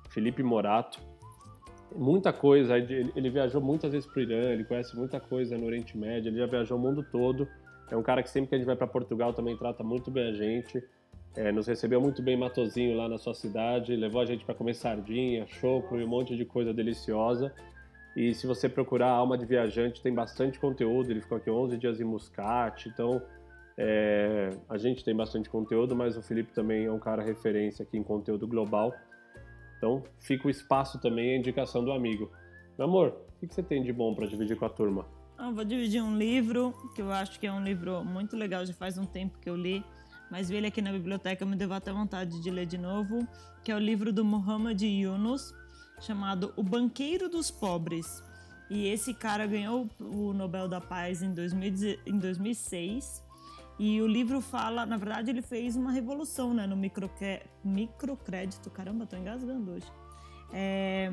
Felipe 0.09 0.41
Morato. 0.41 0.99
Muita 1.93 2.31
coisa, 2.31 2.77
ele, 2.77 3.11
ele 3.13 3.29
viajou 3.29 3.59
muitas 3.59 3.91
vezes 3.91 4.07
para 4.09 4.19
o 4.21 4.23
Irã, 4.23 4.53
ele 4.53 4.63
conhece 4.63 4.95
muita 4.95 5.19
coisa 5.19 5.57
no 5.57 5.65
Oriente 5.65 5.97
Médio, 5.97 6.29
ele 6.29 6.37
já 6.37 6.45
viajou 6.45 6.77
o 6.77 6.81
mundo 6.81 7.03
todo. 7.11 7.45
É 7.91 7.97
um 7.97 8.01
cara 8.01 8.23
que 8.23 8.29
sempre 8.29 8.47
que 8.47 8.55
a 8.55 8.57
gente 8.57 8.67
vai 8.67 8.77
para 8.77 8.87
Portugal 8.87 9.33
também 9.33 9.57
trata 9.57 9.83
muito 9.83 10.09
bem 10.09 10.29
a 10.29 10.31
gente. 10.31 10.81
É, 11.35 11.51
nos 11.51 11.67
recebeu 11.67 12.01
muito 12.01 12.21
bem 12.21 12.35
Matozinho 12.35 12.97
lá 12.97 13.07
na 13.07 13.17
sua 13.17 13.33
cidade, 13.33 13.95
levou 13.95 14.21
a 14.21 14.25
gente 14.25 14.43
para 14.43 14.53
comer 14.53 14.73
sardinha, 14.73 15.45
choco 15.47 15.95
e 15.97 16.03
um 16.03 16.07
monte 16.07 16.35
de 16.35 16.43
coisa 16.43 16.73
deliciosa. 16.73 17.53
E 18.15 18.33
se 18.33 18.45
você 18.45 18.67
procurar 18.67 19.09
Alma 19.09 19.37
de 19.37 19.45
Viajante, 19.45 20.01
tem 20.01 20.13
bastante 20.13 20.59
conteúdo. 20.59 21.09
Ele 21.09 21.21
ficou 21.21 21.37
aqui 21.37 21.49
11 21.49 21.77
dias 21.77 22.01
em 22.01 22.03
Muscat, 22.03 22.89
então 22.89 23.21
é, 23.77 24.49
a 24.69 24.77
gente 24.77 25.03
tem 25.03 25.15
bastante 25.15 25.49
conteúdo, 25.49 25.95
mas 25.95 26.17
o 26.17 26.21
Felipe 26.21 26.51
também 26.53 26.85
é 26.85 26.91
um 26.91 26.99
cara 26.99 27.23
referência 27.23 27.83
aqui 27.83 27.97
em 27.97 28.03
conteúdo 28.03 28.45
global. 28.45 28.93
Então 29.77 30.03
fica 30.19 30.47
o 30.47 30.51
espaço 30.51 30.99
também 30.99 31.33
a 31.33 31.37
indicação 31.37 31.83
do 31.83 31.91
amigo. 31.91 32.29
Meu 32.77 32.87
amor, 32.87 33.15
o 33.41 33.47
que 33.47 33.53
você 33.53 33.63
tem 33.63 33.81
de 33.81 33.93
bom 33.93 34.13
para 34.13 34.27
dividir 34.27 34.57
com 34.57 34.65
a 34.65 34.69
turma? 34.69 35.05
Ah, 35.37 35.49
vou 35.49 35.63
dividir 35.63 36.03
um 36.03 36.15
livro, 36.15 36.73
que 36.93 37.01
eu 37.01 37.11
acho 37.11 37.39
que 37.39 37.47
é 37.47 37.51
um 37.51 37.63
livro 37.63 38.03
muito 38.03 38.35
legal, 38.35 38.63
já 38.65 38.73
faz 38.73 38.97
um 38.97 39.05
tempo 39.05 39.39
que 39.39 39.49
eu 39.49 39.55
li, 39.55 39.83
mas 40.31 40.49
vi 40.49 40.55
ele 40.55 40.67
aqui 40.67 40.81
na 40.81 40.93
biblioteca, 40.93 41.45
me 41.45 41.57
deu 41.57 41.71
até 41.73 41.91
vontade 41.91 42.41
de 42.41 42.49
ler 42.49 42.65
de 42.65 42.77
novo, 42.77 43.27
que 43.63 43.71
é 43.71 43.75
o 43.75 43.79
livro 43.79 44.13
do 44.13 44.23
Muhammad 44.23 44.81
Yunus, 44.81 45.53
chamado 45.99 46.53
O 46.55 46.63
Banqueiro 46.63 47.27
dos 47.29 47.51
Pobres. 47.51 48.23
E 48.69 48.87
esse 48.87 49.13
cara 49.13 49.45
ganhou 49.45 49.89
o 49.99 50.31
Nobel 50.31 50.69
da 50.69 50.79
Paz 50.79 51.21
em, 51.21 51.33
2010 51.33 51.99
em 52.05 52.17
2006. 52.17 53.21
E 53.77 54.01
o 54.01 54.07
livro 54.07 54.39
fala, 54.39 54.85
na 54.85 54.95
verdade, 54.95 55.29
ele 55.29 55.41
fez 55.41 55.75
uma 55.75 55.91
revolução 55.91 56.53
né, 56.53 56.65
no 56.65 56.77
microcrédito. 56.77 58.69
Caramba, 58.69 59.05
tô 59.05 59.17
engasgando 59.17 59.71
hoje. 59.71 59.91
É, 60.53 61.09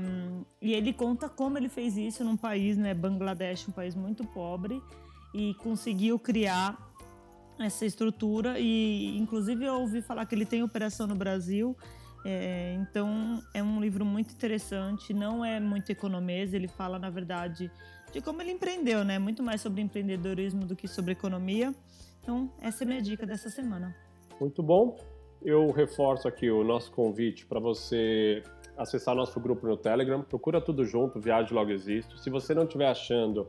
e 0.63 0.73
ele 0.73 0.93
conta 0.93 1.29
como 1.29 1.59
ele 1.59 1.69
fez 1.69 1.97
isso 1.97 2.23
num 2.25 2.37
país, 2.37 2.77
né, 2.77 2.95
Bangladesh, 2.95 3.69
um 3.69 3.73
país 3.73 3.95
muito 3.95 4.25
pobre, 4.25 4.81
e 5.35 5.55
conseguiu 5.55 6.19
criar 6.19 6.88
essa 7.59 7.85
estrutura. 7.85 8.59
E, 8.59 9.17
inclusive, 9.19 9.65
eu 9.65 9.75
ouvi 9.75 10.03
falar 10.03 10.27
que 10.27 10.35
ele 10.35 10.47
tem 10.47 10.63
operação 10.63 11.07
no 11.07 11.15
Brasil. 11.15 11.77
É, 12.25 12.75
então, 12.81 13.43
é 13.55 13.63
um 13.63 13.81
livro 13.81 14.05
muito 14.05 14.33
interessante. 14.33 15.13
Não 15.13 15.45
é 15.45 15.61
muito 15.61 15.91
economês. 15.91 16.55
Ele 16.55 16.69
fala, 16.69 16.99
na 16.99 17.11
verdade, 17.11 17.71
de 18.13 18.21
como 18.21 18.43
ele 18.43 18.53
empreendeu, 18.53 19.05
né? 19.05 19.19
Muito 19.19 19.43
mais 19.43 19.61
sobre 19.61 19.81
empreendedorismo 19.81 20.65
do 20.65 20.75
que 20.75 20.89
sobre 20.89 21.13
economia. 21.13 21.75
Então, 22.23 22.51
essa 22.61 22.85
é 22.85 22.87
minha 22.87 23.03
dica 23.03 23.27
dessa 23.27 23.49
semana. 23.49 23.95
Muito 24.41 24.63
bom. 24.63 24.97
Eu 25.43 25.71
reforço 25.71 26.27
aqui 26.27 26.51
o 26.51 26.65
nosso 26.65 26.91
convite 26.91 27.47
para 27.47 27.61
você 27.61 28.43
acessar 28.77 29.15
nosso 29.15 29.39
grupo 29.41 29.67
no 29.67 29.77
Telegram. 29.77 30.23
Procura 30.23 30.61
tudo 30.61 30.85
junto, 30.85 31.21
Viagem 31.21 31.55
Logo 31.55 31.71
Existo. 31.71 32.19
Se 32.19 32.31
você 32.31 32.55
não 32.55 32.65
estiver 32.65 32.89
achando, 32.89 33.49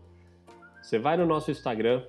você 0.82 0.98
vai 0.98 1.18
no 1.18 1.26
nosso 1.26 1.52
Instagram. 1.52 2.04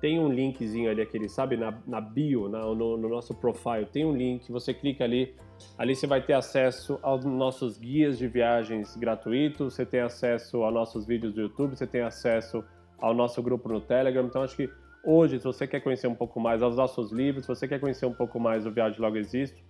Tem 0.00 0.18
um 0.20 0.28
linkzinho 0.30 0.90
ali, 0.90 1.00
aquele, 1.00 1.28
sabe, 1.28 1.56
na, 1.56 1.72
na 1.86 2.00
bio, 2.00 2.48
na- 2.48 2.60
no, 2.62 2.96
no 2.96 3.08
nosso 3.08 3.34
profile, 3.34 3.86
tem 3.86 4.04
um 4.04 4.14
link, 4.14 4.50
você 4.52 4.74
clica 4.74 5.04
ali, 5.04 5.34
ali 5.78 5.94
você 5.96 6.06
vai 6.06 6.20
ter 6.20 6.34
acesso 6.34 6.98
aos 7.02 7.24
nossos 7.24 7.78
guias 7.78 8.18
de 8.18 8.28
viagens 8.28 8.94
gratuitos, 8.96 9.74
você 9.74 9.86
tem 9.86 10.00
acesso 10.00 10.62
aos 10.62 10.74
nossos 10.74 11.06
vídeos 11.06 11.32
do 11.32 11.40
YouTube, 11.40 11.76
você 11.76 11.86
tem 11.86 12.02
acesso 12.02 12.62
ao 12.98 13.14
nosso 13.14 13.42
grupo 13.42 13.68
no 13.70 13.80
Telegram. 13.80 14.26
Então, 14.26 14.42
acho 14.42 14.54
que 14.56 14.68
hoje, 15.02 15.38
se 15.38 15.44
você 15.44 15.66
quer 15.66 15.80
conhecer 15.80 16.06
um 16.08 16.14
pouco 16.14 16.38
mais 16.38 16.62
aos 16.62 16.76
nossos 16.76 17.10
livros, 17.10 17.44
se 17.44 17.48
você 17.48 17.66
quer 17.66 17.80
conhecer 17.80 18.04
um 18.06 18.12
pouco 18.14 18.38
mais 18.38 18.64
do 18.64 18.70
Viagem 18.70 19.00
Logo 19.00 19.16
Existo, 19.16 19.62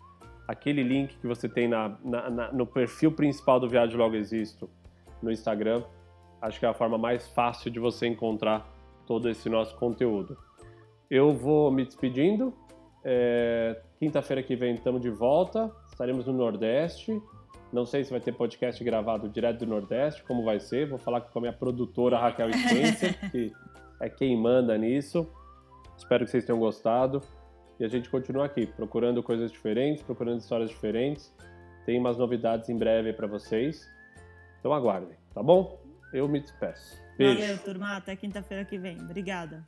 aquele 0.48 0.82
link 0.82 1.16
que 1.18 1.26
você 1.26 1.48
tem 1.48 1.68
na, 1.68 1.96
na- 2.04 2.30
na- 2.30 2.52
no 2.52 2.66
perfil 2.66 3.12
principal 3.12 3.60
do 3.60 3.68
Viagem 3.68 3.96
Logo 3.96 4.16
Existo 4.16 4.68
no 5.22 5.30
Instagram, 5.30 5.82
acho 6.42 6.58
que 6.60 6.66
é 6.66 6.68
a 6.68 6.74
forma 6.74 6.98
mais 6.98 7.26
fácil 7.28 7.70
de 7.70 7.78
você 7.80 8.06
encontrar 8.06 8.75
todo 9.06 9.28
esse 9.28 9.48
nosso 9.48 9.76
conteúdo. 9.76 10.36
Eu 11.10 11.32
vou 11.32 11.70
me 11.70 11.84
despedindo. 11.84 12.52
É, 13.04 13.80
Quinta-feira 13.98 14.42
que 14.42 14.54
vem 14.54 14.74
estamos 14.74 15.00
de 15.00 15.08
volta. 15.08 15.72
Estaremos 15.90 16.26
no 16.26 16.32
Nordeste. 16.32 17.20
Não 17.72 17.86
sei 17.86 18.04
se 18.04 18.10
vai 18.10 18.20
ter 18.20 18.32
podcast 18.32 18.82
gravado 18.84 19.28
direto 19.28 19.60
do 19.60 19.66
Nordeste, 19.66 20.22
como 20.24 20.44
vai 20.44 20.60
ser. 20.60 20.86
Vou 20.88 20.98
falar 20.98 21.22
com 21.22 21.38
a 21.38 21.42
minha 21.42 21.52
produtora 21.52 22.18
Raquel 22.18 22.52
Spencer, 22.52 23.18
que 23.32 23.52
é 24.00 24.08
quem 24.10 24.36
manda 24.36 24.76
nisso. 24.76 25.26
Espero 25.96 26.24
que 26.24 26.30
vocês 26.30 26.44
tenham 26.44 26.58
gostado. 26.58 27.22
E 27.80 27.84
a 27.84 27.88
gente 27.88 28.08
continua 28.10 28.46
aqui, 28.46 28.66
procurando 28.66 29.22
coisas 29.22 29.50
diferentes, 29.50 30.02
procurando 30.02 30.40
histórias 30.40 30.70
diferentes. 30.70 31.34
Tem 31.86 31.98
umas 31.98 32.18
novidades 32.18 32.68
em 32.68 32.76
breve 32.76 33.12
para 33.14 33.26
vocês. 33.26 33.86
Então 34.60 34.72
aguardem, 34.72 35.16
tá 35.32 35.42
bom? 35.42 35.80
Eu 36.12 36.28
me 36.28 36.40
despeço. 36.40 37.05
Beijo. 37.16 37.40
Valeu, 37.40 37.58
turma. 37.58 37.96
Até 37.96 38.14
quinta-feira 38.16 38.64
que 38.64 38.78
vem. 38.78 39.00
Obrigada. 39.00 39.66